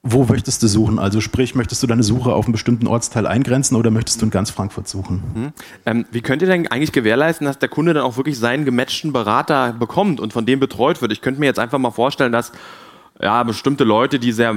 wo 0.01 0.23
möchtest 0.23 0.63
du 0.63 0.67
suchen? 0.67 0.97
Also 0.97 1.19
sprich, 1.19 1.55
möchtest 1.55 1.83
du 1.83 1.87
deine 1.87 2.03
Suche 2.03 2.33
auf 2.33 2.45
einen 2.45 2.53
bestimmten 2.53 2.87
Ortsteil 2.87 3.27
eingrenzen 3.27 3.75
oder 3.75 3.91
möchtest 3.91 4.21
du 4.21 4.25
in 4.25 4.31
ganz 4.31 4.49
Frankfurt 4.49 4.87
suchen? 4.87 5.23
Mhm. 5.35 5.53
Ähm, 5.85 6.05
wie 6.11 6.21
könnt 6.21 6.41
ihr 6.41 6.47
denn 6.47 6.67
eigentlich 6.67 6.93
gewährleisten, 6.93 7.45
dass 7.45 7.59
der 7.59 7.67
Kunde 7.67 7.93
dann 7.93 8.03
auch 8.03 8.15
wirklich 8.15 8.39
seinen 8.39 8.63
gematchten 8.63 9.11
Berater 9.11 9.73
bekommt 9.73 10.21
und 10.21 10.31
von 10.31 10.45
dem 10.45 10.59
betreut 10.59 11.01
wird? 11.01 11.11
Ich 11.11 11.21
könnte 11.21 11.41
mir 11.41 11.47
jetzt 11.47 11.59
einfach 11.59 11.79
mal 11.79 11.91
vorstellen, 11.91 12.31
dass 12.31 12.53
ja, 13.21 13.43
bestimmte 13.43 13.83
Leute, 13.83 14.19
die 14.19 14.31
sehr, 14.31 14.55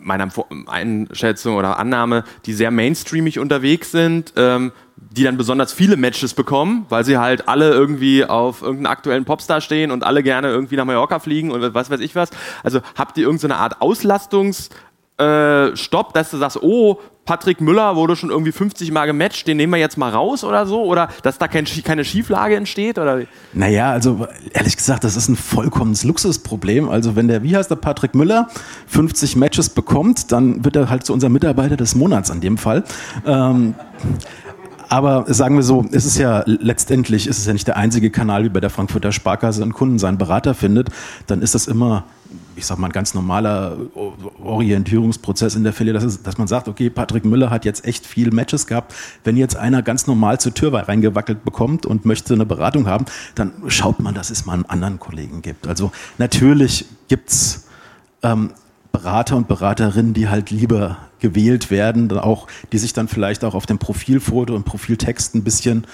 meiner 0.00 0.28
Einschätzung 0.66 1.56
oder 1.56 1.78
Annahme, 1.78 2.22
die 2.46 2.52
sehr 2.52 2.70
mainstreamig 2.70 3.40
unterwegs 3.40 3.90
sind, 3.90 4.32
ähm, 4.36 4.70
die 5.10 5.24
dann 5.24 5.36
besonders 5.36 5.72
viele 5.72 5.96
Matches 5.96 6.34
bekommen, 6.34 6.86
weil 6.88 7.04
sie 7.04 7.18
halt 7.18 7.48
alle 7.48 7.70
irgendwie 7.70 8.24
auf 8.24 8.62
irgendeinen 8.62 8.86
aktuellen 8.86 9.24
Popstar 9.24 9.60
stehen 9.60 9.90
und 9.90 10.04
alle 10.04 10.22
gerne 10.22 10.48
irgendwie 10.48 10.76
nach 10.76 10.84
Mallorca 10.84 11.18
fliegen 11.18 11.50
und 11.50 11.74
was 11.74 11.90
weiß 11.90 12.00
ich 12.00 12.14
was. 12.14 12.30
Also 12.62 12.80
habt 12.96 13.16
ihr 13.16 13.24
irgendeine 13.24 13.56
Art 13.56 13.80
Auslastungsstopp, 13.80 14.70
äh, 15.18 16.12
dass 16.12 16.30
du 16.30 16.36
sagst, 16.36 16.62
oh, 16.62 17.00
Patrick 17.24 17.60
Müller 17.60 17.94
wurde 17.94 18.16
schon 18.16 18.30
irgendwie 18.30 18.52
50 18.52 18.90
Mal 18.90 19.04
gematcht, 19.04 19.46
den 19.46 19.58
nehmen 19.58 19.74
wir 19.74 19.78
jetzt 19.78 19.98
mal 19.98 20.08
raus 20.10 20.44
oder 20.44 20.64
so? 20.64 20.82
Oder 20.84 21.08
dass 21.22 21.36
da 21.36 21.46
kein, 21.46 21.66
keine 21.84 22.02
Schieflage 22.06 22.56
entsteht? 22.56 22.98
Oder? 22.98 23.24
Naja, 23.52 23.90
also 23.92 24.26
ehrlich 24.54 24.78
gesagt, 24.78 25.04
das 25.04 25.14
ist 25.14 25.28
ein 25.28 25.36
vollkommenes 25.36 26.04
Luxusproblem. 26.04 26.88
Also 26.88 27.16
wenn 27.16 27.28
der, 27.28 27.42
wie 27.42 27.54
heißt 27.54 27.70
der 27.70 27.76
Patrick 27.76 28.14
Müller, 28.14 28.48
50 28.86 29.36
Matches 29.36 29.68
bekommt, 29.68 30.32
dann 30.32 30.64
wird 30.64 30.76
er 30.76 30.88
halt 30.88 31.04
zu 31.04 31.12
unserem 31.12 31.34
Mitarbeiter 31.34 31.76
des 31.76 31.94
Monats 31.94 32.30
an 32.30 32.40
dem 32.40 32.56
Fall. 32.56 32.82
Ähm, 33.26 33.74
aber 34.88 35.32
sagen 35.32 35.56
wir 35.56 35.62
so, 35.62 35.84
es 35.92 36.04
ist 36.04 36.18
ja 36.18 36.42
letztendlich, 36.46 37.26
ist 37.26 37.38
es 37.38 37.46
ja 37.46 37.52
nicht 37.52 37.66
der 37.66 37.76
einzige 37.76 38.10
Kanal, 38.10 38.44
wie 38.44 38.48
bei 38.48 38.60
der 38.60 38.70
Frankfurter 38.70 39.12
Sparkasse 39.12 39.62
ein 39.62 39.72
Kunden 39.72 39.98
seinen 39.98 40.18
Berater 40.18 40.54
findet, 40.54 40.88
dann 41.26 41.42
ist 41.42 41.54
das 41.54 41.66
immer, 41.66 42.04
ich 42.56 42.64
sag 42.64 42.78
mal, 42.78 42.88
ein 42.88 42.92
ganz 42.92 43.12
normaler 43.12 43.76
Orientierungsprozess 44.42 45.54
in 45.56 45.64
der 45.64 45.72
Fälle, 45.72 45.92
dass, 45.92 46.22
dass 46.22 46.38
man 46.38 46.48
sagt, 46.48 46.68
okay, 46.68 46.88
Patrick 46.88 47.24
Müller 47.24 47.50
hat 47.50 47.64
jetzt 47.64 47.84
echt 47.84 48.06
viel 48.06 48.30
Matches 48.30 48.66
gehabt. 48.66 48.94
Wenn 49.24 49.36
jetzt 49.36 49.56
einer 49.56 49.82
ganz 49.82 50.06
normal 50.06 50.40
zur 50.40 50.54
Tür 50.54 50.72
reingewackelt 50.72 51.44
bekommt 51.44 51.84
und 51.84 52.06
möchte 52.06 52.32
eine 52.34 52.46
Beratung 52.46 52.86
haben, 52.86 53.04
dann 53.34 53.52
schaut 53.68 54.00
man, 54.00 54.14
dass 54.14 54.30
es 54.30 54.46
mal 54.46 54.54
einen 54.54 54.66
anderen 54.66 54.98
Kollegen 54.98 55.42
gibt. 55.42 55.66
Also 55.66 55.92
natürlich 56.16 56.86
gibt's 57.08 57.66
ähm, 58.22 58.50
Berater 58.92 59.36
und 59.36 59.48
Beraterinnen, 59.48 60.14
die 60.14 60.28
halt 60.28 60.50
lieber 60.50 60.96
gewählt 61.20 61.70
werden, 61.70 62.10
auch, 62.18 62.46
die 62.72 62.78
sich 62.78 62.92
dann 62.92 63.08
vielleicht 63.08 63.44
auch 63.44 63.54
auf 63.54 63.66
dem 63.66 63.78
Profilfoto 63.78 64.54
und 64.54 64.64
Profiltext 64.64 65.34
ein 65.34 65.44
bisschen 65.44 65.86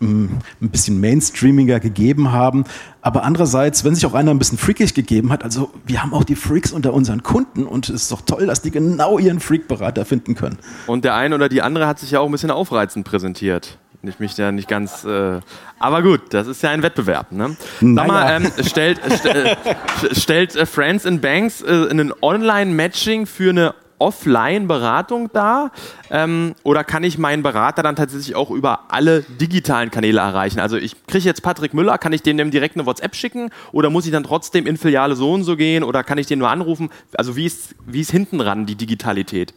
mm, 0.00 0.26
ein 0.60 0.70
bisschen 0.70 1.00
mainstreamiger 1.00 1.80
gegeben 1.80 2.32
haben. 2.32 2.64
Aber 3.00 3.22
andererseits, 3.24 3.84
wenn 3.84 3.94
sich 3.94 4.04
auch 4.06 4.14
einer 4.14 4.30
ein 4.30 4.38
bisschen 4.38 4.58
freakig 4.58 4.94
gegeben 4.94 5.30
hat, 5.32 5.44
also 5.44 5.70
wir 5.86 6.02
haben 6.02 6.12
auch 6.12 6.24
die 6.24 6.36
Freaks 6.36 6.72
unter 6.72 6.92
unseren 6.92 7.22
Kunden 7.22 7.64
und 7.64 7.88
es 7.88 8.02
ist 8.02 8.12
doch 8.12 8.20
toll, 8.22 8.46
dass 8.46 8.62
die 8.62 8.70
genau 8.70 9.18
ihren 9.18 9.40
Freak-Berater 9.40 10.04
finden 10.04 10.34
können. 10.34 10.58
Und 10.86 11.04
der 11.04 11.14
eine 11.14 11.34
oder 11.34 11.48
die 11.48 11.62
andere 11.62 11.86
hat 11.86 11.98
sich 11.98 12.10
ja 12.10 12.20
auch 12.20 12.26
ein 12.26 12.32
bisschen 12.32 12.50
aufreizend 12.50 13.06
präsentiert. 13.06 13.78
Ich 14.02 14.20
mich 14.20 14.36
ja 14.36 14.52
nicht 14.52 14.68
ganz. 14.68 15.04
Äh, 15.04 15.40
aber 15.80 16.02
gut, 16.02 16.22
das 16.30 16.46
ist 16.46 16.62
ja 16.62 16.70
ein 16.70 16.82
Wettbewerb. 16.82 17.32
Ne? 17.32 17.56
Sag 17.80 18.06
mal, 18.06 18.36
ähm, 18.36 18.52
stellt, 18.64 19.00
st 19.12 19.26
äh, 19.26 19.56
stellt 20.12 20.54
äh, 20.54 20.66
Friends 20.66 21.04
in 21.04 21.20
Banks 21.20 21.62
äh, 21.62 21.88
ein 21.90 22.12
Online-Matching 22.22 23.26
für 23.26 23.50
eine 23.50 23.74
Offline-Beratung 23.98 25.30
dar? 25.32 25.72
Ähm, 26.10 26.54
oder 26.62 26.84
kann 26.84 27.04
ich 27.04 27.18
meinen 27.18 27.42
Berater 27.42 27.82
dann 27.82 27.96
tatsächlich 27.96 28.36
auch 28.36 28.50
über 28.50 28.92
alle 28.92 29.22
digitalen 29.22 29.90
Kanäle 29.90 30.20
erreichen? 30.20 30.60
Also 30.60 30.76
ich 30.76 31.06
kriege 31.06 31.24
jetzt 31.24 31.42
Patrick 31.42 31.74
Müller, 31.74 31.98
kann 31.98 32.12
ich 32.12 32.22
dem 32.22 32.50
direkt 32.50 32.76
eine 32.76 32.86
WhatsApp 32.86 33.14
schicken 33.14 33.50
oder 33.72 33.90
muss 33.90 34.06
ich 34.06 34.12
dann 34.12 34.24
trotzdem 34.24 34.66
in 34.66 34.76
Filiale 34.76 35.16
so 35.16 35.32
und 35.32 35.44
so 35.44 35.56
gehen 35.56 35.82
oder 35.82 36.04
kann 36.04 36.18
ich 36.18 36.26
den 36.26 36.38
nur 36.38 36.50
anrufen? 36.50 36.90
Also 37.16 37.36
wie 37.36 37.46
ist, 37.46 37.74
wie 37.86 38.00
ist 38.00 38.10
hinten 38.10 38.40
ran 38.40 38.66
die 38.66 38.76
Digitalität? 38.76 39.54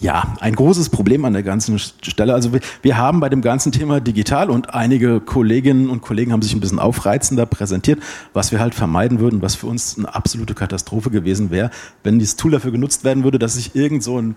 Ja, 0.00 0.34
ein 0.40 0.56
großes 0.56 0.90
Problem 0.90 1.24
an 1.24 1.34
der 1.34 1.44
ganzen 1.44 1.78
Stelle. 1.78 2.34
Also 2.34 2.52
wir, 2.52 2.60
wir, 2.82 2.96
haben 2.96 3.20
bei 3.20 3.28
dem 3.28 3.42
ganzen 3.42 3.70
Thema 3.70 4.00
digital 4.00 4.50
und 4.50 4.74
einige 4.74 5.20
Kolleginnen 5.20 5.88
und 5.88 6.02
Kollegen 6.02 6.32
haben 6.32 6.42
sich 6.42 6.52
ein 6.52 6.60
bisschen 6.60 6.80
aufreizender 6.80 7.46
präsentiert, 7.46 8.00
was 8.32 8.50
wir 8.50 8.58
halt 8.58 8.74
vermeiden 8.74 9.20
würden, 9.20 9.40
was 9.40 9.54
für 9.54 9.68
uns 9.68 9.96
eine 9.96 10.12
absolute 10.12 10.54
Katastrophe 10.54 11.10
gewesen 11.10 11.50
wäre, 11.50 11.70
wenn 12.02 12.18
dieses 12.18 12.34
Tool 12.34 12.50
dafür 12.50 12.72
genutzt 12.72 13.04
werden 13.04 13.22
würde, 13.22 13.38
dass 13.38 13.54
sich 13.54 13.76
irgend 13.76 14.02
so 14.02 14.20
ein 14.20 14.36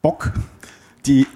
Bock 0.00 0.32
die 1.04 1.26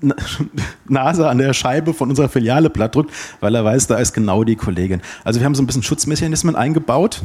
Nase 0.88 1.28
an 1.28 1.36
der 1.36 1.52
Scheibe 1.52 1.92
von 1.92 2.08
unserer 2.08 2.30
Filiale 2.30 2.70
platt 2.70 2.94
drückt, 2.94 3.12
weil 3.40 3.54
er 3.54 3.66
weiß, 3.66 3.86
da 3.86 3.96
ist 3.96 4.14
genau 4.14 4.44
die 4.44 4.56
Kollegin. 4.56 5.02
Also 5.24 5.40
wir 5.40 5.44
haben 5.44 5.54
so 5.54 5.62
ein 5.62 5.66
bisschen 5.66 5.82
Schutzmechanismen 5.82 6.56
eingebaut, 6.56 7.22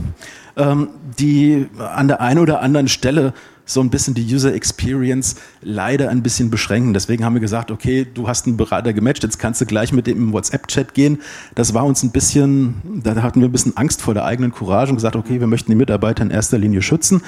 ähm, 0.57 0.89
die 1.17 1.67
an 1.79 2.09
der 2.09 2.19
einen 2.19 2.41
oder 2.41 2.61
anderen 2.61 2.89
Stelle 2.89 3.33
so 3.65 3.81
ein 3.81 3.89
bisschen 3.89 4.13
die 4.13 4.33
User 4.33 4.53
Experience 4.53 5.35
leider 5.61 6.09
ein 6.09 6.21
bisschen 6.21 6.49
beschränken. 6.49 6.93
Deswegen 6.93 7.25
haben 7.25 7.33
wir 7.33 7.41
gesagt, 7.41 7.71
okay, 7.71 8.05
du 8.11 8.27
hast 8.27 8.45
einen 8.45 8.57
Berater 8.57 8.93
gematcht, 8.93 9.23
jetzt 9.23 9.39
kannst 9.39 9.59
du 9.61 9.65
gleich 9.65 9.91
mit 9.91 10.07
dem 10.07 10.17
im 10.17 10.33
WhatsApp-Chat 10.33 10.93
gehen. 10.93 11.19
Das 11.55 11.73
war 11.73 11.85
uns 11.85 12.03
ein 12.03 12.11
bisschen, 12.11 13.01
da 13.03 13.21
hatten 13.21 13.41
wir 13.41 13.49
ein 13.49 13.51
bisschen 13.51 13.75
Angst 13.75 14.01
vor 14.01 14.13
der 14.13 14.25
eigenen 14.25 14.51
Courage 14.51 14.91
und 14.91 14.97
gesagt, 14.97 15.15
okay, 15.15 15.39
wir 15.39 15.47
möchten 15.47 15.71
die 15.71 15.75
Mitarbeiter 15.75 16.23
in 16.23 16.29
erster 16.29 16.57
Linie 16.57 16.81
schützen. 16.81 17.21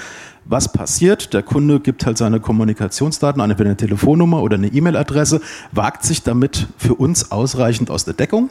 Was 0.46 0.72
passiert? 0.72 1.34
Der 1.34 1.44
Kunde 1.44 1.80
gibt 1.80 2.06
halt 2.06 2.18
seine 2.18 2.40
Kommunikationsdaten, 2.40 3.42
entweder 3.42 3.70
eine 3.70 3.78
Telefonnummer 3.78 4.42
oder 4.42 4.56
eine 4.56 4.68
E-Mail-Adresse, 4.68 5.42
wagt 5.72 6.06
sich 6.06 6.24
damit 6.24 6.68
für 6.78 6.94
uns 6.94 7.32
ausreichend 7.32 7.90
aus 7.90 8.06
der 8.06 8.14
Deckung 8.14 8.50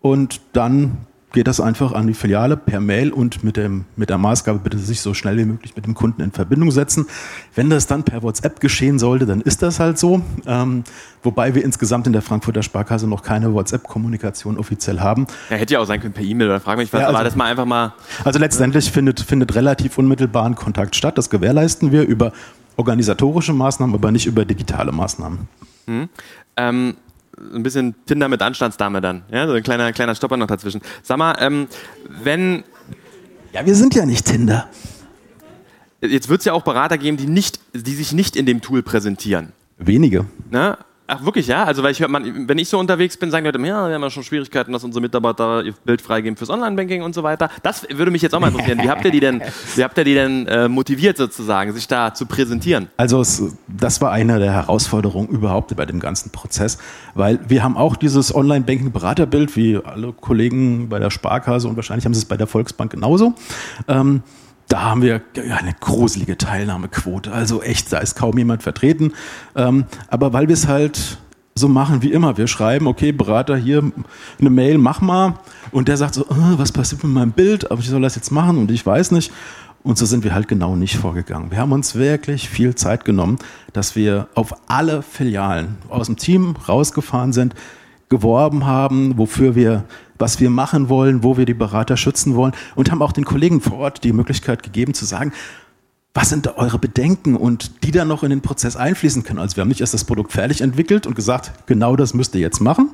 und 0.00 0.40
dann 0.52 0.98
geht 1.32 1.46
das 1.46 1.60
einfach 1.60 1.92
an 1.92 2.06
die 2.06 2.14
Filiale 2.14 2.56
per 2.56 2.80
Mail 2.80 3.12
und 3.12 3.44
mit, 3.44 3.56
dem, 3.56 3.84
mit 3.96 4.10
der 4.10 4.18
Maßgabe 4.18 4.58
bitte 4.58 4.78
sich 4.78 5.00
so 5.00 5.14
schnell 5.14 5.36
wie 5.38 5.44
möglich 5.44 5.76
mit 5.76 5.86
dem 5.86 5.94
Kunden 5.94 6.22
in 6.22 6.32
Verbindung 6.32 6.70
setzen. 6.70 7.06
Wenn 7.54 7.70
das 7.70 7.86
dann 7.86 8.02
per 8.02 8.22
WhatsApp 8.22 8.60
geschehen 8.60 8.98
sollte, 8.98 9.26
dann 9.26 9.40
ist 9.40 9.62
das 9.62 9.80
halt 9.80 9.98
so. 9.98 10.22
Ähm, 10.46 10.84
wobei 11.22 11.54
wir 11.54 11.64
insgesamt 11.64 12.06
in 12.06 12.12
der 12.12 12.22
Frankfurter 12.22 12.62
Sparkasse 12.62 13.06
noch 13.06 13.22
keine 13.22 13.52
WhatsApp-Kommunikation 13.54 14.58
offiziell 14.58 15.00
haben. 15.00 15.26
Ja, 15.50 15.56
hätte 15.56 15.74
ja 15.74 15.80
auch 15.80 15.86
sein 15.86 16.00
können 16.00 16.14
per 16.14 16.24
E-Mail 16.24 16.48
oder 16.48 16.60
frag 16.60 16.78
mich 16.78 16.92
was, 16.92 17.00
ja, 17.00 17.06
also, 17.06 17.16
aber 17.16 17.24
das 17.24 17.36
mal 17.36 17.46
einfach 17.46 17.66
mal. 17.66 17.94
Also 18.24 18.38
letztendlich 18.38 18.90
findet, 18.90 19.20
findet 19.20 19.54
relativ 19.54 19.98
unmittelbar 19.98 20.46
ein 20.46 20.56
Kontakt 20.56 20.96
statt. 20.96 21.16
Das 21.16 21.30
gewährleisten 21.30 21.92
wir 21.92 22.02
über 22.02 22.32
organisatorische 22.76 23.52
Maßnahmen, 23.52 23.94
aber 23.94 24.10
nicht 24.10 24.26
über 24.26 24.44
digitale 24.44 24.90
Maßnahmen. 24.90 25.48
Hm. 25.86 26.08
Ähm, 26.56 26.96
ein 27.54 27.62
bisschen 27.62 27.94
Tinder 28.06 28.28
mit 28.28 28.42
Anstandsdame 28.42 29.00
dann. 29.00 29.22
Ja, 29.30 29.46
so 29.46 29.54
ein 29.54 29.62
kleiner, 29.62 29.92
kleiner 29.92 30.14
Stopper 30.14 30.36
noch 30.36 30.46
dazwischen. 30.46 30.80
Sag 31.02 31.18
mal, 31.18 31.36
ähm, 31.40 31.68
wenn. 32.08 32.64
Ja, 33.52 33.66
wir 33.66 33.74
sind 33.74 33.94
ja 33.94 34.06
nicht 34.06 34.26
Tinder. 34.26 34.68
Jetzt 36.00 36.28
wird 36.28 36.40
es 36.40 36.44
ja 36.44 36.52
auch 36.52 36.62
Berater 36.62 36.96
geben, 36.98 37.16
die, 37.16 37.26
nicht, 37.26 37.60
die 37.74 37.94
sich 37.94 38.12
nicht 38.12 38.36
in 38.36 38.46
dem 38.46 38.60
Tool 38.60 38.82
präsentieren. 38.82 39.52
Wenige. 39.76 40.26
Ne? 40.50 40.78
Ach 41.12 41.24
wirklich, 41.24 41.48
ja? 41.48 41.64
Also 41.64 41.82
weil 41.82 41.90
ich 41.90 42.00
höre, 42.00 42.08
wenn 42.12 42.58
ich 42.58 42.68
so 42.68 42.78
unterwegs 42.78 43.16
bin, 43.16 43.32
sagen 43.32 43.44
Leute, 43.44 43.58
ja, 43.58 43.88
wir 43.88 43.94
haben 43.94 44.02
ja 44.02 44.10
schon 44.10 44.22
Schwierigkeiten, 44.22 44.72
dass 44.72 44.84
unsere 44.84 45.02
Mitarbeiter 45.02 45.64
ihr 45.64 45.74
Bild 45.84 46.00
freigeben 46.00 46.36
fürs 46.36 46.50
Online-Banking 46.50 47.02
und 47.02 47.16
so 47.16 47.24
weiter. 47.24 47.50
Das 47.64 47.84
würde 47.90 48.12
mich 48.12 48.22
jetzt 48.22 48.32
auch 48.32 48.38
mal 48.38 48.48
interessieren. 48.48 48.78
Wie 48.80 48.88
habt 48.88 49.04
ihr 49.04 49.10
die 49.10 49.18
denn, 49.18 49.42
wie 49.74 49.82
habt 49.82 49.98
ihr 49.98 50.04
die 50.04 50.14
denn 50.14 50.46
äh, 50.46 50.68
motiviert 50.68 51.16
sozusagen, 51.16 51.72
sich 51.72 51.88
da 51.88 52.14
zu 52.14 52.26
präsentieren? 52.26 52.90
Also 52.96 53.20
es, 53.20 53.42
das 53.66 54.00
war 54.00 54.12
eine 54.12 54.38
der 54.38 54.52
Herausforderungen 54.52 55.28
überhaupt 55.30 55.74
bei 55.74 55.84
dem 55.84 55.98
ganzen 55.98 56.30
Prozess, 56.30 56.78
weil 57.14 57.40
wir 57.48 57.64
haben 57.64 57.76
auch 57.76 57.96
dieses 57.96 58.32
Online-Banking-Beraterbild, 58.32 59.56
wie 59.56 59.78
alle 59.78 60.12
Kollegen 60.12 60.88
bei 60.88 61.00
der 61.00 61.10
Sparkasse 61.10 61.66
und 61.66 61.74
wahrscheinlich 61.74 62.04
haben 62.04 62.14
sie 62.14 62.20
es 62.20 62.26
bei 62.26 62.36
der 62.36 62.46
Volksbank 62.46 62.92
genauso. 62.92 63.34
Ähm, 63.88 64.22
da 64.70 64.82
haben 64.82 65.02
wir 65.02 65.20
eine 65.34 65.74
gruselige 65.78 66.38
Teilnahmequote. 66.38 67.32
Also 67.32 67.60
echt, 67.60 67.92
da 67.92 67.98
ist 67.98 68.14
kaum 68.14 68.38
jemand 68.38 68.62
vertreten. 68.62 69.12
Ähm, 69.56 69.84
aber 70.08 70.32
weil 70.32 70.46
wir 70.48 70.54
es 70.54 70.68
halt 70.68 71.18
so 71.56 71.68
machen 71.68 72.02
wie 72.02 72.12
immer. 72.12 72.38
Wir 72.38 72.46
schreiben, 72.46 72.86
okay, 72.86 73.10
Berater, 73.10 73.56
hier 73.56 73.92
eine 74.38 74.50
Mail, 74.50 74.78
mach 74.78 75.00
mal. 75.00 75.34
Und 75.72 75.88
der 75.88 75.96
sagt 75.96 76.14
so, 76.14 76.24
oh, 76.28 76.34
was 76.56 76.70
passiert 76.70 77.02
mit 77.02 77.12
meinem 77.12 77.32
Bild? 77.32 77.70
Aber 77.70 77.80
ich 77.80 77.88
soll 77.88 78.00
das 78.00 78.14
jetzt 78.14 78.30
machen 78.30 78.58
und 78.58 78.70
ich 78.70 78.86
weiß 78.86 79.10
nicht. 79.10 79.32
Und 79.82 79.98
so 79.98 80.06
sind 80.06 80.22
wir 80.22 80.34
halt 80.34 80.46
genau 80.46 80.76
nicht 80.76 80.96
vorgegangen. 80.96 81.50
Wir 81.50 81.58
haben 81.58 81.72
uns 81.72 81.96
wirklich 81.96 82.48
viel 82.48 82.76
Zeit 82.76 83.04
genommen, 83.04 83.38
dass 83.72 83.96
wir 83.96 84.28
auf 84.34 84.54
alle 84.68 85.02
Filialen 85.02 85.78
aus 85.88 86.06
dem 86.06 86.16
Team 86.16 86.54
rausgefahren 86.68 87.32
sind, 87.32 87.54
geworben 88.08 88.66
haben, 88.66 89.18
wofür 89.18 89.56
wir 89.56 89.84
was 90.20 90.38
wir 90.38 90.50
machen 90.50 90.88
wollen, 90.88 91.22
wo 91.24 91.36
wir 91.36 91.46
die 91.46 91.54
Berater 91.54 91.96
schützen 91.96 92.36
wollen 92.36 92.52
und 92.76 92.90
haben 92.90 93.02
auch 93.02 93.12
den 93.12 93.24
Kollegen 93.24 93.60
vor 93.60 93.78
Ort 93.78 94.04
die 94.04 94.12
Möglichkeit 94.12 94.62
gegeben 94.62 94.94
zu 94.94 95.04
sagen, 95.04 95.32
was 96.14 96.28
sind 96.28 96.46
da 96.46 96.54
eure 96.56 96.78
Bedenken 96.78 97.36
und 97.36 97.84
die 97.84 97.92
dann 97.92 98.08
noch 98.08 98.22
in 98.22 98.30
den 98.30 98.40
Prozess 98.40 98.76
einfließen 98.76 99.22
können. 99.22 99.38
Also 99.38 99.56
wir 99.56 99.62
haben 99.62 99.68
nicht 99.68 99.80
erst 99.80 99.94
das 99.94 100.04
Produkt 100.04 100.32
fertig 100.32 100.60
entwickelt 100.60 101.06
und 101.06 101.14
gesagt, 101.14 101.52
genau 101.66 101.96
das 101.96 102.14
müsst 102.14 102.34
ihr 102.34 102.40
jetzt 102.40 102.60
machen, 102.60 102.90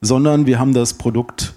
sondern 0.00 0.46
wir 0.46 0.58
haben 0.58 0.74
das 0.74 0.94
Produkt 0.94 1.54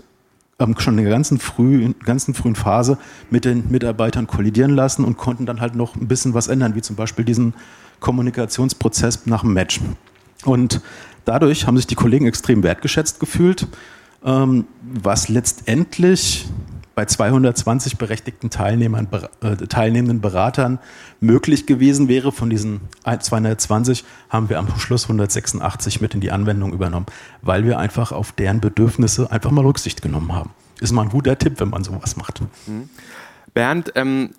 ähm, 0.59 0.75
schon 0.77 0.97
in 0.97 1.03
der 1.03 1.13
ganzen, 1.13 1.39
früh, 1.39 1.93
ganzen 2.05 2.33
frühen 2.33 2.55
Phase 2.55 2.97
mit 3.29 3.45
den 3.45 3.69
Mitarbeitern 3.69 4.27
kollidieren 4.27 4.71
lassen 4.71 5.03
und 5.03 5.17
konnten 5.17 5.45
dann 5.45 5.59
halt 5.59 5.75
noch 5.75 5.95
ein 5.95 6.07
bisschen 6.07 6.33
was 6.33 6.47
ändern, 6.47 6.75
wie 6.75 6.81
zum 6.81 6.95
Beispiel 6.95 7.25
diesen 7.25 7.53
Kommunikationsprozess 7.99 9.25
nach 9.25 9.41
dem 9.41 9.53
Match. 9.53 9.81
Und 10.45 10.81
dadurch 11.25 11.65
haben 11.65 11.77
sich 11.77 11.87
die 11.87 11.95
Kollegen 11.95 12.27
extrem 12.27 12.61
wertgeschätzt 12.61 13.19
gefühlt 13.19 13.67
was 14.25 15.29
letztendlich 15.29 16.47
bei 16.95 17.05
220 17.05 17.97
berechtigten 17.97 18.49
Teilnehmern, 18.49 19.07
äh, 19.41 19.55
teilnehmenden 19.67 20.21
Beratern 20.21 20.79
möglich 21.19 21.65
gewesen 21.67 22.07
wäre. 22.07 22.31
Von 22.31 22.49
diesen 22.49 22.81
220 23.03 24.05
haben 24.29 24.49
wir 24.49 24.57
am 24.57 24.67
Schluss 24.79 25.03
186 25.03 26.01
mit 26.01 26.15
in 26.15 26.21
die 26.21 26.31
Anwendung 26.31 26.73
übernommen, 26.73 27.05
weil 27.41 27.65
wir 27.65 27.77
einfach 27.77 28.13
auf 28.13 28.31
deren 28.31 28.61
Bedürfnisse 28.61 29.31
einfach 29.31 29.51
mal 29.51 29.65
Rücksicht 29.65 30.01
genommen 30.01 30.33
haben. 30.33 30.51
Ist 30.79 30.93
mal 30.93 31.03
ein 31.03 31.09
guter 31.09 31.37
Tipp, 31.37 31.59
wenn 31.59 31.69
man 31.69 31.83
sowas 31.83 32.15
macht. 32.15 32.41
Mhm. 32.65 32.89
Bernd, 33.53 33.91
ähm, 33.95 34.31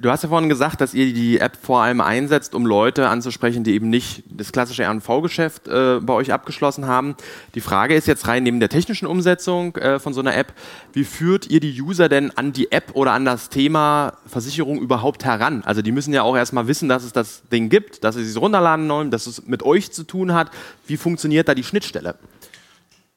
Du 0.00 0.10
hast 0.10 0.22
ja 0.22 0.30
vorhin 0.30 0.48
gesagt, 0.48 0.80
dass 0.80 0.94
ihr 0.94 1.12
die 1.12 1.38
App 1.38 1.58
vor 1.60 1.82
allem 1.82 2.00
einsetzt, 2.00 2.54
um 2.54 2.64
Leute 2.64 3.08
anzusprechen, 3.08 3.62
die 3.62 3.74
eben 3.74 3.90
nicht 3.90 4.24
das 4.26 4.50
klassische 4.50 4.84
RV-Geschäft 4.84 5.68
äh, 5.68 6.00
bei 6.00 6.14
euch 6.14 6.32
abgeschlossen 6.32 6.86
haben. 6.86 7.14
Die 7.54 7.60
Frage 7.60 7.94
ist 7.94 8.06
jetzt 8.06 8.26
rein 8.26 8.42
neben 8.42 8.58
der 8.58 8.70
technischen 8.70 9.06
Umsetzung 9.06 9.76
äh, 9.76 9.98
von 9.98 10.14
so 10.14 10.20
einer 10.20 10.34
App, 10.34 10.54
wie 10.94 11.04
führt 11.04 11.50
ihr 11.50 11.60
die 11.60 11.80
User 11.82 12.08
denn 12.08 12.30
an 12.38 12.52
die 12.54 12.72
App 12.72 12.92
oder 12.94 13.12
an 13.12 13.26
das 13.26 13.50
Thema 13.50 14.14
Versicherung 14.26 14.80
überhaupt 14.80 15.24
heran? 15.26 15.62
Also 15.66 15.82
die 15.82 15.92
müssen 15.92 16.14
ja 16.14 16.22
auch 16.22 16.36
erstmal 16.36 16.68
wissen, 16.68 16.88
dass 16.88 17.04
es 17.04 17.12
das 17.12 17.42
Ding 17.50 17.68
gibt, 17.68 18.02
dass 18.02 18.14
sie 18.14 18.22
es 18.22 18.40
runterladen 18.40 18.88
wollen, 18.88 19.10
dass 19.10 19.26
es 19.26 19.46
mit 19.46 19.62
euch 19.62 19.92
zu 19.92 20.04
tun 20.04 20.32
hat. 20.32 20.50
Wie 20.86 20.96
funktioniert 20.96 21.48
da 21.48 21.54
die 21.54 21.64
Schnittstelle? 21.64 22.14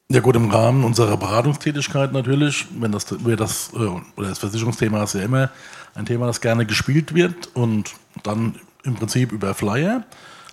Ja 0.08 0.20
gut, 0.20 0.36
im 0.36 0.50
Rahmen 0.50 0.84
unserer 0.84 1.16
Beratungstätigkeit 1.16 2.12
natürlich, 2.12 2.66
wenn 2.78 2.92
das, 2.92 3.06
wir 3.26 3.36
das, 3.36 3.72
äh, 3.72 3.78
oder 4.16 4.28
das 4.28 4.38
Versicherungsthema 4.38 5.02
ist 5.02 5.14
ja 5.14 5.22
immer 5.22 5.50
ein 5.96 6.06
Thema, 6.06 6.26
das 6.26 6.40
gerne 6.40 6.64
gespielt 6.64 7.12
wird 7.12 7.48
und 7.54 7.94
dann 8.22 8.54
im 8.84 8.94
Prinzip 8.94 9.32
über 9.32 9.52
Flyer 9.54 10.04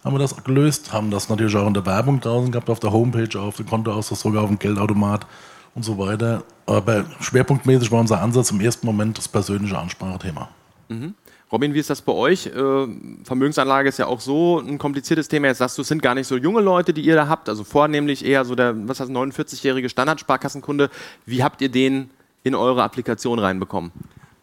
haben 0.04 0.16
wir 0.16 0.20
das 0.20 0.44
gelöst, 0.44 0.92
haben 0.92 1.12
das 1.12 1.30
natürlich 1.30 1.56
auch 1.56 1.68
in 1.68 1.74
der 1.76 1.86
Werbung 1.86 2.20
draußen 2.20 2.52
gehabt, 2.52 2.70
auf 2.70 2.80
der 2.80 2.92
Homepage, 2.92 3.40
auf 3.40 3.58
dem 3.58 3.68
Kontoauszug, 3.68 4.18
sogar 4.18 4.44
auf 4.44 4.50
dem 4.50 4.58
Geldautomat 4.60 5.28
und 5.76 5.84
so 5.84 5.98
weiter. 5.98 6.44
Aber 6.66 7.06
schwerpunktmäßig 7.22 7.92
war 7.92 8.00
unser 8.00 8.22
Ansatz 8.22 8.52
im 8.52 8.60
ersten 8.60 8.86
Moment 8.86 9.18
das 9.18 9.28
persönliche 9.28 9.78
Ansprachethema. 9.78 10.50
Mhm. 10.90 11.14
Robin, 11.54 11.76
wie 11.76 11.80
ist 11.80 11.92
das 11.92 12.02
bei 12.02 12.14
euch? 12.14 12.48
Äh, 12.48 12.88
Vermögensanlage 13.24 13.88
ist 13.88 14.00
ja 14.00 14.08
auch 14.08 14.22
so 14.22 14.58
ein 14.58 14.80
kompliziertes 14.80 15.28
Thema. 15.28 15.50
Jetzt 15.50 15.60
sagst 15.60 15.78
du, 15.78 15.84
es 15.84 15.88
sind 15.88 16.02
gar 16.02 16.16
nicht 16.16 16.26
so 16.26 16.36
junge 16.36 16.62
Leute, 16.62 16.96
die 16.96 17.02
ihr 17.02 17.14
da 17.14 17.28
habt, 17.28 17.48
also 17.48 17.64
vornehmlich 17.64 18.26
eher 18.26 18.44
so 18.44 18.56
der, 18.56 18.76
was 18.88 19.00
heißt, 19.00 19.12
49-jährige 19.12 19.88
Standardsparkassenkunde. 19.88 20.90
Wie 21.28 21.44
habt 21.44 21.62
ihr 21.62 21.70
den 21.70 22.10
in 22.44 22.56
eure 22.56 22.82
Applikation 22.82 23.38
reinbekommen? 23.38 23.92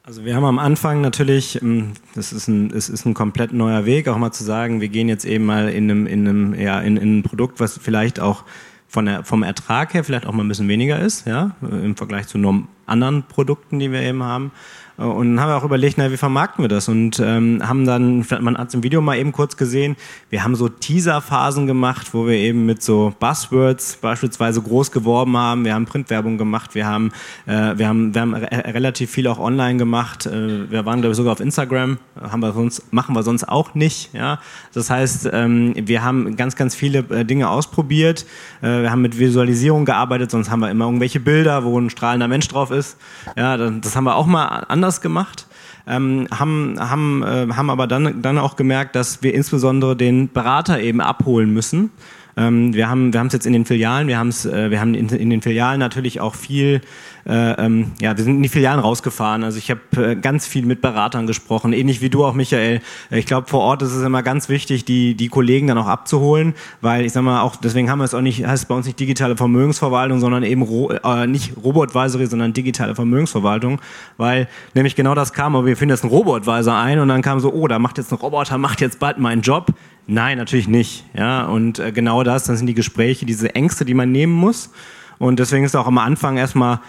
Also 0.04 0.24
wir 0.24 0.36
haben 0.36 0.44
am 0.44 0.60
Anfang 0.60 1.00
natürlich, 1.00 1.60
ähm, 1.60 1.94
das 2.14 2.32
ist 2.32 2.46
ein, 2.46 2.72
es 2.72 2.88
ist 2.88 3.04
ein 3.04 3.14
komplett 3.14 3.52
neuer 3.52 3.86
Weg, 3.86 4.06
auch 4.06 4.16
mal 4.16 4.30
zu 4.30 4.44
sagen, 4.44 4.80
wir 4.80 4.88
gehen 4.88 5.08
jetzt 5.08 5.24
eben 5.24 5.46
mal 5.46 5.68
in 5.68 5.90
einem, 5.90 6.06
in 6.06 6.28
einem, 6.28 6.54
ja, 6.54 6.80
in, 6.80 6.96
in 6.96 7.18
ein 7.18 7.22
Produkt, 7.24 7.58
was 7.58 7.76
vielleicht 7.76 8.20
auch 8.20 8.44
von 8.86 9.06
der, 9.06 9.24
vom 9.24 9.42
Ertrag 9.42 9.94
her 9.94 10.04
vielleicht 10.04 10.26
auch 10.26 10.32
mal 10.32 10.44
ein 10.44 10.48
bisschen 10.48 10.68
weniger 10.68 11.00
ist, 11.00 11.26
ja, 11.26 11.56
im 11.60 11.96
Vergleich 11.96 12.28
zu 12.28 12.38
anderen 12.86 13.24
Produkten, 13.24 13.80
die 13.80 13.90
wir 13.90 14.00
eben 14.02 14.22
haben. 14.22 14.52
Und 15.00 15.30
dann 15.30 15.40
haben 15.40 15.48
wir 15.48 15.56
auch 15.56 15.64
überlegt, 15.64 15.96
na, 15.96 16.12
wie 16.12 16.18
vermarkten 16.18 16.62
wir 16.62 16.68
das? 16.68 16.86
Und 16.86 17.20
ähm, 17.20 17.66
haben 17.66 17.86
dann, 17.86 18.26
man 18.40 18.58
hat 18.58 18.68
es 18.68 18.74
im 18.74 18.82
Video 18.82 19.00
mal 19.00 19.16
eben 19.16 19.32
kurz 19.32 19.56
gesehen, 19.56 19.96
wir 20.28 20.44
haben 20.44 20.54
so 20.54 20.68
Teaser-Phasen 20.68 21.66
gemacht, 21.66 22.12
wo 22.12 22.26
wir 22.26 22.34
eben 22.34 22.66
mit 22.66 22.82
so 22.82 23.14
Buzzwords 23.18 23.96
beispielsweise 23.96 24.60
groß 24.60 24.92
geworben 24.92 25.38
haben. 25.38 25.64
Wir 25.64 25.72
haben 25.72 25.86
Printwerbung 25.86 26.36
gemacht, 26.36 26.74
wir 26.74 26.86
haben, 26.86 27.12
äh, 27.46 27.78
wir 27.78 27.88
haben, 27.88 28.14
wir 28.14 28.20
haben 28.20 28.34
re 28.34 28.50
relativ 28.74 29.10
viel 29.10 29.26
auch 29.26 29.38
online 29.38 29.78
gemacht. 29.78 30.26
Äh, 30.26 30.70
wir 30.70 30.84
waren, 30.84 31.00
glaube 31.00 31.12
ich, 31.12 31.16
sogar 31.16 31.32
auf 31.32 31.40
Instagram, 31.40 31.96
haben 32.20 32.40
wir 32.40 32.52
sonst, 32.52 32.92
machen 32.92 33.14
wir 33.14 33.22
sonst 33.22 33.48
auch 33.48 33.74
nicht. 33.74 34.12
Ja? 34.12 34.38
Das 34.74 34.90
heißt, 34.90 35.30
ähm, 35.32 35.72
wir 35.76 36.04
haben 36.04 36.36
ganz, 36.36 36.56
ganz 36.56 36.74
viele 36.74 36.98
äh, 37.08 37.24
Dinge 37.24 37.48
ausprobiert. 37.48 38.26
Äh, 38.60 38.82
wir 38.82 38.90
haben 38.90 39.00
mit 39.00 39.18
Visualisierung 39.18 39.86
gearbeitet, 39.86 40.30
sonst 40.30 40.50
haben 40.50 40.60
wir 40.60 40.70
immer 40.70 40.84
irgendwelche 40.84 41.20
Bilder, 41.20 41.64
wo 41.64 41.78
ein 41.80 41.88
strahlender 41.88 42.28
Mensch 42.28 42.48
drauf 42.48 42.70
ist. 42.70 42.98
Ja, 43.34 43.56
das 43.56 43.96
haben 43.96 44.04
wir 44.04 44.16
auch 44.16 44.26
mal 44.26 44.66
anders 44.68 44.89
anders 44.90 45.00
gemacht. 45.00 45.46
Ähm, 45.86 46.26
haben, 46.30 46.76
haben, 46.78 47.22
äh, 47.22 47.46
haben 47.54 47.70
aber 47.70 47.86
dann, 47.86 48.22
dann 48.22 48.38
auch 48.38 48.56
gemerkt, 48.56 48.96
dass 48.96 49.22
wir 49.22 49.34
insbesondere 49.34 49.96
den 49.96 50.28
Berater 50.32 50.80
eben 50.80 51.00
abholen 51.00 51.52
müssen. 51.52 51.90
Ähm, 52.36 52.74
wir 52.74 52.88
haben 52.88 53.12
wir 53.12 53.22
es 53.22 53.32
jetzt 53.32 53.46
in 53.46 53.52
den 53.52 53.64
Filialen, 53.64 54.06
wir, 54.08 54.18
haben's, 54.18 54.44
äh, 54.44 54.70
wir 54.70 54.80
haben 54.80 54.94
in, 54.94 55.08
in 55.08 55.30
den 55.30 55.42
Filialen 55.42 55.80
natürlich 55.80 56.20
auch 56.20 56.34
viel 56.34 56.80
äh, 57.26 57.52
ähm, 57.52 57.92
ja, 58.00 58.16
wir 58.16 58.24
sind 58.24 58.36
in 58.36 58.42
die 58.42 58.48
Filialen 58.48 58.80
rausgefahren. 58.80 59.44
Also 59.44 59.58
ich 59.58 59.70
habe 59.70 59.80
äh, 59.96 60.16
ganz 60.16 60.46
viel 60.46 60.64
mit 60.64 60.80
Beratern 60.80 61.26
gesprochen, 61.26 61.72
ähnlich 61.72 62.00
wie 62.00 62.10
du 62.10 62.24
auch, 62.24 62.34
Michael. 62.34 62.80
Ich 63.10 63.26
glaube, 63.26 63.48
vor 63.48 63.60
Ort 63.60 63.82
ist 63.82 63.92
es 63.92 64.02
immer 64.02 64.22
ganz 64.22 64.48
wichtig, 64.48 64.84
die, 64.84 65.14
die 65.14 65.28
Kollegen 65.28 65.66
dann 65.66 65.78
auch 65.78 65.86
abzuholen, 65.86 66.54
weil 66.80 67.04
ich 67.04 67.12
sag 67.12 67.22
mal 67.22 67.42
auch, 67.42 67.56
deswegen 67.56 67.90
haben 67.90 67.98
wir 67.98 68.04
es 68.04 68.14
auch 68.14 68.20
nicht, 68.20 68.46
heißt 68.46 68.64
es 68.64 68.68
bei 68.68 68.74
uns 68.74 68.86
nicht 68.86 68.98
digitale 68.98 69.36
Vermögensverwaltung, 69.36 70.20
sondern 70.20 70.42
eben 70.42 70.62
ro 70.62 70.90
äh, 70.90 71.26
nicht 71.26 71.52
Robot-Advisory, 71.62 72.26
sondern 72.26 72.52
digitale 72.52 72.94
Vermögensverwaltung, 72.94 73.80
weil 74.16 74.48
nämlich 74.74 74.96
genau 74.96 75.14
das 75.14 75.32
kam, 75.32 75.56
aber 75.56 75.66
wir 75.66 75.76
finden 75.76 75.94
jetzt 75.94 76.04
einen 76.04 76.12
Robot-Advisor 76.12 76.74
ein 76.74 76.98
und 76.98 77.08
dann 77.08 77.22
kam 77.22 77.40
so, 77.40 77.52
oh, 77.52 77.68
da 77.68 77.78
macht 77.78 77.98
jetzt 77.98 78.12
ein 78.12 78.18
Roboter, 78.18 78.58
macht 78.58 78.80
jetzt 78.80 78.98
bald 78.98 79.18
meinen 79.18 79.42
Job. 79.42 79.68
Nein, 80.06 80.38
natürlich 80.38 80.66
nicht. 80.66 81.04
Ja, 81.14 81.46
und 81.46 81.78
äh, 81.78 81.92
genau 81.92 82.24
das, 82.24 82.44
dann 82.44 82.56
sind 82.56 82.66
die 82.66 82.74
Gespräche, 82.74 83.26
diese 83.26 83.54
Ängste, 83.54 83.84
die 83.84 83.94
man 83.94 84.10
nehmen 84.10 84.32
muss. 84.32 84.70
Und 85.18 85.38
deswegen 85.38 85.64
ist 85.64 85.76
auch 85.76 85.86
am 85.86 85.98
Anfang 85.98 86.36
erstmal 86.36 86.80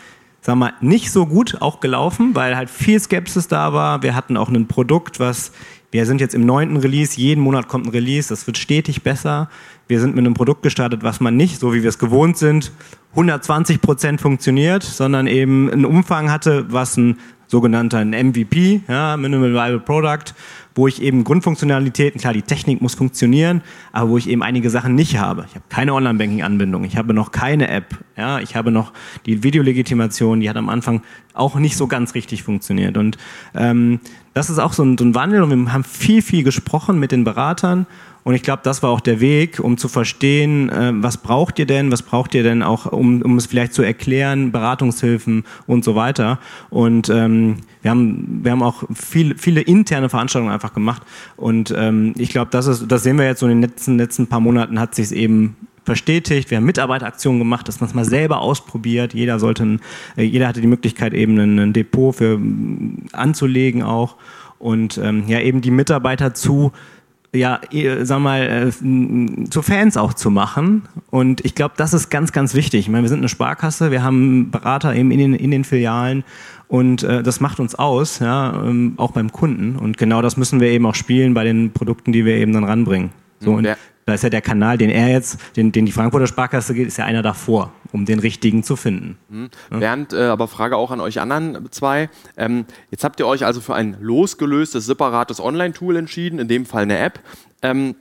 sagen 0.41 0.59
wir 0.59 0.65
mal, 0.65 0.73
nicht 0.81 1.11
so 1.11 1.25
gut 1.25 1.61
auch 1.61 1.79
gelaufen, 1.79 2.35
weil 2.35 2.57
halt 2.57 2.69
viel 2.69 2.99
Skepsis 2.99 3.47
da 3.47 3.73
war. 3.73 4.03
Wir 4.03 4.15
hatten 4.15 4.37
auch 4.37 4.49
ein 4.49 4.67
Produkt, 4.67 5.19
was 5.19 5.51
Wir 5.91 6.05
sind 6.05 6.21
jetzt 6.21 6.33
im 6.33 6.45
neunten 6.45 6.77
Release, 6.77 7.19
jeden 7.19 7.41
Monat 7.41 7.67
kommt 7.67 7.85
ein 7.85 7.89
Release, 7.89 8.29
das 8.29 8.47
wird 8.47 8.57
stetig 8.57 9.03
besser. 9.03 9.49
Wir 9.89 9.99
sind 9.99 10.15
mit 10.15 10.25
einem 10.25 10.35
Produkt 10.35 10.63
gestartet, 10.63 11.03
was 11.03 11.19
man 11.19 11.35
nicht, 11.35 11.59
so 11.59 11.73
wie 11.73 11.83
wir 11.83 11.89
es 11.89 11.99
gewohnt 11.99 12.37
sind, 12.37 12.71
120 13.11 13.81
Prozent 13.81 14.21
funktioniert, 14.21 14.83
sondern 14.83 15.27
eben 15.27 15.69
einen 15.69 15.83
Umfang 15.83 16.31
hatte, 16.31 16.71
was 16.71 16.95
ein 16.95 17.19
sogenannter 17.47 18.05
MVP, 18.05 18.83
ja, 18.87 19.17
Minimal 19.17 19.53
Viable 19.53 19.81
Product, 19.81 20.33
wo 20.75 20.87
ich 20.87 21.01
eben 21.01 21.23
Grundfunktionalitäten, 21.23 22.19
klar, 22.19 22.33
die 22.33 22.41
Technik 22.41 22.81
muss 22.81 22.95
funktionieren, 22.95 23.61
aber 23.91 24.11
wo 24.11 24.17
ich 24.17 24.29
eben 24.29 24.43
einige 24.43 24.69
Sachen 24.69 24.95
nicht 24.95 25.17
habe. 25.17 25.45
Ich 25.49 25.55
habe 25.55 25.65
keine 25.69 25.93
Online-Banking-Anbindung, 25.93 26.83
ich 26.83 26.97
habe 26.97 27.13
noch 27.13 27.31
keine 27.31 27.67
App, 27.67 27.97
ja, 28.17 28.39
ich 28.39 28.55
habe 28.55 28.71
noch 28.71 28.93
die 29.25 29.43
Videolegitimation, 29.43 30.39
die 30.39 30.49
hat 30.49 30.57
am 30.57 30.69
Anfang 30.69 31.01
auch 31.33 31.55
nicht 31.55 31.77
so 31.77 31.87
ganz 31.87 32.13
richtig 32.15 32.43
funktioniert. 32.43 32.97
Und 32.97 33.17
ähm, 33.53 33.99
das 34.33 34.49
ist 34.49 34.59
auch 34.59 34.73
so 34.73 34.83
ein, 34.83 34.97
so 34.97 35.05
ein 35.05 35.15
Wandel 35.15 35.43
und 35.43 35.49
wir 35.49 35.73
haben 35.73 35.83
viel, 35.83 36.21
viel 36.21 36.43
gesprochen 36.43 36.99
mit 36.99 37.11
den 37.11 37.23
Beratern 37.23 37.85
und 38.23 38.35
ich 38.35 38.43
glaube, 38.43 38.61
das 38.63 38.83
war 38.83 38.91
auch 38.91 38.99
der 38.99 39.19
Weg, 39.19 39.59
um 39.59 39.77
zu 39.77 39.87
verstehen, 39.87 40.69
äh, 40.69 40.91
was 40.95 41.17
braucht 41.17 41.57
ihr 41.59 41.65
denn, 41.65 41.91
was 41.91 42.03
braucht 42.03 42.35
ihr 42.35 42.43
denn 42.43 42.61
auch, 42.61 42.85
um, 42.85 43.21
um 43.21 43.37
es 43.37 43.47
vielleicht 43.47 43.73
zu 43.73 43.81
erklären, 43.81 44.51
Beratungshilfen 44.51 45.43
und 45.65 45.83
so 45.83 45.95
weiter. 45.95 46.39
Und 46.69 47.09
ähm, 47.09 47.57
wir 47.81 47.91
haben, 47.91 48.41
wir 48.43 48.51
haben 48.51 48.63
auch 48.63 48.83
viel, 48.93 49.37
viele 49.37 49.61
interne 49.61 50.09
Veranstaltungen 50.09 50.53
einfach 50.53 50.73
gemacht. 50.73 51.03
Und 51.35 51.73
ähm, 51.75 52.13
ich 52.17 52.29
glaube, 52.29 52.51
das 52.51 52.67
ist, 52.67 52.91
das 52.91 53.03
sehen 53.03 53.17
wir 53.17 53.25
jetzt 53.25 53.39
so 53.39 53.47
in 53.47 53.53
den 53.53 53.61
letzten, 53.61 53.97
letzten 53.97 54.27
paar 54.27 54.39
Monaten 54.39 54.79
hat 54.79 54.95
sich 54.95 55.11
eben 55.11 55.55
verstetigt. 55.83 56.51
Wir 56.51 56.57
haben 56.57 56.65
Mitarbeiteraktionen 56.65 57.39
gemacht, 57.39 57.67
dass 57.67 57.79
man 57.79 57.89
es 57.89 57.95
mal 57.95 58.05
selber 58.05 58.41
ausprobiert. 58.41 59.13
Jeder 59.13 59.39
sollte, 59.39 59.63
ein, 59.63 59.79
äh, 60.15 60.23
jeder 60.23 60.47
hatte 60.47 60.61
die 60.61 60.67
Möglichkeit 60.67 61.13
eben 61.13 61.37
ein, 61.39 61.59
ein 61.59 61.73
Depot 61.73 62.15
für 62.15 62.39
anzulegen 63.13 63.83
auch 63.83 64.17
und 64.59 64.99
ähm, 64.99 65.23
ja 65.27 65.39
eben 65.39 65.61
die 65.61 65.71
Mitarbeiter 65.71 66.33
zu 66.33 66.71
ja, 67.33 67.61
sag 68.01 68.19
mal, 68.19 68.41
äh, 68.41 69.49
zu 69.49 69.61
Fans 69.61 69.95
auch 69.95 70.13
zu 70.13 70.29
machen. 70.29 70.83
Und 71.09 71.45
ich 71.45 71.55
glaube, 71.55 71.75
das 71.77 71.93
ist 71.93 72.09
ganz, 72.09 72.33
ganz 72.33 72.53
wichtig. 72.55 72.81
Ich 72.81 72.89
meine, 72.89 73.03
wir 73.03 73.09
sind 73.09 73.19
eine 73.19 73.29
Sparkasse, 73.29 73.89
wir 73.89 74.03
haben 74.03 74.51
Berater 74.51 74.93
eben 74.93 75.11
in 75.11 75.19
den, 75.19 75.33
in 75.35 75.51
den 75.51 75.63
Filialen 75.63 76.25
und 76.71 77.03
äh, 77.03 77.21
das 77.21 77.41
macht 77.41 77.59
uns 77.59 77.75
aus, 77.75 78.19
ja, 78.19 78.63
ähm, 78.63 78.93
auch 78.95 79.11
beim 79.11 79.33
Kunden. 79.33 79.75
Und 79.75 79.97
genau 79.97 80.21
das 80.21 80.37
müssen 80.37 80.61
wir 80.61 80.69
eben 80.69 80.85
auch 80.85 80.95
spielen 80.95 81.33
bei 81.33 81.43
den 81.43 81.73
Produkten, 81.73 82.13
die 82.13 82.23
wir 82.23 82.35
eben 82.35 82.53
dann 82.53 82.63
ranbringen. 82.63 83.11
So, 83.41 83.51
und 83.51 83.67
da 84.05 84.13
ist 84.13 84.23
ja 84.23 84.29
der 84.29 84.39
Kanal, 84.39 84.77
den 84.77 84.89
er 84.89 85.09
jetzt, 85.09 85.37
den, 85.57 85.73
den 85.73 85.85
die 85.85 85.91
Frankfurter 85.91 86.27
Sparkasse 86.27 86.73
geht, 86.73 86.87
ist 86.87 86.95
ja 86.95 87.03
einer 87.03 87.23
davor, 87.23 87.73
um 87.91 88.05
den 88.05 88.19
richtigen 88.19 88.63
zu 88.63 88.77
finden. 88.77 89.17
Mhm. 89.27 89.49
Ja? 89.69 89.79
Bernd, 89.79 90.13
äh, 90.13 90.27
aber 90.27 90.47
Frage 90.47 90.77
auch 90.77 90.91
an 90.91 91.01
euch 91.01 91.19
anderen 91.19 91.69
zwei. 91.71 92.09
Ähm, 92.37 92.63
jetzt 92.89 93.03
habt 93.03 93.19
ihr 93.19 93.27
euch 93.27 93.43
also 93.43 93.59
für 93.59 93.75
ein 93.75 93.97
losgelöstes, 93.99 94.85
separates 94.85 95.41
Online-Tool 95.41 95.97
entschieden, 95.97 96.39
in 96.39 96.47
dem 96.47 96.65
Fall 96.65 96.83
eine 96.83 96.99
App. 96.99 97.19
Ähm, 97.63 97.95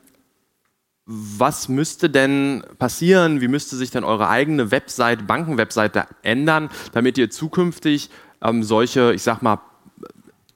was 1.07 1.69
müsste 1.69 2.09
denn 2.09 2.63
passieren? 2.79 3.41
Wie 3.41 3.49
müsste 3.49 3.75
sich 3.75 3.91
denn 3.91 4.05
eure 4.05 4.29
eigene 4.29 4.71
Website, 4.71 5.27
Bankenwebseite 5.27 6.05
ändern, 6.23 6.69
damit 6.93 7.19
ihr 7.19 7.31
zukünftig 7.31 8.11
ähm, 8.43 8.63
solche, 8.63 9.13
ich 9.13 9.23
sag 9.23 9.43
mal, 9.43 9.59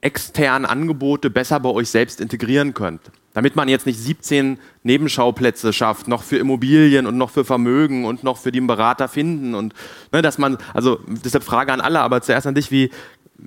externen 0.00 0.66
Angebote 0.66 1.30
besser 1.30 1.60
bei 1.60 1.70
euch 1.70 1.88
selbst 1.90 2.20
integrieren 2.20 2.74
könnt? 2.74 3.00
Damit 3.32 3.56
man 3.56 3.68
jetzt 3.68 3.86
nicht 3.86 3.98
17 3.98 4.58
Nebenschauplätze 4.84 5.72
schafft, 5.72 6.06
noch 6.06 6.22
für 6.22 6.36
Immobilien 6.36 7.06
und 7.06 7.16
noch 7.16 7.30
für 7.30 7.44
Vermögen 7.44 8.04
und 8.04 8.22
noch 8.22 8.36
für 8.36 8.52
den 8.52 8.66
Berater 8.66 9.08
finden 9.08 9.54
und 9.54 9.74
ne, 10.12 10.22
dass 10.22 10.38
man, 10.38 10.58
also 10.72 11.00
deshalb 11.06 11.42
Frage 11.42 11.72
an 11.72 11.80
alle, 11.80 12.00
aber 12.00 12.22
zuerst 12.22 12.46
an 12.46 12.54
dich, 12.54 12.70
wie, 12.70 12.90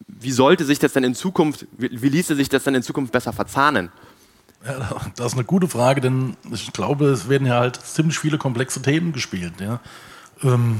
wie 0.07 0.31
sollte 0.31 0.65
sich 0.65 0.79
das 0.79 0.93
denn 0.93 1.03
in 1.03 1.15
Zukunft, 1.15 1.67
wie, 1.77 2.01
wie 2.01 2.09
ließe 2.09 2.35
sich 2.35 2.49
das 2.49 2.65
denn 2.65 2.75
in 2.75 2.83
Zukunft 2.83 3.13
besser 3.13 3.31
verzahnen? 3.31 3.89
Ja, 4.65 4.89
das 5.15 5.27
ist 5.27 5.33
eine 5.33 5.45
gute 5.45 5.67
Frage, 5.67 6.01
denn 6.01 6.35
ich 6.51 6.73
glaube, 6.73 7.05
es 7.05 7.29
werden 7.29 7.47
ja 7.47 7.59
halt 7.59 7.77
ziemlich 7.77 8.19
viele 8.19 8.37
komplexe 8.37 8.81
Themen 8.81 9.13
gespielt. 9.13 9.53
Ja. 9.61 9.79
Ähm, 10.43 10.79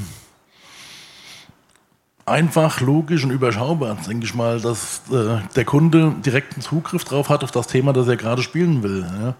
einfach, 2.27 2.81
logisch 2.81 3.23
und 3.23 3.31
überschaubar, 3.31 3.97
denke 4.07 4.25
ich 4.25 4.35
mal, 4.35 4.59
dass 4.59 5.01
äh, 5.11 5.39
der 5.55 5.65
Kunde 5.65 6.13
direkten 6.25 6.61
Zugriff 6.61 7.03
drauf 7.03 7.29
hat 7.29 7.43
auf 7.43 7.51
das 7.51 7.67
Thema, 7.67 7.93
das 7.93 8.07
er 8.07 8.17
gerade 8.17 8.41
spielen 8.41 8.83
will. 8.83 9.05
Ja. 9.21 9.35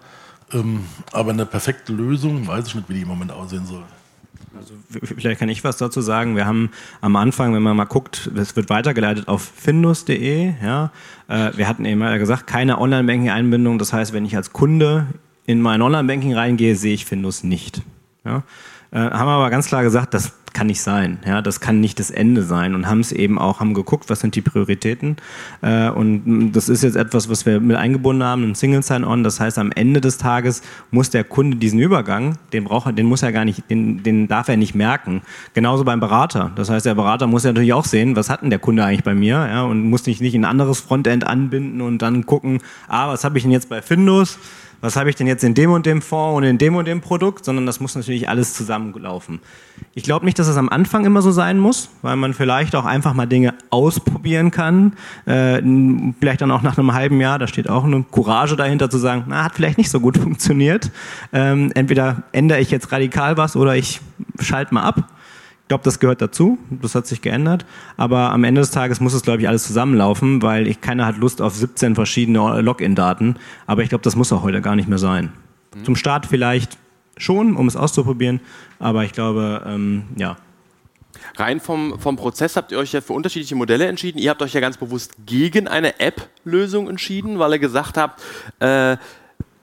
Ähm, 0.52 0.84
aber 1.12 1.32
eine 1.32 1.46
perfekte 1.46 1.92
Lösung, 1.92 2.46
weiß 2.46 2.68
ich 2.68 2.74
nicht, 2.74 2.88
wie 2.88 2.94
die 2.94 3.02
im 3.02 3.08
Moment 3.08 3.32
aussehen 3.32 3.66
soll. 3.66 3.82
Also 4.58 4.74
vielleicht 5.16 5.38
kann 5.38 5.48
ich 5.48 5.62
was 5.62 5.76
dazu 5.76 6.00
sagen. 6.00 6.34
Wir 6.34 6.46
haben 6.46 6.70
am 7.00 7.16
Anfang, 7.16 7.54
wenn 7.54 7.62
man 7.62 7.76
mal 7.76 7.84
guckt, 7.84 8.30
es 8.34 8.56
wird 8.56 8.70
weitergeleitet 8.70 9.28
auf 9.28 9.52
findus.de. 9.54 10.54
Ja, 10.62 10.90
äh, 11.28 11.50
wir 11.54 11.68
hatten 11.68 11.84
eben 11.84 12.00
gesagt, 12.18 12.46
keine 12.46 12.80
Online-Banking-Einbindung. 12.80 13.78
Das 13.78 13.92
heißt, 13.92 14.12
wenn 14.12 14.24
ich 14.24 14.36
als 14.36 14.52
Kunde 14.52 15.06
in 15.46 15.60
mein 15.60 15.82
Online-Banking 15.82 16.34
reingehe, 16.34 16.74
sehe 16.76 16.94
ich 16.94 17.04
Findus 17.04 17.44
nicht. 17.44 17.82
Ja, 18.24 18.42
äh, 18.90 18.98
haben 18.98 19.28
aber 19.28 19.50
ganz 19.50 19.66
klar 19.66 19.82
gesagt, 19.82 20.14
das 20.14 20.32
kann 20.52 20.66
nicht 20.66 20.82
sein. 20.82 21.18
Ja, 21.24 21.42
das 21.42 21.60
kann 21.60 21.80
nicht 21.80 21.98
das 21.98 22.10
Ende 22.10 22.42
sein 22.42 22.74
und 22.74 22.88
haben 22.88 23.00
es 23.00 23.12
eben 23.12 23.38
auch, 23.38 23.60
haben 23.60 23.74
geguckt, 23.74 24.10
was 24.10 24.20
sind 24.20 24.34
die 24.34 24.40
Prioritäten. 24.40 25.16
Äh, 25.62 25.90
und 25.90 26.52
das 26.52 26.68
ist 26.68 26.82
jetzt 26.82 26.96
etwas, 26.96 27.28
was 27.28 27.46
wir 27.46 27.60
mit 27.60 27.76
eingebunden 27.76 28.24
haben, 28.24 28.42
ein 28.42 28.54
Single 28.54 28.82
Sign-On. 28.82 29.22
Das 29.22 29.40
heißt, 29.40 29.58
am 29.58 29.70
Ende 29.72 30.00
des 30.00 30.18
Tages 30.18 30.62
muss 30.90 31.10
der 31.10 31.24
Kunde 31.24 31.58
diesen 31.58 31.78
Übergang, 31.78 32.38
den 32.52 32.64
braucht 32.64 32.86
er, 32.86 32.92
den 32.92 33.06
muss 33.06 33.22
er 33.22 33.32
gar 33.32 33.44
nicht, 33.44 33.70
den, 33.70 34.02
den 34.02 34.26
darf 34.26 34.48
er 34.48 34.56
nicht 34.56 34.74
merken. 34.74 35.22
Genauso 35.54 35.84
beim 35.84 36.00
Berater. 36.00 36.50
Das 36.56 36.70
heißt, 36.70 36.86
der 36.86 36.94
Berater 36.94 37.26
muss 37.26 37.44
ja 37.44 37.50
natürlich 37.50 37.72
auch 37.72 37.84
sehen, 37.84 38.16
was 38.16 38.30
hat 38.30 38.42
denn 38.42 38.50
der 38.50 38.58
Kunde 38.58 38.84
eigentlich 38.84 39.04
bei 39.04 39.14
mir, 39.14 39.46
ja, 39.48 39.62
und 39.62 39.82
muss 39.82 40.06
nicht, 40.06 40.20
nicht 40.20 40.34
ein 40.34 40.44
anderes 40.44 40.80
Frontend 40.80 41.26
anbinden 41.26 41.80
und 41.80 41.98
dann 41.98 42.26
gucken, 42.26 42.60
ah, 42.88 43.08
was 43.08 43.24
habe 43.24 43.38
ich 43.38 43.44
denn 43.44 43.52
jetzt 43.52 43.68
bei 43.68 43.82
Findus? 43.82 44.38
Was 44.80 44.96
habe 44.96 45.10
ich 45.10 45.16
denn 45.16 45.26
jetzt 45.26 45.42
in 45.42 45.54
dem 45.54 45.70
und 45.72 45.86
dem 45.86 46.02
Fonds 46.02 46.36
und 46.36 46.44
in 46.44 46.58
dem 46.58 46.76
und 46.76 46.86
dem 46.86 47.00
Produkt, 47.00 47.44
sondern 47.44 47.66
das 47.66 47.80
muss 47.80 47.96
natürlich 47.96 48.28
alles 48.28 48.54
zusammenlaufen. 48.54 49.40
Ich 49.94 50.04
glaube 50.04 50.24
nicht, 50.24 50.38
dass 50.38 50.46
es 50.46 50.56
am 50.56 50.68
Anfang 50.68 51.04
immer 51.04 51.22
so 51.22 51.30
sein 51.30 51.58
muss, 51.58 51.90
weil 52.02 52.16
man 52.16 52.34
vielleicht 52.34 52.74
auch 52.76 52.84
einfach 52.84 53.14
mal 53.14 53.26
Dinge 53.26 53.54
ausprobieren 53.70 54.50
kann. 54.50 54.92
Äh, 55.26 55.60
vielleicht 56.20 56.40
dann 56.40 56.50
auch 56.50 56.62
nach 56.62 56.78
einem 56.78 56.94
halben 56.94 57.20
Jahr, 57.20 57.38
da 57.38 57.46
steht 57.46 57.68
auch 57.68 57.84
eine 57.84 58.04
Courage 58.04 58.56
dahinter 58.56 58.90
zu 58.90 58.98
sagen, 58.98 59.24
na, 59.28 59.44
hat 59.44 59.54
vielleicht 59.54 59.78
nicht 59.78 59.90
so 59.90 60.00
gut 60.00 60.16
funktioniert. 60.22 60.90
Ähm, 61.32 61.72
entweder 61.74 62.22
ändere 62.32 62.60
ich 62.60 62.70
jetzt 62.70 62.92
radikal 62.92 63.36
was 63.36 63.56
oder 63.56 63.76
ich 63.76 64.00
schalte 64.40 64.74
mal 64.74 64.82
ab. 64.82 65.08
Ich 65.68 65.70
glaube, 65.70 65.84
das 65.84 66.00
gehört 66.00 66.22
dazu. 66.22 66.56
Das 66.70 66.94
hat 66.94 67.06
sich 67.06 67.20
geändert. 67.20 67.66
Aber 67.98 68.30
am 68.30 68.42
Ende 68.44 68.62
des 68.62 68.70
Tages 68.70 69.00
muss 69.00 69.12
es, 69.12 69.20
glaube 69.20 69.42
ich, 69.42 69.48
alles 69.48 69.66
zusammenlaufen, 69.66 70.40
weil 70.40 70.66
ich 70.66 70.80
keiner 70.80 71.04
hat 71.04 71.18
Lust 71.18 71.42
auf 71.42 71.54
17 71.54 71.94
verschiedene 71.94 72.62
Login-Daten. 72.62 73.36
Aber 73.66 73.82
ich 73.82 73.90
glaube, 73.90 74.02
das 74.02 74.16
muss 74.16 74.32
auch 74.32 74.42
heute 74.42 74.62
gar 74.62 74.76
nicht 74.76 74.88
mehr 74.88 74.96
sein. 74.96 75.30
Mhm. 75.76 75.84
Zum 75.84 75.94
Start 75.94 76.24
vielleicht 76.24 76.78
schon, 77.18 77.54
um 77.54 77.68
es 77.68 77.76
auszuprobieren. 77.76 78.40
Aber 78.78 79.04
ich 79.04 79.12
glaube, 79.12 79.62
ähm, 79.66 80.04
ja. 80.16 80.38
Rein 81.36 81.60
vom, 81.60 82.00
vom 82.00 82.16
Prozess 82.16 82.56
habt 82.56 82.72
ihr 82.72 82.78
euch 82.78 82.94
ja 82.94 83.02
für 83.02 83.12
unterschiedliche 83.12 83.54
Modelle 83.54 83.88
entschieden. 83.88 84.18
Ihr 84.18 84.30
habt 84.30 84.40
euch 84.40 84.54
ja 84.54 84.62
ganz 84.62 84.78
bewusst 84.78 85.16
gegen 85.26 85.68
eine 85.68 86.00
App-Lösung 86.00 86.88
entschieden, 86.88 87.38
weil 87.38 87.52
ihr 87.52 87.58
gesagt 87.58 87.98
habt, 87.98 88.22
äh, 88.60 88.96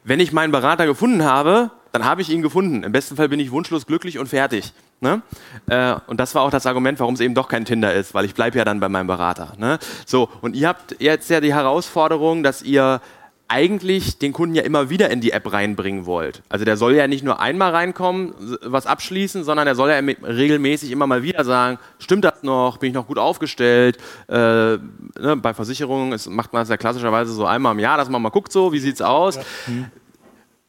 wenn 0.04 0.20
ich 0.20 0.32
meinen 0.32 0.52
Berater 0.52 0.86
gefunden 0.86 1.24
habe, 1.24 1.72
dann 1.94 2.06
habe 2.06 2.22
ich 2.22 2.30
ihn 2.30 2.44
gefunden. 2.44 2.84
Im 2.84 2.92
besten 2.92 3.16
Fall 3.16 3.28
bin 3.28 3.40
ich 3.40 3.50
wunschlos 3.50 3.88
glücklich 3.88 4.20
und 4.20 4.28
fertig. 4.28 4.72
Ne? 5.02 5.22
Äh, 5.68 5.96
und 6.08 6.20
das 6.20 6.36
war 6.36 6.44
auch 6.44 6.50
das 6.50 6.66
Argument, 6.66 7.00
warum 7.00 7.16
es 7.16 7.20
eben 7.20 7.36
doch 7.36 7.48
kein 7.48 7.66
Tinder 7.66 7.94
ist, 7.94 8.14
weil 8.14 8.26
ich 8.26 8.34
bleibe 8.34 8.58
ja 8.58 8.66
dann 8.66 8.80
bei 8.80 8.90
meinem 8.90 9.08
Berater. 9.08 9.54
Ne? 9.58 9.78
So, 10.06 10.30
und 10.42 10.56
ihr 10.56 10.68
habt 10.68 10.96
jetzt 11.00 11.30
ja 11.30 11.42
die 11.42 11.54
Herausforderung, 11.54 12.44
dass 12.44 12.62
ihr 12.62 13.02
eigentlich 13.48 14.18
den 14.18 14.34
Kunden 14.34 14.56
ja 14.56 14.64
immer 14.64 14.90
wieder 14.90 15.10
in 15.12 15.22
die 15.22 15.32
App 15.32 15.52
reinbringen 15.52 16.06
wollt. 16.06 16.42
Also 16.50 16.66
der 16.66 16.78
soll 16.78 16.96
ja 16.96 17.08
nicht 17.08 17.24
nur 17.24 17.40
einmal 17.40 17.72
reinkommen, 17.72 18.34
was 18.64 18.88
abschließen, 18.88 19.44
sondern 19.44 19.68
er 19.68 19.76
soll 19.76 19.92
ja 19.92 19.98
regelmäßig 19.98 20.92
immer 20.92 21.06
mal 21.06 21.22
wieder 21.22 21.44
sagen, 21.44 21.78
stimmt 22.00 22.26
das 22.26 22.42
noch, 22.42 22.78
bin 22.78 22.90
ich 22.90 22.96
noch 22.96 23.06
gut 23.06 23.20
aufgestellt. 23.20 23.98
Äh, 24.28 24.34
ne, 24.38 25.38
bei 25.40 25.54
Versicherungen 25.54 26.14
ist, 26.14 26.28
macht 26.28 26.54
man 26.54 26.62
das 26.62 26.70
ja 26.70 26.78
klassischerweise 26.78 27.34
so 27.34 27.46
einmal 27.46 27.74
im 27.74 27.80
Jahr, 27.80 27.98
dass 27.98 28.10
man 28.10 28.22
mal 28.22 28.30
guckt 28.30 28.52
so, 28.52 28.74
wie 28.74 28.80
sieht's 28.80 29.02
aus. 29.02 29.36
Ja. 29.36 29.44
Hm. 29.66 29.86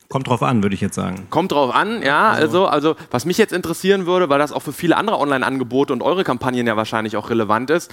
Kommt 0.08 0.28
drauf 0.28 0.42
an, 0.42 0.62
würde 0.62 0.74
ich 0.74 0.80
jetzt 0.80 0.94
sagen. 0.94 1.26
Kommt 1.30 1.52
drauf 1.52 1.74
an, 1.74 2.02
ja. 2.02 2.30
Also, 2.30 2.66
also, 2.66 2.94
was 3.10 3.24
mich 3.24 3.38
jetzt 3.38 3.52
interessieren 3.52 4.06
würde, 4.06 4.28
weil 4.28 4.38
das 4.38 4.52
auch 4.52 4.62
für 4.62 4.72
viele 4.72 4.96
andere 4.96 5.18
Online-Angebote 5.18 5.92
und 5.92 6.02
eure 6.02 6.22
Kampagnen 6.22 6.66
ja 6.66 6.76
wahrscheinlich 6.76 7.16
auch 7.16 7.30
relevant 7.30 7.70
ist, 7.70 7.92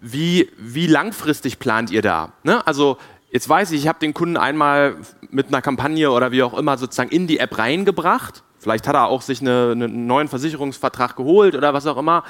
wie, 0.00 0.50
wie 0.58 0.88
langfristig 0.88 1.60
plant 1.60 1.90
ihr 1.90 2.02
da? 2.02 2.32
Ne? 2.42 2.66
Also, 2.66 2.98
jetzt 3.30 3.48
weiß 3.48 3.70
ich, 3.70 3.82
ich 3.82 3.88
habe 3.88 4.00
den 4.00 4.14
Kunden 4.14 4.36
einmal 4.36 4.96
mit 5.30 5.48
einer 5.48 5.62
Kampagne 5.62 6.10
oder 6.10 6.32
wie 6.32 6.42
auch 6.42 6.58
immer 6.58 6.76
sozusagen 6.76 7.10
in 7.10 7.28
die 7.28 7.38
App 7.38 7.56
reingebracht. 7.56 8.42
Vielleicht 8.58 8.88
hat 8.88 8.94
er 8.94 9.06
auch 9.06 9.22
sich 9.22 9.40
eine, 9.40 9.70
einen 9.72 10.06
neuen 10.06 10.28
Versicherungsvertrag 10.28 11.16
geholt 11.16 11.54
oder 11.54 11.72
was 11.72 11.86
auch 11.86 11.96
immer 11.96 12.24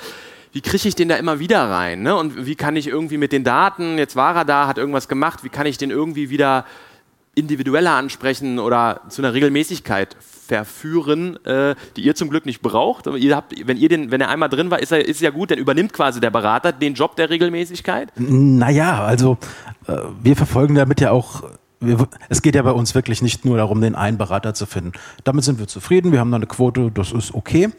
wie 0.52 0.60
kriege 0.60 0.86
ich 0.86 0.94
den 0.94 1.08
da 1.08 1.16
immer 1.16 1.38
wieder 1.38 1.70
rein? 1.70 2.02
Ne? 2.02 2.14
Und 2.14 2.46
wie 2.46 2.56
kann 2.56 2.76
ich 2.76 2.86
irgendwie 2.86 3.16
mit 3.16 3.32
den 3.32 3.42
Daten, 3.42 3.96
jetzt 3.96 4.16
war 4.16 4.36
er 4.36 4.44
da, 4.44 4.66
hat 4.66 4.76
irgendwas 4.76 5.08
gemacht, 5.08 5.44
wie 5.44 5.48
kann 5.48 5.66
ich 5.66 5.78
den 5.78 5.90
irgendwie 5.90 6.28
wieder 6.28 6.66
individueller 7.34 7.92
ansprechen 7.92 8.58
oder 8.58 9.00
zu 9.08 9.22
einer 9.22 9.32
Regelmäßigkeit 9.32 10.16
verführen, 10.20 11.42
äh, 11.46 11.74
die 11.96 12.02
ihr 12.02 12.14
zum 12.14 12.28
Glück 12.28 12.44
nicht 12.44 12.60
braucht. 12.60 13.08
Aber 13.08 13.16
ihr 13.16 13.34
habt, 13.34 13.54
wenn 13.66 13.78
ihr 13.78 13.88
den, 13.88 14.10
wenn 14.10 14.20
er 14.20 14.28
einmal 14.28 14.50
drin 14.50 14.70
war, 14.70 14.80
ist 14.80 14.92
er 14.92 15.06
ist 15.06 15.20
ja 15.20 15.30
gut, 15.30 15.50
dann 15.50 15.58
übernimmt 15.58 15.92
quasi 15.92 16.20
der 16.20 16.30
Berater 16.30 16.72
den 16.72 16.94
Job 16.94 17.16
der 17.16 17.30
Regelmäßigkeit. 17.30 18.12
Naja, 18.16 19.02
also 19.04 19.38
äh, 19.86 19.96
wir 20.22 20.36
verfolgen 20.36 20.74
damit 20.74 21.00
ja 21.00 21.10
auch 21.10 21.42
wir, 21.82 22.08
es 22.28 22.42
geht 22.42 22.54
ja 22.54 22.62
bei 22.62 22.70
uns 22.70 22.94
wirklich 22.94 23.22
nicht 23.22 23.44
nur 23.44 23.56
darum, 23.56 23.80
den 23.80 23.94
einen 23.94 24.16
Berater 24.16 24.54
zu 24.54 24.66
finden. 24.66 24.92
Damit 25.24 25.44
sind 25.44 25.58
wir 25.58 25.66
zufrieden, 25.66 26.12
wir 26.12 26.20
haben 26.20 26.30
da 26.30 26.36
eine 26.36 26.46
Quote, 26.46 26.90
das 26.92 27.12
ist 27.12 27.34
okay. 27.34 27.70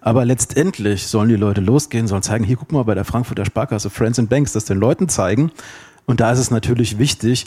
Aber 0.00 0.24
letztendlich 0.24 1.06
sollen 1.06 1.28
die 1.28 1.36
Leute 1.36 1.60
losgehen, 1.60 2.08
sollen 2.08 2.22
zeigen, 2.22 2.44
hier 2.44 2.56
guck 2.56 2.72
mal 2.72 2.82
bei 2.82 2.94
der 2.94 3.04
Frankfurter 3.04 3.44
Sparkasse, 3.44 3.88
Friends 3.88 4.18
and 4.18 4.28
Banks, 4.28 4.52
das 4.52 4.64
den 4.64 4.78
Leuten 4.78 5.08
zeigen. 5.08 5.52
Und 6.06 6.20
da 6.20 6.32
ist 6.32 6.40
es 6.40 6.50
natürlich 6.50 6.98
wichtig, 6.98 7.46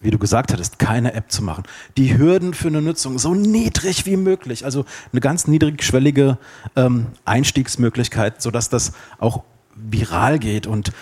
wie 0.00 0.10
du 0.10 0.18
gesagt 0.18 0.52
hattest, 0.52 0.78
keine 0.78 1.14
App 1.14 1.30
zu 1.32 1.42
machen. 1.42 1.64
Die 1.96 2.16
Hürden 2.16 2.54
für 2.54 2.68
eine 2.68 2.82
Nutzung 2.82 3.18
so 3.18 3.34
niedrig 3.34 4.06
wie 4.06 4.16
möglich. 4.16 4.64
Also 4.64 4.84
eine 5.12 5.20
ganz 5.20 5.46
niedrigschwellige 5.48 6.38
ähm, 6.76 7.06
Einstiegsmöglichkeit, 7.24 8.42
sodass 8.42 8.68
das 8.68 8.92
auch 9.18 9.42
viral 9.74 10.38
geht 10.38 10.66
und 10.66 10.92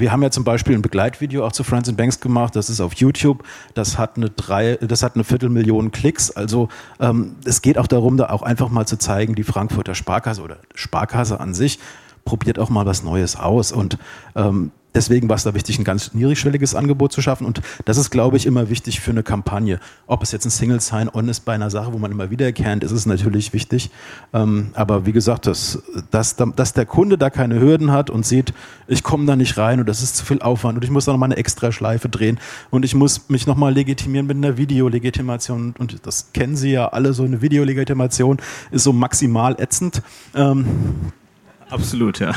wir 0.00 0.12
haben 0.12 0.22
ja 0.22 0.30
zum 0.30 0.44
Beispiel 0.44 0.74
ein 0.74 0.82
Begleitvideo 0.82 1.44
auch 1.44 1.52
zu 1.52 1.62
Friends 1.62 1.88
and 1.88 1.98
Banks 1.98 2.20
gemacht. 2.20 2.56
Das 2.56 2.70
ist 2.70 2.80
auf 2.80 2.94
YouTube. 2.94 3.44
Das 3.74 3.98
hat 3.98 4.16
eine 4.16 4.30
drei, 4.30 4.76
das 4.76 5.02
hat 5.02 5.14
eine 5.14 5.24
Viertelmillion 5.24 5.92
Klicks. 5.92 6.30
Also 6.30 6.68
ähm, 7.00 7.36
es 7.44 7.60
geht 7.60 7.76
auch 7.76 7.86
darum, 7.86 8.16
da 8.16 8.30
auch 8.30 8.42
einfach 8.42 8.70
mal 8.70 8.86
zu 8.86 8.96
zeigen, 8.96 9.34
die 9.34 9.42
Frankfurter 9.42 9.94
Sparkasse 9.94 10.42
oder 10.42 10.56
Sparkasse 10.74 11.38
an 11.38 11.54
sich 11.54 11.78
probiert 12.24 12.58
auch 12.58 12.70
mal 12.70 12.86
was 12.86 13.02
Neues 13.02 13.36
aus. 13.36 13.72
Und 13.72 13.98
ähm, 14.34 14.70
deswegen 14.94 15.28
war 15.28 15.36
es 15.36 15.44
da 15.44 15.54
wichtig, 15.54 15.78
ein 15.78 15.84
ganz 15.84 16.14
niedrigschwelliges 16.14 16.74
Angebot 16.74 17.12
zu 17.12 17.22
schaffen. 17.22 17.46
Und 17.46 17.60
das 17.84 17.96
ist, 17.96 18.10
glaube 18.10 18.36
ich, 18.36 18.46
immer 18.46 18.70
wichtig 18.70 19.00
für 19.00 19.10
eine 19.10 19.22
Kampagne. 19.22 19.80
Ob 20.06 20.22
es 20.22 20.32
jetzt 20.32 20.44
ein 20.44 20.50
Single 20.50 20.80
Sign-On 20.80 21.28
ist 21.28 21.40
bei 21.40 21.54
einer 21.54 21.70
Sache, 21.70 21.92
wo 21.92 21.98
man 21.98 22.10
immer 22.10 22.30
wiedererkennt, 22.30 22.84
ist 22.84 22.92
es 22.92 23.06
natürlich 23.06 23.52
wichtig. 23.52 23.90
Ähm, 24.32 24.70
aber 24.74 25.06
wie 25.06 25.12
gesagt, 25.12 25.46
dass, 25.46 25.82
dass, 26.10 26.36
dass 26.36 26.72
der 26.72 26.86
Kunde 26.86 27.18
da 27.18 27.30
keine 27.30 27.60
Hürden 27.60 27.92
hat 27.92 28.10
und 28.10 28.26
sieht, 28.26 28.52
ich 28.88 29.02
komme 29.02 29.26
da 29.26 29.36
nicht 29.36 29.56
rein 29.56 29.80
und 29.80 29.88
das 29.88 30.02
ist 30.02 30.16
zu 30.16 30.24
viel 30.24 30.42
Aufwand 30.42 30.76
und 30.76 30.84
ich 30.84 30.90
muss 30.90 31.04
da 31.04 31.12
nochmal 31.12 31.28
eine 31.28 31.36
extra 31.36 31.72
Schleife 31.72 32.08
drehen 32.08 32.38
und 32.70 32.84
ich 32.84 32.94
muss 32.94 33.28
mich 33.28 33.46
nochmal 33.46 33.72
legitimieren 33.72 34.26
mit 34.26 34.36
einer 34.36 34.56
Videolegitimation. 34.56 35.74
Und 35.78 36.06
das 36.06 36.32
kennen 36.32 36.56
Sie 36.56 36.72
ja 36.72 36.88
alle, 36.88 37.12
so 37.12 37.24
eine 37.24 37.42
Videolegitimation 37.42 38.38
ist 38.70 38.84
so 38.84 38.92
maximal 38.92 39.56
ätzend. 39.58 40.02
Ähm, 40.34 40.66
Absolut, 41.70 42.18
ja. 42.18 42.34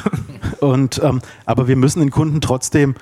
Und, 0.59 1.01
ähm, 1.03 1.21
aber 1.45 1.67
wir 1.67 1.75
müssen 1.75 1.99
den 1.99 2.11
Kunden 2.11 2.41
trotzdem, 2.41 2.95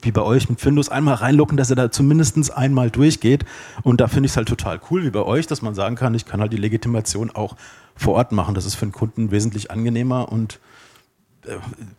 wie 0.00 0.10
bei 0.10 0.22
euch 0.22 0.48
mit 0.48 0.60
Findus, 0.60 0.88
einmal 0.88 1.14
reinlocken, 1.14 1.56
dass 1.56 1.70
er 1.70 1.76
da 1.76 1.90
zumindest 1.90 2.56
einmal 2.56 2.90
durchgeht. 2.90 3.44
Und 3.82 4.00
da 4.00 4.08
finde 4.08 4.26
ich 4.26 4.32
es 4.32 4.36
halt 4.36 4.48
total 4.48 4.80
cool, 4.90 5.04
wie 5.04 5.10
bei 5.10 5.22
euch, 5.22 5.46
dass 5.46 5.62
man 5.62 5.74
sagen 5.74 5.94
kann, 5.94 6.14
ich 6.14 6.26
kann 6.26 6.40
halt 6.40 6.52
die 6.52 6.56
Legitimation 6.56 7.30
auch 7.30 7.56
vor 7.94 8.14
Ort 8.14 8.32
machen. 8.32 8.54
Das 8.54 8.66
ist 8.66 8.74
für 8.74 8.86
den 8.86 8.92
Kunden 8.92 9.30
wesentlich 9.30 9.70
angenehmer 9.70 10.32
und 10.32 10.58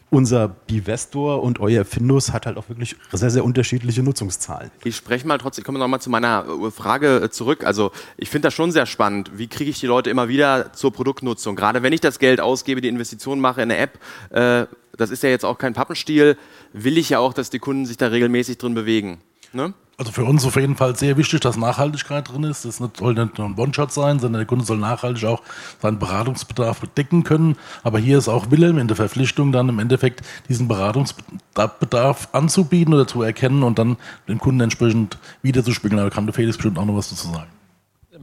unser 0.09 0.47
Bivestor 0.47 1.43
und 1.43 1.59
euer 1.59 1.83
Findus 1.83 2.31
hat 2.31 2.45
halt 2.45 2.57
auch 2.57 2.69
wirklich 2.69 2.95
sehr, 3.11 3.29
sehr 3.29 3.43
unterschiedliche 3.43 4.01
Nutzungszahlen. 4.01 4.71
Ich 4.83 4.95
spreche 4.95 5.27
mal 5.27 5.37
trotzdem, 5.37 5.63
ich 5.63 5.65
komme 5.65 5.79
nochmal 5.79 5.99
zu 5.99 6.09
meiner 6.09 6.45
äh, 6.47 6.71
Frage 6.71 7.23
äh, 7.23 7.29
zurück. 7.29 7.65
Also 7.65 7.91
ich 8.15 8.29
finde 8.29 8.47
das 8.47 8.53
schon 8.53 8.71
sehr 8.71 8.85
spannend. 8.85 9.31
Wie 9.35 9.47
kriege 9.47 9.69
ich 9.69 9.79
die 9.79 9.87
Leute 9.87 10.09
immer 10.09 10.29
wieder 10.29 10.71
zur 10.73 10.93
Produktnutzung? 10.93 11.55
Gerade 11.55 11.83
wenn 11.83 11.91
ich 11.91 11.99
das 11.99 12.19
Geld 12.19 12.39
ausgebe, 12.39 12.79
die 12.79 12.87
Investitionen 12.87 13.41
mache 13.41 13.61
in 13.61 13.71
eine 13.71 13.79
App, 13.79 13.99
äh, 14.29 14.65
das 14.95 15.09
ist 15.09 15.23
ja 15.23 15.29
jetzt 15.29 15.43
auch 15.43 15.57
kein 15.57 15.73
Pappenstiel, 15.73 16.37
will 16.71 16.97
ich 16.97 17.09
ja 17.09 17.19
auch, 17.19 17.33
dass 17.33 17.49
die 17.49 17.59
Kunden 17.59 17.85
sich 17.85 17.97
da 17.97 18.07
regelmäßig 18.07 18.59
drin 18.59 18.75
bewegen. 18.75 19.19
Ne? 19.51 19.73
Also 19.95 20.11
für 20.11 20.23
uns 20.23 20.43
auf 20.43 20.55
jeden 20.55 20.75
Fall 20.75 20.95
sehr 20.95 21.17
wichtig, 21.17 21.41
dass 21.41 21.55
Nachhaltigkeit 21.55 22.27
drin 22.27 22.43
ist. 22.43 22.65
Das 22.65 22.77
soll 22.77 23.13
nicht 23.13 23.37
nur 23.37 23.47
ein 23.47 23.55
One-Shot 23.55 23.91
sein, 23.91 24.19
sondern 24.19 24.39
der 24.39 24.47
Kunde 24.47 24.65
soll 24.65 24.77
nachhaltig 24.77 25.25
auch 25.25 25.43
seinen 25.81 25.99
Beratungsbedarf 25.99 26.79
bedecken 26.79 27.23
können. 27.23 27.57
Aber 27.83 27.99
hier 27.99 28.17
ist 28.17 28.27
auch 28.27 28.49
Wilhelm 28.49 28.79
in 28.79 28.87
der 28.87 28.97
Verpflichtung, 28.97 29.51
dann 29.51 29.69
im 29.69 29.77
Endeffekt 29.77 30.21
diesen 30.49 30.67
Beratungsbedarf 30.67 32.29
anzubieten 32.31 32.93
oder 32.93 33.07
zu 33.07 33.21
erkennen 33.21 33.61
und 33.61 33.77
dann 33.77 33.97
den 34.27 34.39
Kunden 34.39 34.61
entsprechend 34.61 35.19
wiederzuspiegeln. 35.43 36.01
Da 36.03 36.09
kann 36.09 36.25
der 36.25 36.33
Felix 36.33 36.57
bestimmt 36.57 36.79
auch 36.79 36.85
noch 36.85 36.95
was 36.95 37.09
dazu 37.09 37.27
sagen. 37.27 37.62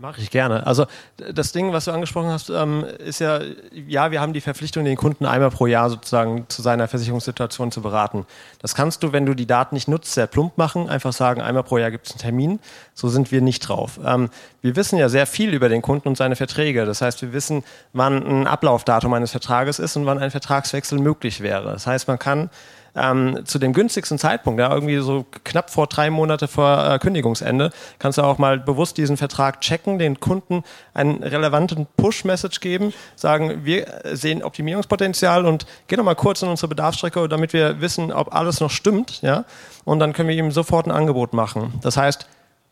Mache 0.00 0.22
ich 0.22 0.30
gerne. 0.30 0.66
Also 0.66 0.86
das 1.32 1.52
Ding, 1.52 1.72
was 1.72 1.84
du 1.84 1.90
angesprochen 1.90 2.28
hast, 2.28 2.48
ähm, 2.48 2.84
ist 2.98 3.20
ja, 3.20 3.40
ja, 3.86 4.10
wir 4.10 4.20
haben 4.20 4.32
die 4.32 4.40
Verpflichtung, 4.40 4.84
den 4.84 4.96
Kunden 4.96 5.26
einmal 5.26 5.50
pro 5.50 5.66
Jahr 5.66 5.90
sozusagen 5.90 6.46
zu 6.48 6.62
seiner 6.62 6.88
Versicherungssituation 6.88 7.70
zu 7.70 7.82
beraten. 7.82 8.26
Das 8.60 8.74
kannst 8.74 9.02
du, 9.02 9.12
wenn 9.12 9.26
du 9.26 9.34
die 9.34 9.46
Daten 9.46 9.74
nicht 9.74 9.88
nutzt, 9.88 10.14
sehr 10.14 10.26
plump 10.26 10.56
machen, 10.56 10.88
einfach 10.88 11.12
sagen, 11.12 11.42
einmal 11.42 11.64
pro 11.64 11.76
Jahr 11.76 11.90
gibt 11.90 12.06
es 12.06 12.12
einen 12.12 12.20
Termin. 12.20 12.60
So 12.94 13.08
sind 13.08 13.30
wir 13.30 13.42
nicht 13.42 13.60
drauf. 13.60 14.00
Ähm, 14.04 14.30
wir 14.62 14.74
wissen 14.74 14.98
ja 14.98 15.10
sehr 15.10 15.26
viel 15.26 15.52
über 15.52 15.68
den 15.68 15.82
Kunden 15.82 16.08
und 16.08 16.16
seine 16.16 16.36
Verträge. 16.36 16.86
Das 16.86 17.02
heißt, 17.02 17.20
wir 17.20 17.34
wissen, 17.34 17.62
wann 17.92 18.26
ein 18.26 18.46
Ablaufdatum 18.46 19.12
eines 19.12 19.32
Vertrages 19.32 19.78
ist 19.78 19.96
und 19.96 20.06
wann 20.06 20.18
ein 20.18 20.30
Vertragswechsel 20.30 20.98
möglich 20.98 21.42
wäre. 21.42 21.72
Das 21.72 21.86
heißt, 21.86 22.08
man 22.08 22.18
kann 22.18 22.48
ähm, 22.94 23.40
zu 23.44 23.58
dem 23.58 23.72
günstigsten 23.72 24.18
Zeitpunkt, 24.18 24.60
ja, 24.60 24.72
irgendwie 24.72 24.98
so 24.98 25.24
knapp 25.44 25.70
vor 25.70 25.86
drei 25.86 26.10
Monate 26.10 26.48
vor 26.48 26.84
äh, 26.84 26.98
Kündigungsende, 26.98 27.70
kannst 27.98 28.18
du 28.18 28.22
auch 28.22 28.38
mal 28.38 28.58
bewusst 28.58 28.96
diesen 28.96 29.16
Vertrag 29.16 29.60
checken, 29.60 29.98
den 29.98 30.20
Kunden 30.20 30.64
einen 30.94 31.22
relevanten 31.22 31.86
Push-Message 31.96 32.60
geben, 32.60 32.92
sagen, 33.16 33.64
wir 33.64 33.86
sehen 34.12 34.42
Optimierungspotenzial 34.42 35.46
und 35.46 35.66
geh 35.86 35.96
noch 35.96 36.04
mal 36.04 36.14
kurz 36.14 36.42
in 36.42 36.48
unsere 36.48 36.68
Bedarfsstrecke, 36.68 37.28
damit 37.28 37.52
wir 37.52 37.80
wissen, 37.80 38.12
ob 38.12 38.34
alles 38.34 38.60
noch 38.60 38.70
stimmt, 38.70 39.22
ja, 39.22 39.44
und 39.84 39.98
dann 39.98 40.12
können 40.12 40.28
wir 40.28 40.36
ihm 40.36 40.50
sofort 40.50 40.86
ein 40.86 40.92
Angebot 40.92 41.32
machen. 41.32 41.74
Das 41.82 41.96
heißt, 41.96 42.26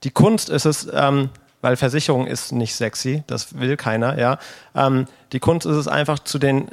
die 0.04 0.10
Kunst 0.10 0.48
ist 0.50 0.64
es, 0.64 0.88
ähm, 0.92 1.30
weil 1.60 1.76
Versicherung 1.76 2.26
ist 2.26 2.52
nicht 2.52 2.74
sexy, 2.74 3.24
das 3.26 3.58
will 3.58 3.76
keiner, 3.76 4.18
ja. 4.18 4.38
Ähm, 4.74 5.06
die 5.32 5.40
Kunst 5.40 5.66
ist 5.66 5.76
es 5.76 5.88
einfach 5.88 6.20
zu 6.20 6.38
den 6.38 6.70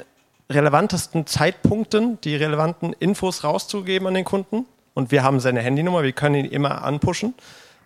relevantesten 0.50 1.26
Zeitpunkten 1.26 2.20
die 2.22 2.36
relevanten 2.36 2.92
Infos 2.94 3.44
rauszugeben 3.44 4.06
an 4.08 4.14
den 4.14 4.24
Kunden. 4.24 4.66
Und 4.94 5.10
wir 5.10 5.22
haben 5.22 5.40
seine 5.40 5.60
Handynummer, 5.60 6.02
wir 6.02 6.12
können 6.12 6.36
ihn 6.36 6.46
immer 6.46 6.82
anpushen, 6.82 7.34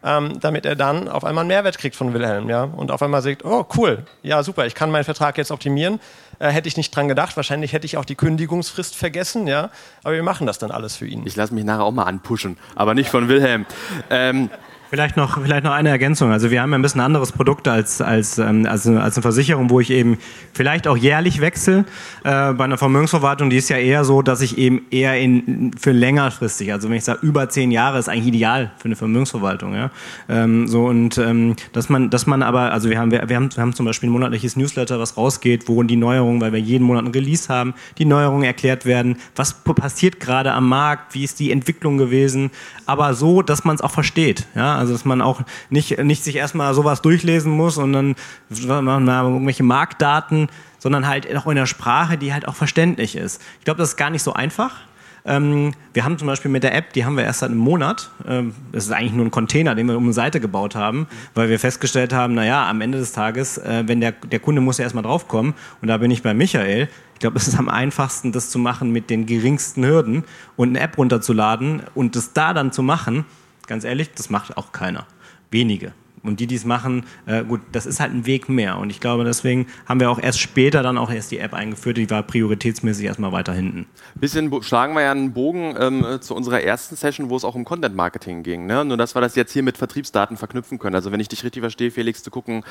ähm, 0.04 0.38
damit 0.40 0.64
er 0.64 0.76
dann 0.76 1.08
auf 1.08 1.24
einmal 1.24 1.42
einen 1.42 1.48
Mehrwert 1.48 1.76
kriegt 1.78 1.96
von 1.96 2.14
Wilhelm. 2.14 2.48
Ja? 2.48 2.64
Und 2.64 2.90
auf 2.90 3.02
einmal 3.02 3.20
sagt, 3.22 3.44
oh 3.44 3.66
cool, 3.76 4.04
ja 4.22 4.42
super, 4.42 4.66
ich 4.66 4.74
kann 4.74 4.90
meinen 4.90 5.04
Vertrag 5.04 5.36
jetzt 5.36 5.50
optimieren. 5.50 5.98
Äh, 6.38 6.50
hätte 6.50 6.68
ich 6.68 6.76
nicht 6.76 6.94
dran 6.94 7.08
gedacht, 7.08 7.36
wahrscheinlich 7.36 7.72
hätte 7.72 7.84
ich 7.84 7.96
auch 7.96 8.04
die 8.04 8.14
Kündigungsfrist 8.14 8.94
vergessen, 8.94 9.46
ja. 9.46 9.70
Aber 10.04 10.14
wir 10.14 10.22
machen 10.22 10.46
das 10.46 10.58
dann 10.58 10.70
alles 10.70 10.96
für 10.96 11.06
ihn. 11.06 11.26
Ich 11.26 11.36
lasse 11.36 11.52
mich 11.52 11.64
nachher 11.64 11.82
auch 11.82 11.92
mal 11.92 12.04
anpushen, 12.04 12.56
aber 12.76 12.94
nicht 12.94 13.10
von 13.10 13.28
Wilhelm. 13.28 13.66
Ähm, 14.08 14.50
Vielleicht 14.90 15.16
noch, 15.16 15.40
vielleicht 15.40 15.62
noch 15.62 15.70
eine 15.70 15.88
Ergänzung. 15.88 16.32
Also 16.32 16.50
wir 16.50 16.60
haben 16.60 16.72
ja 16.72 16.78
ein 16.78 16.82
bisschen 16.82 17.00
anderes 17.00 17.30
Produkt 17.30 17.68
als, 17.68 18.02
als, 18.02 18.38
ähm, 18.38 18.66
als, 18.66 18.88
eine, 18.88 19.00
als 19.00 19.14
eine 19.14 19.22
Versicherung, 19.22 19.70
wo 19.70 19.78
ich 19.78 19.90
eben 19.90 20.18
vielleicht 20.52 20.88
auch 20.88 20.96
jährlich 20.96 21.40
wechsle. 21.40 21.84
Äh, 22.24 22.54
bei 22.54 22.64
einer 22.64 22.76
Vermögensverwaltung, 22.76 23.50
die 23.50 23.58
ist 23.58 23.68
ja 23.68 23.76
eher 23.76 24.04
so, 24.04 24.20
dass 24.20 24.40
ich 24.40 24.58
eben 24.58 24.86
eher 24.90 25.16
in, 25.16 25.70
für 25.78 25.92
längerfristig, 25.92 26.72
also 26.72 26.88
wenn 26.88 26.96
ich 26.96 27.04
sage 27.04 27.20
über 27.22 27.48
zehn 27.48 27.70
Jahre, 27.70 28.00
ist 28.00 28.08
eigentlich 28.08 28.34
ideal 28.34 28.72
für 28.78 28.86
eine 28.86 28.96
Vermögensverwaltung. 28.96 29.74
Ja? 29.74 29.92
Ähm, 30.28 30.66
so 30.66 30.86
und 30.86 31.18
ähm, 31.18 31.54
dass 31.72 31.88
man, 31.88 32.10
dass 32.10 32.26
man 32.26 32.42
aber, 32.42 32.72
also 32.72 32.90
wir 32.90 32.98
haben, 32.98 33.12
wir, 33.12 33.28
wir, 33.28 33.36
haben, 33.36 33.54
wir 33.54 33.62
haben 33.62 33.72
zum 33.72 33.86
Beispiel 33.86 34.08
ein 34.08 34.12
monatliches 34.12 34.56
Newsletter, 34.56 34.98
was 34.98 35.16
rausgeht, 35.16 35.68
wo 35.68 35.80
die 35.84 35.94
Neuerungen, 35.94 36.40
weil 36.40 36.52
wir 36.52 36.58
jeden 36.58 36.84
Monat 36.84 37.04
ein 37.04 37.12
Release 37.12 37.48
haben, 37.48 37.74
die 37.98 38.06
Neuerungen 38.06 38.42
erklärt 38.42 38.86
werden, 38.86 39.18
was 39.36 39.54
passiert 39.62 40.18
gerade 40.18 40.52
am 40.52 40.68
Markt, 40.68 41.14
wie 41.14 41.22
ist 41.22 41.38
die 41.38 41.52
Entwicklung 41.52 41.96
gewesen, 41.96 42.50
aber 42.86 43.14
so, 43.14 43.40
dass 43.40 43.62
man 43.62 43.76
es 43.76 43.82
auch 43.82 43.92
versteht. 43.92 44.48
Ja? 44.56 44.79
Also 44.80 44.94
dass 44.94 45.04
man 45.04 45.20
auch 45.20 45.42
nicht, 45.68 45.98
nicht 45.98 46.24
sich 46.24 46.36
erstmal 46.36 46.72
sowas 46.72 47.02
durchlesen 47.02 47.52
muss 47.52 47.76
und 47.76 47.92
dann 47.92 48.16
mal 48.48 49.24
irgendwelche 49.24 49.62
Marktdaten, 49.62 50.48
sondern 50.78 51.06
halt 51.06 51.36
auch 51.36 51.46
in 51.48 51.56
der 51.56 51.66
Sprache, 51.66 52.16
die 52.16 52.32
halt 52.32 52.48
auch 52.48 52.54
verständlich 52.54 53.14
ist. 53.14 53.42
Ich 53.58 53.66
glaube, 53.66 53.76
das 53.76 53.90
ist 53.90 53.96
gar 53.98 54.08
nicht 54.08 54.22
so 54.22 54.32
einfach. 54.32 54.72
Ähm, 55.26 55.74
wir 55.92 56.02
haben 56.02 56.16
zum 56.16 56.28
Beispiel 56.28 56.50
mit 56.50 56.62
der 56.62 56.74
App, 56.74 56.94
die 56.94 57.04
haben 57.04 57.18
wir 57.18 57.24
erst 57.24 57.40
seit 57.40 57.50
einem 57.50 57.58
Monat. 57.58 58.10
Ähm, 58.26 58.54
das 58.72 58.86
ist 58.86 58.90
eigentlich 58.90 59.12
nur 59.12 59.26
ein 59.26 59.30
Container, 59.30 59.74
den 59.74 59.86
wir 59.86 59.98
um 59.98 60.04
eine 60.04 60.14
Seite 60.14 60.40
gebaut 60.40 60.74
haben, 60.74 61.06
weil 61.34 61.50
wir 61.50 61.58
festgestellt 61.58 62.14
haben, 62.14 62.32
naja, 62.32 62.66
am 62.66 62.80
Ende 62.80 62.96
des 62.96 63.12
Tages, 63.12 63.58
äh, 63.58 63.82
wenn 63.84 64.00
der, 64.00 64.12
der 64.12 64.40
Kunde 64.40 64.62
muss 64.62 64.78
ja 64.78 64.84
erstmal 64.84 65.04
draufkommen, 65.04 65.52
und 65.82 65.88
da 65.88 65.98
bin 65.98 66.10
ich 66.10 66.22
bei 66.22 66.32
Michael, 66.32 66.88
ich 67.12 67.20
glaube, 67.20 67.36
es 67.36 67.48
ist 67.48 67.58
am 67.58 67.68
einfachsten, 67.68 68.32
das 68.32 68.48
zu 68.48 68.58
machen 68.58 68.92
mit 68.92 69.10
den 69.10 69.26
geringsten 69.26 69.84
Hürden 69.84 70.24
und 70.56 70.70
eine 70.70 70.80
App 70.80 70.96
runterzuladen 70.96 71.82
und 71.94 72.16
das 72.16 72.32
da 72.32 72.54
dann 72.54 72.72
zu 72.72 72.82
machen, 72.82 73.26
ganz 73.70 73.84
ehrlich, 73.84 74.10
das 74.12 74.28
macht 74.28 74.58
auch 74.58 74.72
keiner. 74.72 75.06
Wenige. 75.50 75.92
Und 76.22 76.40
die, 76.40 76.46
die 76.46 76.56
es 76.56 76.66
machen, 76.66 77.06
äh, 77.24 77.44
gut, 77.44 77.60
das 77.72 77.86
ist 77.86 77.98
halt 77.98 78.12
ein 78.12 78.26
Weg 78.26 78.48
mehr. 78.48 78.76
Und 78.76 78.90
ich 78.90 79.00
glaube, 79.00 79.24
deswegen 79.24 79.68
haben 79.86 80.00
wir 80.00 80.10
auch 80.10 80.18
erst 80.18 80.38
später 80.38 80.82
dann 80.82 80.98
auch 80.98 81.10
erst 81.10 81.30
die 81.30 81.38
App 81.38 81.54
eingeführt, 81.54 81.96
die 81.96 82.10
war 82.10 82.22
prioritätsmäßig 82.22 83.06
erstmal 83.06 83.32
weiter 83.32 83.54
hinten. 83.54 83.86
Bisschen 84.16 84.62
schlagen 84.62 84.94
wir 84.94 85.02
ja 85.02 85.12
einen 85.12 85.32
Bogen 85.32 85.74
ähm, 85.78 86.04
zu 86.20 86.34
unserer 86.34 86.60
ersten 86.60 86.96
Session, 86.96 87.30
wo 87.30 87.36
es 87.36 87.44
auch 87.44 87.54
um 87.54 87.64
Content 87.64 87.96
Marketing 87.96 88.42
ging. 88.42 88.66
Ne? 88.66 88.84
Nur, 88.84 88.98
dass 88.98 89.14
wir 89.14 89.22
das 89.22 89.34
jetzt 89.34 89.52
hier 89.52 89.62
mit 89.62 89.78
Vertriebsdaten 89.78 90.36
verknüpfen 90.36 90.78
können. 90.78 90.94
Also, 90.94 91.10
wenn 91.10 91.20
ich 91.20 91.28
dich 91.28 91.42
richtig 91.42 91.62
verstehe, 91.62 91.90
Felix, 91.90 92.22
zu 92.22 92.30
gucken, 92.30 92.64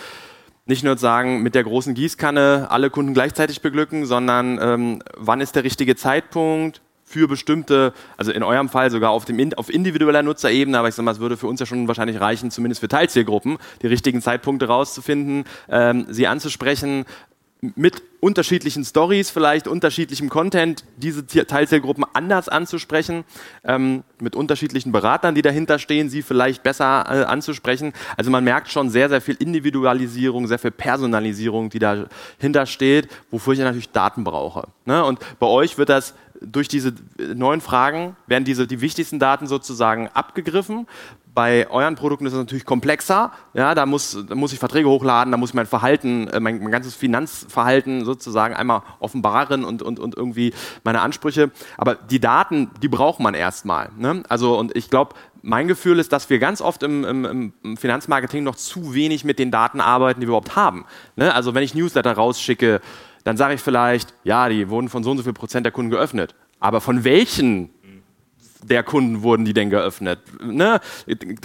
nicht 0.66 0.84
nur 0.84 0.98
sagen, 0.98 1.42
mit 1.42 1.56
der 1.56 1.64
großen 1.64 1.96
Gießkanne 1.96 2.68
alle 2.70 2.92
Kunden 2.92 3.16
gleichzeitig 3.16 3.62
beglücken, 3.62 4.06
sondern 4.06 4.60
ähm, 4.62 5.02
wann 5.18 5.42
ist 5.42 5.56
der 5.56 5.64
richtige 5.64 5.96
Zeitpunkt, 5.96 6.82
für 7.10 7.28
bestimmte, 7.28 7.94
also 8.18 8.32
in 8.32 8.44
eurem 8.44 8.70
Fall 8.70 8.92
sogar 8.92 9.10
auf, 9.10 9.26
dem, 9.26 9.54
auf 9.56 9.74
individueller 9.74 10.22
Nutzerebene, 10.22 10.78
aber 10.78 10.90
ich 10.90 10.96
sage 10.96 11.06
mal, 11.06 11.12
es 11.12 11.20
würde 11.20 11.38
für 11.38 11.48
uns 11.48 11.60
ja 11.60 11.66
schon 11.66 11.88
wahrscheinlich 11.88 12.22
reichen, 12.22 12.52
zumindest 12.52 12.82
für 12.82 12.88
Teilzielgruppen, 12.88 13.58
die 13.82 13.88
richtigen 13.88 14.22
Zeitpunkte 14.22 14.68
rauszufinden, 14.68 15.46
ähm, 15.70 16.06
sie 16.10 16.28
anzusprechen, 16.28 17.06
mit 17.62 18.02
unterschiedlichen 18.22 18.86
Stories, 18.86 19.30
vielleicht 19.30 19.68
unterschiedlichem 19.68 20.30
Content, 20.30 20.86
diese 20.96 21.26
Teilzielgruppen 21.26 22.06
anders 22.14 22.48
anzusprechen, 22.48 23.26
ähm, 23.66 24.04
mit 24.22 24.36
unterschiedlichen 24.36 24.94
Beratern, 24.94 25.36
die 25.36 25.42
dahinter 25.42 25.78
stehen, 25.78 26.10
sie 26.10 26.22
vielleicht 26.22 26.64
besser 26.64 27.06
äh, 27.10 27.24
anzusprechen. 27.26 27.92
Also 28.16 28.32
man 28.32 28.46
merkt 28.46 28.70
schon 28.70 28.90
sehr, 28.90 29.10
sehr 29.10 29.20
viel 29.20 29.36
Individualisierung, 29.40 30.48
sehr 30.48 30.60
viel 30.60 30.72
Personalisierung, 30.72 31.70
die 31.70 31.80
dahinter 31.80 32.66
steht, 32.66 33.10
wofür 33.30 33.54
ich 33.54 33.60
natürlich 33.60 33.92
Daten 33.92 34.24
brauche. 34.24 34.68
Ne? 34.86 35.04
Und 35.04 35.20
bei 35.40 35.48
euch 35.48 35.78
wird 35.78 35.90
das 35.90 36.14
durch 36.42 36.68
diese 36.68 36.94
neuen 37.18 37.62
Fragen 37.62 38.16
werden 38.28 38.46
diese, 38.46 38.68
die 38.68 38.82
wichtigsten 38.82 39.20
Daten 39.20 39.48
sozusagen 39.48 40.08
abgegriffen. 40.14 40.88
Bei 41.34 41.70
euren 41.70 41.96
Produkten 41.96 42.26
ist 42.26 42.34
es 42.34 42.40
natürlich 42.40 42.66
komplexer. 42.66 43.32
Ja, 43.54 43.76
da 43.76 43.86
muss, 43.86 44.18
da 44.28 44.36
muss 44.36 44.52
ich 44.52 44.60
Verträge 44.60 44.90
hochladen, 44.90 45.32
da 45.32 45.38
muss 45.38 45.52
ich 45.52 45.54
mein 45.54 45.68
Verhalten, 45.68 46.28
äh, 46.28 46.40
mein, 46.40 46.60
mein 46.60 46.72
ganzes 46.72 46.96
Finanzverhalten 46.96 48.04
sozusagen 48.04 48.56
einmal 48.56 48.82
offenbaren 49.00 49.64
und, 49.64 49.82
und, 49.82 50.00
und 50.00 50.18
irgendwie 50.18 50.54
meine 50.84 51.02
Ansprüche. 51.02 51.52
Aber 51.78 51.96
die 51.96 52.20
Daten, 52.20 52.72
die 52.82 52.88
braucht 52.88 53.20
man 53.20 53.34
erstmal. 53.36 53.90
Ne? 53.98 54.24
Also, 54.28 54.58
und 54.58 54.76
ich 54.76 54.90
glaube, 54.90 55.16
mein 55.42 55.68
Gefühl 55.68 56.00
ist, 56.00 56.12
dass 56.12 56.30
wir 56.30 56.40
ganz 56.40 56.62
oft 56.62 56.84
im, 56.84 57.04
im, 57.06 57.54
im, 57.64 57.78
Finanzmarketing 57.78 58.44
noch 58.44 58.56
zu 58.56 58.94
wenig 58.94 59.24
mit 59.24 59.40
den 59.40 59.52
Daten 59.52 59.80
arbeiten, 59.80 60.20
die 60.20 60.26
wir 60.26 60.32
überhaupt 60.32 60.56
haben. 60.56 60.86
Ne? 61.16 61.34
Also, 61.34 61.54
wenn 61.54 61.64
ich 61.64 61.76
Newsletter 61.76 62.14
rausschicke, 62.14 62.82
dann 63.24 63.38
sage 63.38 63.56
ich 63.56 63.62
vielleicht, 63.62 64.14
ja, 64.24 64.50
die 64.50 64.70
wurden 64.70 64.90
von 64.90 65.04
so 65.04 65.12
und 65.12 65.18
so 65.18 65.24
viel 65.24 65.34
Prozent 65.34 65.66
der 65.66 65.72
Kunden 65.72 65.92
geöffnet. 65.92 66.36
Aber 66.60 66.82
von 66.82 67.04
welchen 67.04 67.70
der 68.64 68.84
Kunden 68.84 69.24
wurden 69.24 69.46
die 69.46 69.54
denn 69.54 69.70
geöffnet? 69.70 70.20
Ne? 70.44 70.80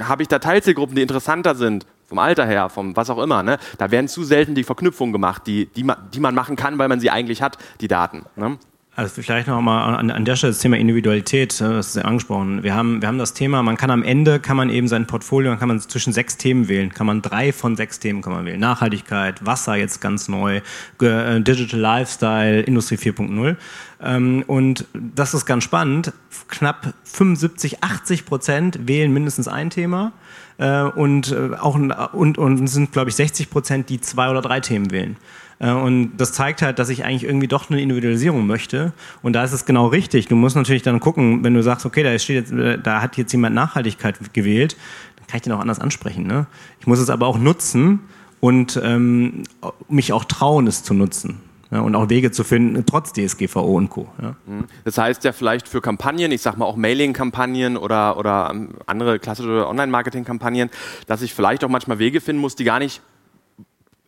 Habe 0.03 0.22
ich 0.22 0.29
da 0.29 0.39
Teilzielgruppen, 0.39 0.97
die 0.97 1.03
interessanter 1.03 1.55
sind? 1.55 1.87
Vom 2.07 2.18
Alter 2.18 2.47
her, 2.47 2.68
vom 2.68 2.95
was 2.97 3.09
auch 3.09 3.22
immer. 3.22 3.43
Ne? 3.43 3.59
Da 3.79 3.91
werden 3.91 4.09
zu 4.09 4.25
selten 4.25 4.55
die 4.55 4.64
Verknüpfungen 4.64 5.12
gemacht, 5.12 5.47
die, 5.47 5.66
die, 5.66 5.85
man, 5.85 5.97
die 6.12 6.20
man 6.20 6.35
machen 6.35 6.57
kann, 6.57 6.79
weil 6.79 6.89
man 6.89 7.01
sie 7.01 7.11
eigentlich 7.11 7.41
hat, 7.41 7.57
die 7.81 7.89
Daten. 7.89 8.25
Ne? 8.37 8.59
Also 8.97 9.22
vielleicht 9.22 9.49
noch 9.49 9.61
mal 9.61 9.97
an, 9.97 10.12
an 10.12 10.24
der 10.24 10.36
Stelle 10.36 10.53
das 10.53 10.61
Thema 10.61 10.76
Individualität, 10.76 11.61
äh, 11.61 11.68
das 11.68 11.88
ist 11.88 11.97
ja 11.97 12.03
angesprochen. 12.03 12.62
Wir 12.62 12.74
haben, 12.74 13.03
wir 13.03 13.09
haben 13.09 13.18
das 13.18 13.34
Thema, 13.34 13.61
man 13.64 13.76
kann 13.76 13.90
am 13.90 14.05
Ende, 14.05 14.38
kann 14.38 14.57
man 14.57 14.70
eben 14.70 14.86
sein 14.86 15.09
Portfolio, 15.09 15.57
kann 15.57 15.66
man 15.66 15.80
zwischen 15.80 16.12
sechs 16.12 16.36
Themen 16.36 16.68
wählen, 16.68 16.90
kann 16.95 17.07
man 17.07 17.20
drei 17.20 17.53
von 17.53 17.74
sechs 17.74 17.99
Themen 17.99 18.22
kann 18.22 18.32
man 18.32 18.45
wählen. 18.45 18.61
Nachhaltigkeit, 18.61 19.45
Wasser 19.45 19.74
jetzt 19.74 20.01
ganz 20.01 20.28
neu, 20.28 20.61
äh, 21.01 21.40
Digital 21.40 21.80
Lifestyle, 21.80 22.61
Industrie 22.61 22.95
4.0. 22.95 23.57
Ähm, 24.01 24.45
und 24.47 24.86
das 24.92 25.34
ist 25.34 25.45
ganz 25.45 25.64
spannend. 25.64 26.12
Knapp 26.47 26.95
75, 27.03 27.82
80 27.82 28.26
Prozent 28.26 28.86
wählen 28.86 29.12
mindestens 29.12 29.49
ein 29.49 29.70
Thema. 29.70 30.12
Äh, 30.59 30.82
und, 30.82 31.34
auch, 31.61 31.74
und, 32.12 32.38
und 32.38 32.66
sind, 32.68 32.92
glaube 32.92 33.11
ich, 33.11 33.16
60 33.16 33.51
Prozent, 33.51 33.88
die 33.88 34.01
zwei 34.01 34.30
oder 34.30 34.40
drei 34.40 34.61
Themen 34.61 34.92
wählen. 34.92 35.16
Äh, 35.59 35.72
und 35.72 36.16
das 36.16 36.32
zeigt 36.32 36.62
halt, 36.62 36.78
dass 36.78 36.88
ich 36.88 37.05
eigentlich 37.05 37.24
irgendwie 37.24 37.48
doch 37.48 37.70
eine 37.70 37.80
Individualisierung 37.80 38.46
möchte. 38.46 38.92
Und 39.22 39.34
da 39.34 39.44
ist 39.44 39.52
es 39.52 39.64
genau 39.64 39.86
richtig. 39.86 40.28
Du 40.28 40.36
musst 40.36 40.57
natürlich 40.57 40.82
dann 40.82 41.00
gucken, 41.00 41.44
wenn 41.44 41.55
du 41.55 41.62
sagst, 41.62 41.86
okay, 41.86 42.02
da, 42.02 42.18
steht 42.18 42.36
jetzt, 42.36 42.52
äh, 42.52 42.78
da 42.78 43.02
hat 43.02 43.16
jetzt 43.16 43.32
jemand 43.32 43.55
Nachhaltigkeit 43.55 44.16
gewählt, 44.32 44.76
dann 45.16 45.26
kann 45.26 45.36
ich 45.36 45.42
den 45.42 45.52
auch 45.52 45.61
anders 45.61 45.80
ansprechen. 45.80 46.26
Ne? 46.26 46.46
Ich 46.80 46.86
muss 46.86 46.98
es 46.98 47.11
aber 47.11 47.26
auch 47.26 47.38
nutzen 47.38 48.00
und 48.40 48.80
ähm, 48.82 49.44
mich 49.88 50.12
auch 50.12 50.24
trauen, 50.24 50.66
es 50.66 50.82
zu 50.82 50.94
nutzen. 50.94 51.40
Ja, 51.70 51.80
und 51.80 51.96
auch 51.96 52.09
Wege 52.09 52.30
zu 52.30 52.44
finden, 52.44 52.84
trotz 52.86 53.12
DSGVO 53.12 53.76
und 53.76 53.90
Co. 53.90 54.07
Ja. 54.22 54.36
Mhm. 54.46 54.66
Das 54.84 54.96
heißt 54.96 55.24
ja 55.24 55.32
vielleicht 55.32 55.66
für 55.66 55.80
Kampagnen, 55.80 56.30
ich 56.30 56.40
sag 56.40 56.57
mal 56.57 56.66
auch 56.66 56.76
Mailing-Kampagnen 56.76 57.76
oder, 57.76 58.16
oder 58.16 58.50
ähm, 58.52 58.74
andere 58.86 59.18
klassische 59.18 59.66
Online-Marketing-Kampagnen, 59.66 60.70
dass 61.09 61.22
ich 61.22 61.34
vielleicht 61.34 61.64
auch 61.64 61.68
manchmal 61.68 61.98
Wege 61.98 62.20
finden 62.20 62.40
muss, 62.40 62.55
die 62.55 62.62
gar 62.62 62.78
nicht 62.78 63.02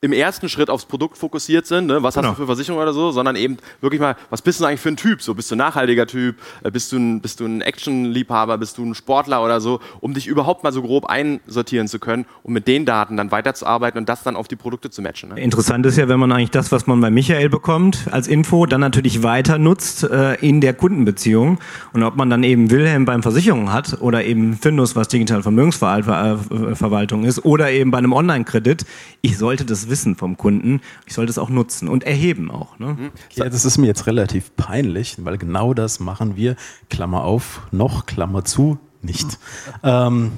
im 0.03 0.12
ersten 0.12 0.49
Schritt 0.51 0.68
aufs 0.68 0.84
Produkt 0.84 1.16
fokussiert 1.16 1.66
sind, 1.66 1.86
ne? 1.86 2.03
was 2.03 2.14
genau. 2.14 2.28
hast 2.28 2.36
du 2.36 2.42
für 2.42 2.47
Versicherung 2.47 2.80
oder 2.80 2.92
so, 2.92 3.12
sondern 3.12 3.34
eben 3.34 3.57
wirklich 3.80 4.01
mal, 4.01 4.14
was 4.28 4.42
bist 4.42 4.61
du 4.61 4.66
eigentlich 4.66 4.80
für 4.80 4.90
ein 4.90 4.97
Typ? 4.97 5.22
So, 5.22 5.34
bist 5.34 5.51
du 5.51 5.55
ein 5.55 5.59
nachhaltiger 5.59 6.07
Typ? 6.07 6.36
Äh, 6.62 6.70
bist 6.70 6.92
du 6.92 6.99
ein, 6.99 7.22
bist 7.22 7.40
du 7.40 7.47
ein 7.47 7.62
Action-Liebhaber? 7.62 8.59
Bist 8.59 8.76
du 8.76 8.84
ein 8.84 8.94
Sportler 8.94 9.42
oder 9.42 9.61
so? 9.61 9.80
Um 10.01 10.12
dich 10.12 10.26
überhaupt 10.26 10.64
mal 10.64 10.72
so 10.72 10.82
grob 10.82 11.07
einsortieren 11.07 11.88
zu 11.88 11.99
können, 11.99 12.26
um 12.42 12.53
mit 12.53 12.68
den 12.68 12.84
Daten 12.84 13.16
dann 13.16 13.30
weiterzuarbeiten 13.30 13.99
und 13.99 14.09
das 14.09 14.22
dann 14.22 14.36
auf 14.36 14.49
die 14.49 14.57
Produkte 14.57 14.90
zu 14.90 15.01
matchen. 15.01 15.30
Ne? 15.30 15.40
Interessant 15.40 15.86
ist 15.86 15.97
ja, 15.97 16.09
wenn 16.09 16.20
man 16.20 16.30
eigentlich 16.30 16.51
das, 16.51 16.72
was 16.72 16.86
man 16.86 17.01
bei 17.01 17.11
Michael 17.11 17.49
bekommt 17.49 18.09
als 18.11 18.28
Info, 18.28 18.66
dann 18.66 18.82
natürlich 18.82 19.22
weiter 19.22 19.57
nutzt 19.57 20.05
äh, 20.05 20.34
in 20.34 20.61
der 20.61 20.74
Kundenbeziehung 20.74 21.59
und 21.94 22.03
ob 22.03 22.16
man 22.16 22.28
dann 22.28 22.42
eben 22.42 22.70
Wilhelm 22.70 23.07
beim 23.07 23.22
Versicherung 23.22 23.72
hat 23.72 24.03
oder 24.03 24.24
eben 24.24 24.59
Findus, 24.59 24.94
was 24.94 25.09
digitale 25.09 25.42
Vermögensverwaltung 25.42 27.24
ist 27.24 27.47
oder 27.47 27.70
eben 27.70 27.90
bei 27.90 27.99
einem 27.99 28.12
Online-Kredit, 28.12 28.84
ich 29.27 29.39
sollte 29.39 29.64
das 29.64 29.89
wissen 29.89 30.14
vom 30.14 30.37
Kunden. 30.37 30.81
Ich 31.05 31.14
sollte 31.14 31.31
es 31.31 31.39
auch 31.39 31.49
nutzen 31.49 31.89
und 31.89 32.05
erheben 32.05 32.49
auch. 32.49 32.79
Ne? 32.79 32.95
Mhm. 32.95 33.11
Ja, 33.35 33.49
das 33.49 33.64
ist 33.64 33.77
mir 33.77 33.87
jetzt 33.87 34.07
relativ 34.07 34.55
peinlich, 34.57 35.16
weil 35.18 35.37
genau 35.37 35.74
das 35.74 35.99
machen 35.99 36.37
wir, 36.37 36.55
Klammer 36.91 37.24
auf, 37.24 37.62
noch, 37.72 38.07
Klammer 38.07 38.45
zu, 38.45 38.79
nicht. 39.03 39.39
ähm, 39.83 40.33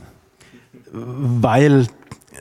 weil 0.91 1.87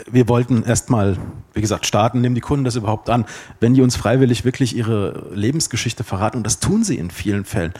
wir 0.10 0.30
wollten 0.30 0.64
erstmal, 0.64 1.18
wie 1.54 1.60
gesagt, 1.60 1.86
starten, 1.86 2.22
nehmen 2.22 2.36
die 2.36 2.42
Kunden 2.42 2.64
das 2.64 2.78
überhaupt 2.78 3.10
an. 3.10 3.26
Wenn 3.60 3.74
die 3.74 3.82
uns 3.82 3.98
freiwillig 3.98 4.46
wirklich 4.46 4.74
ihre 4.74 5.30
Lebensgeschichte 5.34 6.06
verraten, 6.06 6.38
und 6.38 6.46
das 6.46 6.60
tun 6.60 6.84
sie 6.86 6.98
in 6.98 7.12
vielen 7.12 7.44
Fällen, 7.44 7.74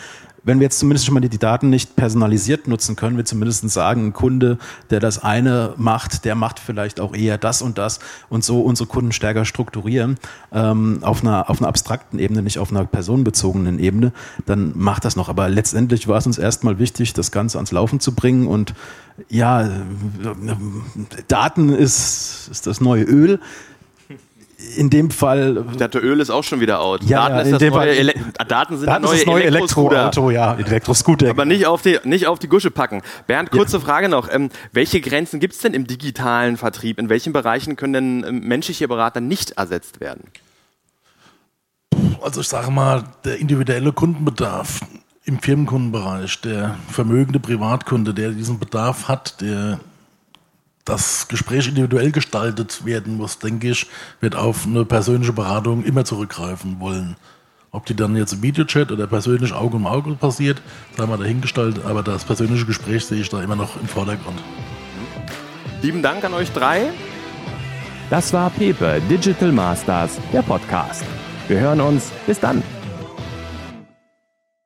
wenn 0.44 0.60
wir 0.60 0.66
jetzt 0.66 0.80
zumindest 0.80 1.06
schon 1.06 1.14
mal 1.14 1.20
die, 1.20 1.38
Daten 1.38 1.70
nicht 1.70 1.96
personalisiert 1.96 2.68
nutzen, 2.68 2.96
können 2.96 3.18
wir 3.18 3.26
zumindest 3.26 3.70
sagen, 3.70 4.08
ein 4.08 4.14
Kunde, 4.14 4.58
der 4.90 5.00
das 5.00 5.22
eine 5.24 5.74
macht, 5.78 6.26
der 6.26 6.36
macht 6.36 6.60
vielleicht 6.60 7.00
auch 7.00 7.16
eher 7.16 7.38
das 7.38 7.62
und 7.62 7.78
das 7.78 8.00
und 8.30 8.44
so 8.44 8.62
unsere 8.62 8.88
Kunden 8.88 9.12
stärker 9.12 9.46
strukturieren 9.46 10.18
ähm, 10.52 11.00
auf, 11.02 11.22
einer, 11.22 11.50
auf 11.50 11.60
einer 11.60 11.68
abstrakten 11.68 12.20
Ebene, 12.20 12.42
nicht 12.42 12.60
auf 12.60 12.72
einer 12.72 12.86
personenbezogenen 12.86 13.80
Ebene, 13.80 14.14
dann 14.46 14.72
macht 14.76 15.06
das 15.06 15.16
noch. 15.16 15.30
Aber 15.30 15.50
letztendlich 15.50 16.08
war 16.08 16.18
es 16.18 16.26
uns 16.26 16.38
erstmal 16.38 16.80
wichtig, 16.80 17.14
das 17.14 17.32
Ganze 17.32 17.58
ans 17.58 17.72
Laufen 17.72 18.00
zu 18.00 18.14
bringen 18.14 18.48
und 18.48 18.74
ja, 19.30 19.70
Daten 21.28 21.70
ist, 21.70 22.50
ist 22.52 22.68
das 22.68 22.82
neue 22.82 23.04
Öl 23.04 23.40
in 24.76 24.90
dem 24.90 25.12
Fall. 25.12 25.66
Ich 25.72 25.78
dachte, 25.78 26.00
Öl 26.00 26.20
ist 26.20 26.32
auch 26.32 26.44
schon 26.44 26.60
wieder 26.60 26.82
out. 26.82 27.04
Ja, 27.04 27.30
Daten, 27.30 27.50
ist 27.50 27.62
das 27.62 27.70
neue 27.70 27.96
Ele 27.96 28.14
Daten 28.48 28.78
sind 28.78 28.88
Daten 28.88 29.04
das 29.04 29.12
neue, 29.12 29.26
neue 29.26 29.44
Elektroauto, 29.44 30.32
ja, 30.32 30.56
Elektroscooter. 30.56 31.30
Aber 31.30 31.46
nicht 31.46 31.68
auf, 31.68 31.84
die, 31.84 32.00
nicht 32.04 32.26
auf 32.26 32.40
die 32.40 32.48
Gusche 32.48 32.72
packen. 32.72 33.04
Bernd, 33.28 33.52
kurze 33.52 33.78
ja. 33.78 33.84
Frage 33.84 34.10
noch. 34.10 34.30
Ähm, 34.32 34.50
welche 34.72 35.00
Grenzen 35.00 35.40
gibt 35.40 35.54
es 35.54 35.60
denn 35.60 35.74
im 35.74 35.86
digitalen 35.86 36.58
Vertrieb? 36.58 36.98
In 36.98 37.10
welchen 37.10 37.34
Bereichen 37.34 37.76
können 37.76 37.94
denn 37.94 38.26
ähm, 38.28 38.48
menschliche 38.48 38.88
Berater 38.88 39.22
nicht 39.22 39.52
ersetzt 39.52 40.00
werden? 40.00 40.24
Also 42.24 42.42
ich 42.42 42.48
sage 42.48 42.72
mal, 42.72 43.04
der 43.26 43.38
individuelle 43.38 43.94
Kundenbedarf 43.94 44.82
im 45.26 45.40
Firmenkundenbereich, 45.40 46.42
der 46.42 46.76
vermögende 46.90 47.40
Privatkunde, 47.40 48.14
der 48.14 48.32
diesen 48.32 48.58
Bedarf 48.58 49.08
hat, 49.08 49.40
der 49.42 49.80
das 50.88 51.28
Gespräch 51.28 51.68
individuell 51.68 52.12
gestaltet 52.12 52.86
werden 52.86 53.18
muss, 53.18 53.40
denke 53.40 53.70
ich, 53.70 53.88
wird 54.22 54.36
auf 54.36 54.66
eine 54.66 54.86
persönliche 54.86 55.34
Beratung 55.34 55.84
immer 55.84 56.06
zurückgreifen 56.06 56.80
wollen. 56.80 57.16
Ob 57.72 57.86
die 57.86 57.96
dann 57.96 58.16
jetzt 58.16 58.34
im 58.34 58.42
Videochat 58.42 58.92
oder 58.92 59.08
persönlich 59.08 59.54
Auge 59.54 59.76
um 59.76 59.86
Auge 59.86 60.16
passiert, 60.16 60.62
sei 60.98 61.06
mal 61.06 61.18
dahingestellt, 61.18 61.86
aber 61.86 62.02
das 62.02 62.24
persönliche 62.24 62.66
Gespräch 62.66 63.06
sehe 63.06 63.22
ich 63.22 63.30
da 63.30 63.42
immer 63.42 63.56
noch 63.56 63.80
im 63.80 63.88
Vordergrund. 63.88 64.42
Lieben 65.82 66.02
Dank 66.02 66.24
an 66.24 66.34
euch 66.34 66.52
drei. 66.52 66.92
Das 68.10 68.32
war 68.32 68.50
Pepe 68.50 69.02
Digital 69.10 69.52
Masters, 69.52 70.18
der 70.32 70.42
Podcast. 70.42 71.04
Wir 71.50 71.60
hören 71.60 71.82
uns. 71.82 72.12
Bis 72.26 72.40
dann. 72.40 72.64